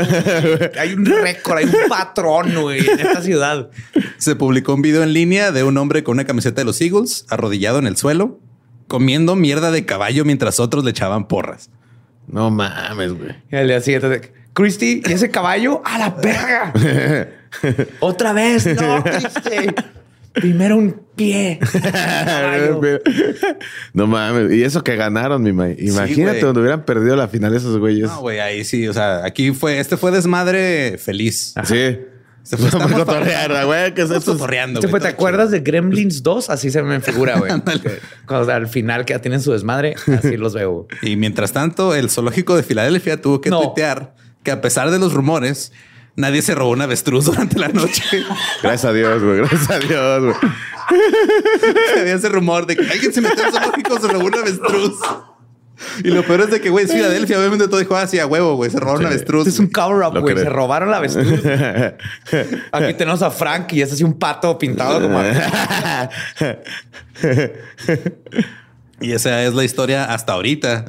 Hay 0.78 0.92
un 0.92 1.04
récord, 1.06 1.58
hay 1.58 1.64
un 1.64 1.88
patrón, 1.88 2.54
güey, 2.60 2.86
en 2.86 3.00
esta 3.00 3.22
ciudad. 3.22 3.70
Se 4.18 4.36
publicó 4.36 4.74
un 4.74 4.82
video 4.82 5.02
en 5.02 5.12
línea 5.12 5.50
de 5.50 5.64
un 5.64 5.76
hombre 5.78 6.04
con 6.04 6.12
una 6.12 6.24
camiseta 6.24 6.60
de 6.60 6.66
los 6.66 6.80
Eagles 6.80 7.24
arrodillado 7.30 7.78
en 7.78 7.86
el 7.86 7.96
suelo, 7.96 8.38
comiendo 8.86 9.34
mierda 9.34 9.70
de 9.70 9.86
caballo 9.86 10.24
mientras 10.24 10.60
otros 10.60 10.84
le 10.84 10.90
echaban 10.90 11.26
porras. 11.26 11.70
No 12.28 12.50
mames, 12.50 13.14
güey. 13.14 13.34
Y 13.50 13.56
al 13.56 13.68
día 13.68 13.80
siguiente, 13.80 14.08
de, 14.08 14.32
Christy, 14.52 15.02
¿y 15.04 15.12
ese 15.12 15.30
caballo? 15.30 15.82
¡A 15.84 15.98
la 15.98 16.10
verga! 16.10 16.72
Otra 18.00 18.32
vez, 18.32 18.66
no, 18.66 19.02
Christy. 19.02 19.74
Primero 20.36 20.76
un 20.78 21.00
pie. 21.16 21.58
No 23.92 24.06
mames. 24.06 24.52
Y 24.52 24.62
eso 24.62 24.82
que 24.84 24.96
ganaron, 24.96 25.42
mi 25.42 25.52
May. 25.52 25.76
Imagínate 25.78 26.40
donde 26.40 26.60
hubieran 26.60 26.84
perdido 26.84 27.16
la 27.16 27.28
final 27.28 27.54
esos 27.54 27.78
güeyes. 27.78 28.08
No, 28.08 28.20
güey, 28.20 28.38
ahí 28.40 28.64
sí. 28.64 28.86
O 28.88 28.92
sea, 28.92 29.24
aquí 29.24 29.52
fue, 29.52 29.78
este 29.78 29.96
fue 29.96 30.10
desmadre 30.10 30.98
feliz. 30.98 31.54
Sí. 31.64 31.98
Se 32.42 32.56
fue, 32.56 32.66
Estamos 32.68 32.92
cotorreando, 32.92 33.66
güey. 33.66 33.92
¿Qué 33.94 34.02
es 34.02 34.10
Estamos 34.10 34.18
esto? 34.18 34.32
cotorreando, 34.34 34.80
Este 34.80 35.00
¿Te 35.00 35.08
acuerdas 35.08 35.50
de 35.50 35.60
Gremlins 35.60 36.22
2? 36.22 36.48
Así 36.50 36.70
se 36.70 36.80
me 36.82 37.00
figura, 37.00 37.38
güey. 37.38 37.50
Que 37.82 37.98
Cuando 38.26 38.52
al 38.52 38.68
final 38.68 39.04
que 39.04 39.14
ya 39.14 39.20
tienen 39.20 39.40
su 39.42 39.50
desmadre, 39.52 39.96
así 40.16 40.36
los 40.36 40.54
veo. 40.54 40.86
Y 41.02 41.16
mientras 41.16 41.52
tanto, 41.52 41.94
el 41.94 42.08
zoológico 42.08 42.54
de 42.56 42.62
Filadelfia 42.62 43.20
tuvo 43.20 43.40
que 43.40 43.50
No. 43.50 43.60
tuitear 43.62 44.14
que 44.44 44.52
a 44.52 44.60
pesar 44.60 44.92
de 44.92 45.00
los 45.00 45.12
rumores, 45.12 45.72
nadie 46.16 46.42
se 46.42 46.54
robó 46.54 46.70
un 46.70 46.82
avestruz 46.82 47.26
durante 47.26 47.58
la 47.58 47.68
noche. 47.68 48.02
Gracias 48.62 48.84
a 48.84 48.92
Dios, 48.92 49.22
güey. 49.22 49.38
Gracias 49.38 49.70
a 49.70 49.78
Dios, 49.78 50.24
güey. 50.24 50.36
Había 52.00 52.14
ese 52.14 52.28
rumor 52.28 52.66
de 52.66 52.76
que 52.76 52.90
alguien 52.90 53.12
se 53.12 53.20
metió 53.20 53.44
al 53.44 53.52
zoológico, 53.52 54.00
se 54.00 54.08
robó 54.08 54.24
un 54.26 54.34
avestruz. 54.34 54.98
Y 56.02 56.08
lo 56.08 56.22
peor 56.24 56.40
es 56.42 56.50
de 56.50 56.60
que, 56.60 56.70
güey, 56.70 56.86
es 56.86 56.92
Filadelfia. 56.92 57.38
Obviamente 57.38 57.68
todo 57.68 57.78
dijo 57.78 57.94
así 57.96 58.18
a 58.18 58.26
huevo, 58.26 58.56
güey. 58.56 58.70
Se 58.70 58.80
robaron 58.80 59.02
un 59.02 59.06
avestruz. 59.08 59.46
Es 59.46 59.58
un 59.58 59.68
cover-up, 59.68 60.18
güey. 60.20 60.36
Se 60.36 60.48
robaron 60.48 60.90
la 60.90 60.96
avestruz. 60.98 61.40
Aquí 62.72 62.94
tenemos 62.94 63.22
a 63.22 63.30
Frank 63.30 63.72
y 63.74 63.82
es 63.82 63.92
así 63.92 64.02
un 64.02 64.18
pato 64.18 64.58
pintado 64.58 65.02
como... 65.02 65.20
Y 69.00 69.12
esa 69.12 69.42
es 69.44 69.54
la 69.54 69.62
historia 69.62 70.04
hasta 70.06 70.32
ahorita 70.32 70.86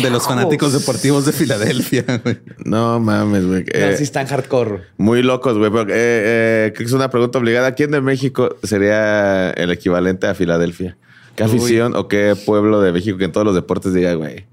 de 0.00 0.10
los 0.10 0.24
fanáticos 0.24 0.72
deportivos 0.72 1.26
de 1.26 1.32
Filadelfia. 1.32 2.04
güey. 2.24 2.38
No 2.64 3.00
mames, 3.00 3.46
güey. 3.46 3.64
Eh, 3.72 3.92
Así 3.94 4.04
está 4.04 4.20
en 4.20 4.28
hardcore. 4.28 4.82
muy 4.96 5.22
locos, 5.22 5.58
güey. 5.58 5.70
Pero, 5.70 5.90
eh, 5.90 5.94
eh, 5.94 6.72
creo 6.74 6.84
que 6.84 6.88
es 6.88 6.92
una 6.92 7.10
pregunta 7.10 7.38
obligada. 7.38 7.74
¿Quién 7.74 7.90
de 7.90 8.00
México 8.00 8.56
sería 8.62 9.50
el 9.50 9.72
equivalente 9.72 10.28
a 10.28 10.34
Filadelfia? 10.34 10.96
¿Qué 11.34 11.44
afición 11.44 11.96
o 11.96 12.08
qué 12.08 12.36
pueblo 12.46 12.80
de 12.80 12.92
México 12.92 13.18
que 13.18 13.24
en 13.24 13.32
todos 13.32 13.44
los 13.44 13.54
deportes 13.54 13.92
diga, 13.92 14.14
güey? 14.14 14.46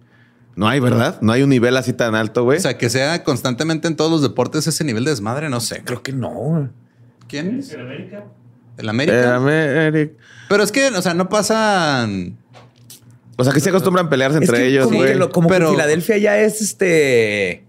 No 0.55 0.67
hay, 0.67 0.79
¿verdad? 0.79 1.19
No 1.21 1.31
hay 1.31 1.43
un 1.43 1.49
nivel 1.49 1.75
así 1.77 1.93
tan 1.93 2.15
alto, 2.15 2.43
güey. 2.43 2.57
O 2.57 2.61
sea, 2.61 2.77
que 2.77 2.89
sea 2.89 3.23
constantemente 3.23 3.87
en 3.87 3.95
todos 3.95 4.09
los 4.09 4.21
deportes 4.21 4.65
ese 4.67 4.83
nivel 4.83 5.03
de 5.03 5.11
desmadre, 5.11 5.49
no 5.49 5.59
sé. 5.59 5.81
Creo 5.83 6.01
que 6.01 6.13
no. 6.13 6.29
güey. 6.29 6.67
¿Quién? 7.27 7.61
El 7.71 7.81
América. 7.81 8.23
El 8.77 8.89
América. 8.89 9.35
América. 9.35 10.13
Pero 10.47 10.63
es 10.63 10.71
que, 10.71 10.87
o 10.87 11.01
sea, 11.01 11.13
no 11.13 11.27
pasan. 11.29 12.37
O 13.37 13.43
sea, 13.43 13.51
que 13.53 13.59
se 13.59 13.69
acostumbran 13.69 14.05
a 14.07 14.09
pelearse 14.09 14.37
Es 14.37 14.43
entre 14.43 14.59
que 14.63 14.67
ellos, 14.67 14.85
como 14.85 14.97
güey. 14.99 15.11
que, 15.11 15.15
lo- 15.15 15.29
como 15.31 15.49
que 15.49 15.55
Filadelfia 15.55 16.17
ya 16.17 16.37
es 16.39 16.61
este 16.61 17.63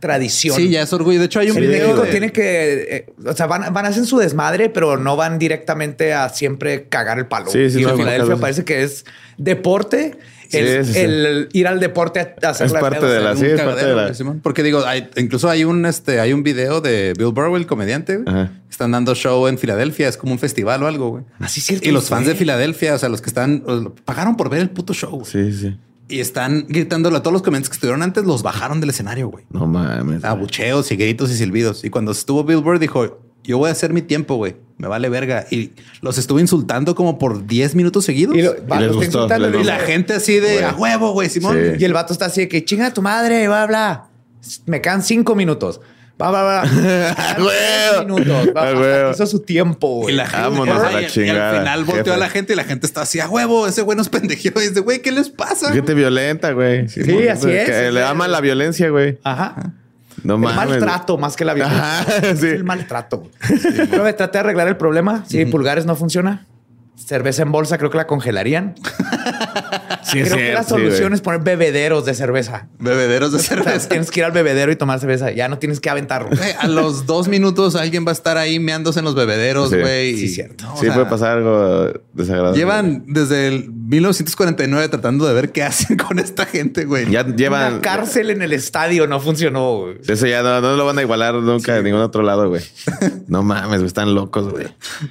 tradición. 0.00 0.56
Sí, 0.56 0.68
ya 0.70 0.82
es 0.82 0.92
orgullo. 0.92 1.20
De 1.20 1.26
hecho, 1.26 1.38
hay 1.38 1.50
un 1.50 1.56
El 1.58 1.66
video. 1.68 1.86
México 1.88 2.02
de- 2.04 2.10
tiene 2.10 2.32
que, 2.32 2.72
eh, 2.90 3.06
o 3.24 3.32
sea, 3.34 3.46
van, 3.46 3.72
van 3.72 3.84
a 3.86 3.88
hacer 3.88 4.04
su 4.04 4.18
desmadre, 4.18 4.68
pero 4.68 4.96
no 4.96 5.16
van 5.16 5.38
directamente 5.38 6.12
a 6.12 6.28
siempre 6.28 6.88
cagar 6.88 7.18
el 7.18 7.26
palo. 7.26 7.50
Sí, 7.50 7.70
sí, 7.70 7.80
y 7.80 7.84
en 7.84 7.96
Filadelfia 7.96 8.36
parece 8.36 8.64
que 8.64 8.82
es 8.82 9.04
deporte. 9.38 10.16
El, 10.52 10.84
Sí, 10.84 10.92
sí, 10.92 10.94
sí. 10.94 11.00
el 11.00 11.48
ir 11.52 11.66
al 11.66 11.80
deporte 11.80 12.20
a 12.20 12.48
hacer 12.50 12.66
Es 12.66 12.72
parte 12.72 13.04
de 13.06 13.20
la- 13.20 13.32
un 13.32 13.38
sí, 13.38 13.46
es 13.46 13.60
parte 13.60 13.84
de 13.86 13.94
la-. 13.94 14.12
Porque 14.42 14.62
digo, 14.62 14.84
hay- 14.86 15.08
incluso 15.16 15.48
hay 15.48 15.64
un, 15.64 15.84
este, 15.86 16.20
hay 16.20 16.32
un 16.32 16.42
video 16.42 16.80
de 16.80 17.14
Bill 17.16 17.32
Burr, 17.32 17.56
el 17.56 17.66
comediante. 17.66 18.18
güey. 18.18 18.48
Están 18.70 18.90
dando 18.92 19.14
show 19.14 19.46
en 19.48 19.58
Filadelfia. 19.58 20.08
Es 20.08 20.16
como 20.16 20.32
un 20.32 20.38
festival 20.38 20.82
o 20.82 20.86
algo, 20.86 21.10
güey. 21.10 21.24
Así 21.40 21.60
es 21.60 21.66
cierto. 21.66 21.88
Y 21.88 21.92
los 21.92 22.08
fue. 22.08 22.16
fans 22.16 22.26
de 22.28 22.34
Filadelfia, 22.34 22.94
o 22.94 22.98
sea, 22.98 23.08
los 23.08 23.20
que 23.20 23.28
están, 23.28 23.62
pagaron 24.04 24.36
por 24.36 24.48
ver 24.50 24.60
el 24.60 24.70
puto 24.70 24.94
show. 24.94 25.10
güey. 25.20 25.24
Sí, 25.24 25.52
sí. 25.52 25.76
Y 26.08 26.20
están 26.20 26.66
gritándole 26.68 27.16
a 27.16 27.20
todos 27.20 27.32
los 27.32 27.42
comediantes 27.42 27.70
que 27.70 27.74
estuvieron 27.74 28.02
antes, 28.02 28.24
los 28.24 28.42
bajaron 28.42 28.80
del 28.80 28.90
escenario, 28.90 29.28
güey. 29.28 29.44
No 29.50 29.66
mames. 29.66 30.24
Abucheos 30.24 30.90
y 30.92 30.96
gritos 30.96 31.30
y 31.30 31.36
silbidos. 31.36 31.84
Y 31.84 31.90
cuando 31.90 32.12
estuvo 32.12 32.44
Bill 32.44 32.58
Burr, 32.58 32.78
dijo, 32.78 33.18
yo 33.44 33.58
voy 33.58 33.68
a 33.68 33.72
hacer 33.72 33.92
mi 33.92 34.02
tiempo, 34.02 34.36
güey. 34.36 34.56
Me 34.78 34.88
vale 34.88 35.08
verga. 35.08 35.46
Y 35.50 35.72
los 36.00 36.18
estuvo 36.18 36.40
insultando 36.40 36.94
como 36.94 37.18
por 37.18 37.46
10 37.46 37.74
minutos 37.76 38.04
seguidos. 38.04 38.34
Y, 38.34 38.40
Y, 38.40 38.42
lo- 38.42 38.54
les 38.54 38.62
va, 38.62 38.80
lo 38.80 38.86
está 38.86 38.86
gustó, 38.96 39.04
insultando, 39.04 39.48
les 39.50 39.60
y 39.60 39.64
la 39.64 39.78
gente 39.78 40.14
así 40.14 40.40
de 40.40 40.64
a 40.64 40.72
huevo, 40.74 41.12
güey, 41.12 41.28
Simón. 41.28 41.56
Sí. 41.56 41.76
Y 41.78 41.84
el 41.84 41.92
vato 41.92 42.12
está 42.12 42.26
así 42.26 42.42
de 42.42 42.48
que 42.48 42.64
chinga 42.64 42.92
tu 42.92 43.00
madre, 43.02 43.46
bla, 43.46 43.66
bla. 43.66 44.04
Me 44.66 44.80
quedan 44.80 45.02
cinco 45.02 45.34
minutos. 45.36 45.80
Va, 46.20 46.30
va, 46.30 46.42
va. 46.42 46.64
Minutos. 48.04 48.48
Va, 48.56 48.72
que 48.74 49.10
hizo 49.12 49.26
su 49.26 49.40
tiempo, 49.40 50.00
Y 50.00 50.02
güey. 50.02 50.14
la 50.16 50.26
gente, 50.26 50.42
Vámonos 50.48 50.82
a 50.82 50.90
la 50.90 51.02
y- 51.02 51.04
y 51.04 51.28
al 51.30 51.58
final 51.58 51.84
volteó 51.84 52.04
jefe. 52.04 52.12
a 52.12 52.16
la 52.16 52.28
gente 52.28 52.52
y 52.52 52.56
la 52.56 52.64
gente 52.64 52.86
está 52.86 53.02
así 53.02 53.20
a 53.20 53.28
huevo. 53.28 53.66
Ese 53.66 53.82
güey 53.82 53.96
nos 53.96 54.08
pendejeó. 54.08 54.52
Y 54.62 54.68
dice, 54.68 54.80
güey, 54.80 55.00
¿qué 55.02 55.10
les 55.12 55.30
pasa? 55.30 55.72
Gente 55.72 55.94
violenta, 55.94 56.52
güey. 56.52 56.88
Sí, 56.88 57.00
así 57.28 57.50
es. 57.50 57.68
Que 57.68 57.86
Es 57.88 57.94
le 57.94 58.02
aman 58.04 58.30
la 58.30 58.40
violencia, 58.40 58.88
güey. 58.90 59.18
Ajá. 59.24 59.74
No 60.24 60.34
el 60.34 60.40
mames. 60.40 60.68
maltrato 60.68 61.18
más 61.18 61.36
que 61.36 61.44
la 61.44 61.54
violencia. 61.54 62.00
Ajá, 62.00 62.36
sí. 62.36 62.46
El 62.46 62.64
maltrato. 62.64 63.24
Pero 63.90 64.04
me 64.04 64.12
traté 64.12 64.38
de 64.38 64.40
arreglar 64.40 64.68
el 64.68 64.76
problema. 64.76 65.24
Si 65.26 65.44
pulgares 65.46 65.86
no 65.86 65.96
funciona, 65.96 66.46
cerveza 66.96 67.42
en 67.42 67.52
bolsa 67.52 67.78
creo 67.78 67.90
que 67.90 67.98
la 67.98 68.06
congelarían. 68.06 68.74
Sí, 70.02 70.18
es 70.20 70.26
creo 70.28 70.36
que 70.38 70.42
cierto, 70.44 70.52
la 70.58 70.62
sí, 70.64 70.68
solución 70.70 71.12
es 71.14 71.20
poner 71.20 71.40
bebederos 71.42 72.04
de 72.04 72.14
cerveza. 72.14 72.68
Bebederos 72.78 73.32
de 73.32 73.38
O 73.38 73.40
sea, 73.40 73.56
cerveza. 73.56 73.88
tienes 73.88 74.10
que 74.10 74.20
ir 74.20 74.24
al 74.24 74.32
bebedero 74.32 74.72
y 74.72 74.76
tomar 74.76 74.98
cerveza. 75.00 75.30
Ya 75.30 75.48
no 75.48 75.58
tienes 75.58 75.80
que 75.80 75.90
aventarlo. 75.90 76.30
A 76.60 76.66
los 76.68 77.06
dos 77.06 77.28
minutos 77.28 77.76
alguien 77.76 78.04
va 78.06 78.10
a 78.10 78.12
estar 78.12 78.36
ahí 78.36 78.58
meándose 78.58 78.98
en 78.98 79.04
los 79.04 79.14
bebederos, 79.14 79.70
Sí. 79.70 79.76
güey. 79.78 80.16
Sí, 80.16 80.24
y- 80.24 80.28
cierto. 80.28 80.64
o 80.72 80.76
Sí, 80.76 80.86
sea, 80.86 80.94
puede 80.94 81.06
pasar 81.06 81.38
algo 81.38 81.92
desagradable. 82.12 82.58
Llevan 82.58 83.04
desde 83.06 83.48
el 83.48 83.70
1949 83.70 84.88
tratando 84.88 85.26
de 85.26 85.34
ver 85.34 85.52
qué 85.52 85.62
hacen 85.62 85.96
con 85.96 86.18
esta 86.18 86.46
gente, 86.46 86.84
güey. 86.84 87.10
Ya 87.10 87.24
llevan. 87.26 87.74
Una 87.74 87.82
cárcel 87.82 88.30
en 88.30 88.42
el 88.42 88.52
estadio 88.52 89.06
no 89.06 89.20
funcionó. 89.20 89.78
güey. 89.82 89.98
Eso 90.08 90.26
ya 90.26 90.42
no, 90.42 90.60
no 90.60 90.76
lo 90.76 90.84
van 90.84 90.98
a 90.98 91.02
igualar 91.02 91.34
nunca 91.34 91.74
de 91.74 91.82
ningún 91.82 92.00
otro 92.00 92.22
lado, 92.22 92.48
güey. 92.48 92.62
No 93.28 93.42
mames, 93.42 93.78
güey, 93.78 93.86
están 93.86 94.14
locos, 94.14 94.50
güey. 94.50 94.66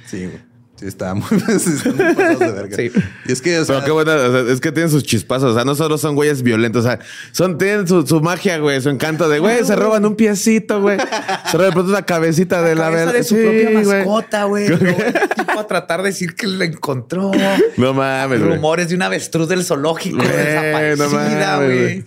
Sí, 0.06 0.26
güey. 0.26 0.51
Sí, 0.82 0.88
está 0.88 1.14
muy, 1.14 1.28
sí, 1.60 1.70
están 1.76 1.96
muy 1.96 2.14
pasados 2.14 2.38
de 2.40 2.50
verga. 2.52 2.76
Sí. 2.76 2.90
Y 3.26 3.32
es 3.32 3.40
que, 3.40 3.56
o 3.60 3.64
sea, 3.64 3.76
Pero 3.76 3.84
qué 3.86 3.90
buena, 3.92 4.14
o 4.16 4.32
sea, 4.44 4.52
es 4.52 4.60
que 4.60 4.72
tienen 4.72 4.90
sus 4.90 5.04
chispazos. 5.04 5.52
O 5.52 5.54
sea, 5.54 5.64
no 5.64 5.76
solo 5.76 5.96
son 5.96 6.16
güeyes 6.16 6.42
violentos, 6.42 6.84
o 6.84 6.88
sea, 6.88 6.98
son, 7.30 7.56
tienen 7.56 7.86
su, 7.86 8.04
su 8.04 8.20
magia, 8.20 8.58
güey, 8.58 8.80
su 8.80 8.88
encanto 8.88 9.28
de 9.28 9.38
güey, 9.38 9.64
se 9.64 9.76
roban 9.76 10.04
un 10.04 10.16
piecito, 10.16 10.80
güey. 10.80 10.98
Se 10.98 11.52
roban 11.56 11.66
de 11.68 11.72
pronto 11.72 11.90
una 11.92 12.02
cabecita 12.02 12.62
de 12.62 12.74
la 12.74 12.90
cabeza 12.90 13.12
de 13.12 13.22
su 13.22 13.36
Sí, 13.36 13.42
propia 13.42 13.70
güey. 13.70 13.84
mascota, 13.84 14.44
güey. 14.44 14.66
Tipo 14.76 15.60
a 15.60 15.66
tratar 15.68 16.02
de 16.02 16.08
decir 16.08 16.34
que 16.34 16.48
la 16.48 16.64
encontró. 16.64 17.30
No 17.76 17.94
mames, 17.94 18.40
güey. 18.40 18.54
Rumores 18.56 18.88
de 18.88 18.96
una 18.96 19.06
avestruz 19.06 19.48
del 19.48 19.64
zoológico 19.64 20.16
Güey, 20.16 20.28
no 20.28 20.34
desaparecida, 20.34 21.56
güey. 21.58 22.04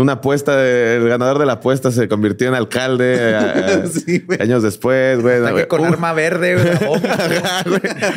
Una 0.00 0.12
apuesta, 0.14 0.56
de- 0.56 0.96
el 0.96 1.08
ganador 1.08 1.38
de 1.38 1.46
la 1.46 1.54
apuesta 1.54 1.90
se 1.90 2.08
convirtió 2.08 2.48
en 2.48 2.54
alcalde 2.54 3.34
a- 3.34 3.40
a- 3.84 3.86
Sí, 3.86 4.24
años 4.38 4.62
después, 4.62 5.20
güey. 5.20 5.36
Ataque 5.36 5.52
güey. 5.52 5.68
con 5.68 5.80
Uh, 5.80 5.84
arma 5.86 6.12
verde, 6.12 6.54
güey. 6.56 6.68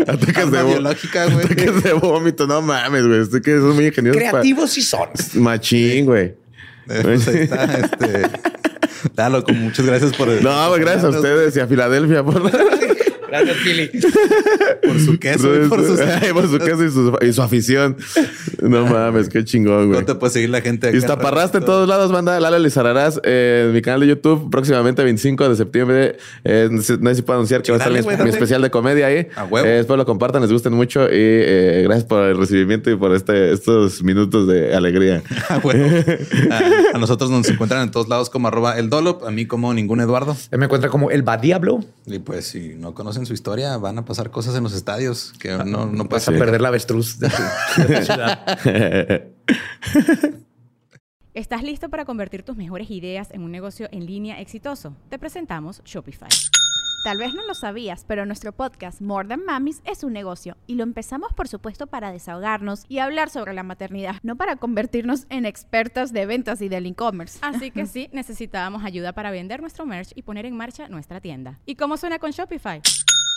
Ataques 0.07 0.37
Arma 0.37 0.57
de, 0.59 0.63
biológica, 0.63 1.25
güey. 1.25 1.45
ataques 1.45 1.83
de 1.83 1.93
vómito, 1.93 2.47
no 2.47 2.61
mames, 2.61 3.07
güey. 3.07 3.21
Estoy 3.21 3.41
que 3.41 3.57
son 3.57 3.75
muy 3.75 3.87
ingeniosos. 3.87 4.17
Creativos 4.21 4.69
sí 4.71 4.81
son. 4.81 5.09
Machín, 5.35 6.05
güey. 6.05 6.35
eh, 6.89 6.99
pues 7.01 7.27
ahí 7.27 7.37
está, 7.41 7.63
este. 7.65 8.23
Dalo, 9.15 9.43
muchas 9.47 9.85
gracias 9.85 10.13
por. 10.15 10.27
No, 10.43 10.69
güey, 10.69 10.81
gracias 10.81 11.05
a 11.05 11.09
ustedes 11.09 11.55
y 11.55 11.59
a 11.59 11.67
Filadelfia 11.67 12.23
por, 12.23 12.41
Gracias, 13.31 13.57
Philly. 13.63 13.89
Por 14.83 14.99
su 14.99 15.17
queso 15.17 15.55
y 15.55 15.69
por 15.69 15.85
sus. 15.85 15.99
Ay, 16.01 16.31
por 16.33 16.49
su 16.49 16.59
queso 16.59 16.83
y 16.83 16.91
su, 16.91 17.17
y 17.21 17.33
su 17.33 17.41
afición. 17.41 17.95
No 18.61 18.85
mames, 18.85 19.29
qué 19.29 19.45
chingón, 19.45 19.87
güey. 19.87 20.01
No 20.01 20.05
te 20.05 20.15
puede 20.15 20.33
seguir 20.33 20.49
la 20.49 20.59
gente. 20.59 20.87
acá 20.87 20.95
Y 20.95 20.99
Iztaparraste 20.99 21.59
en 21.59 21.65
todos 21.65 21.87
lados, 21.87 22.11
banda. 22.11 22.39
Lala 22.39 22.59
Lizararás 22.59 23.21
eh, 23.23 23.65
en 23.67 23.73
mi 23.73 23.81
canal 23.81 24.01
de 24.01 24.07
YouTube 24.07 24.49
próximamente 24.49 25.03
25 25.03 25.47
de 25.47 25.55
septiembre. 25.55 26.17
Eh, 26.43 26.67
no 26.69 26.81
sé 26.81 26.97
si 27.15 27.21
puedo 27.21 27.39
anunciar 27.39 27.61
que 27.61 27.71
va 27.71 27.77
a 27.77 27.87
estar 27.87 28.23
mi, 28.23 28.29
especial 28.29 28.61
de 28.61 28.69
comedia 28.69 29.07
ahí. 29.07 29.27
A 29.35 29.45
huevo. 29.45 29.65
Eh, 29.65 29.79
espero 29.79 29.97
lo 29.97 30.05
compartan, 30.05 30.41
les 30.41 30.51
gusten 30.51 30.73
mucho 30.73 31.05
y 31.05 31.07
eh, 31.11 31.81
gracias 31.85 32.05
por 32.05 32.23
el 32.23 32.37
recibimiento 32.37 32.91
y 32.91 32.97
por 32.97 33.15
este, 33.15 33.53
estos 33.53 34.03
minutos 34.03 34.47
de 34.47 34.75
alegría. 34.75 35.23
Ah, 35.49 35.59
bueno. 35.61 35.85
a, 36.49 36.95
a 36.95 36.97
nosotros 36.97 37.29
nos 37.29 37.49
encuentran 37.49 37.81
en 37.81 37.91
todos 37.91 38.07
lados 38.07 38.29
como 38.29 38.47
arroba 38.47 38.77
el 38.77 38.89
Dolop, 38.89 39.25
a 39.25 39.31
mí 39.31 39.45
como 39.45 39.73
ningún 39.73 39.99
Eduardo. 39.99 40.37
Él 40.49 40.59
me 40.59 40.65
encuentra 40.65 40.89
como 40.89 41.11
el 41.11 41.23
Badiablo. 41.23 41.83
Y 42.05 42.19
pues 42.19 42.45
si 42.47 42.75
no 42.77 42.93
conocen 42.93 43.20
su 43.25 43.33
historia, 43.33 43.77
van 43.77 43.97
a 43.97 44.05
pasar 44.05 44.31
cosas 44.31 44.55
en 44.55 44.63
los 44.63 44.73
estadios 44.73 45.33
que 45.39 45.51
no, 45.51 45.85
no 45.85 46.03
Vas 46.03 46.25
pasa. 46.25 46.31
a 46.31 46.37
perder 46.37 46.61
la 46.61 46.69
avestruz 46.69 47.19
de 47.19 47.29
tu, 47.29 47.81
de 47.81 47.95
tu 47.99 48.05
ciudad. 48.05 48.57
¿Estás 51.33 51.63
listo 51.63 51.89
para 51.89 52.03
convertir 52.03 52.43
tus 52.43 52.57
mejores 52.57 52.91
ideas 52.91 53.29
en 53.31 53.43
un 53.43 53.51
negocio 53.51 53.87
en 53.91 54.05
línea 54.05 54.41
exitoso? 54.41 54.95
Te 55.09 55.17
presentamos 55.17 55.81
Shopify. 55.85 56.27
Tal 57.05 57.17
vez 57.17 57.33
no 57.33 57.43
lo 57.47 57.55
sabías, 57.55 58.05
pero 58.07 58.27
nuestro 58.27 58.51
podcast 58.51 59.01
More 59.01 59.27
Than 59.27 59.43
Mamis 59.43 59.81
es 59.85 60.03
un 60.03 60.13
negocio 60.13 60.55
y 60.67 60.75
lo 60.75 60.83
empezamos 60.83 61.33
por 61.33 61.47
supuesto 61.47 61.87
para 61.87 62.11
desahogarnos 62.11 62.83
y 62.89 62.99
hablar 62.99 63.31
sobre 63.31 63.53
la 63.55 63.63
maternidad, 63.63 64.17
no 64.21 64.35
para 64.35 64.57
convertirnos 64.57 65.25
en 65.29 65.45
expertas 65.45 66.13
de 66.13 66.27
ventas 66.27 66.61
y 66.61 66.69
del 66.69 66.85
e-commerce. 66.85 67.39
Así 67.41 67.71
que 67.71 67.85
sí, 67.87 68.09
necesitábamos 68.11 68.83
ayuda 68.83 69.13
para 69.13 69.31
vender 69.31 69.61
nuestro 69.61 69.87
merch 69.87 70.11
y 70.13 70.21
poner 70.21 70.45
en 70.45 70.55
marcha 70.55 70.89
nuestra 70.89 71.21
tienda. 71.21 71.57
¿Y 71.65 71.75
cómo 71.75 71.97
suena 71.97 72.19
con 72.19 72.29
Shopify? 72.31 72.81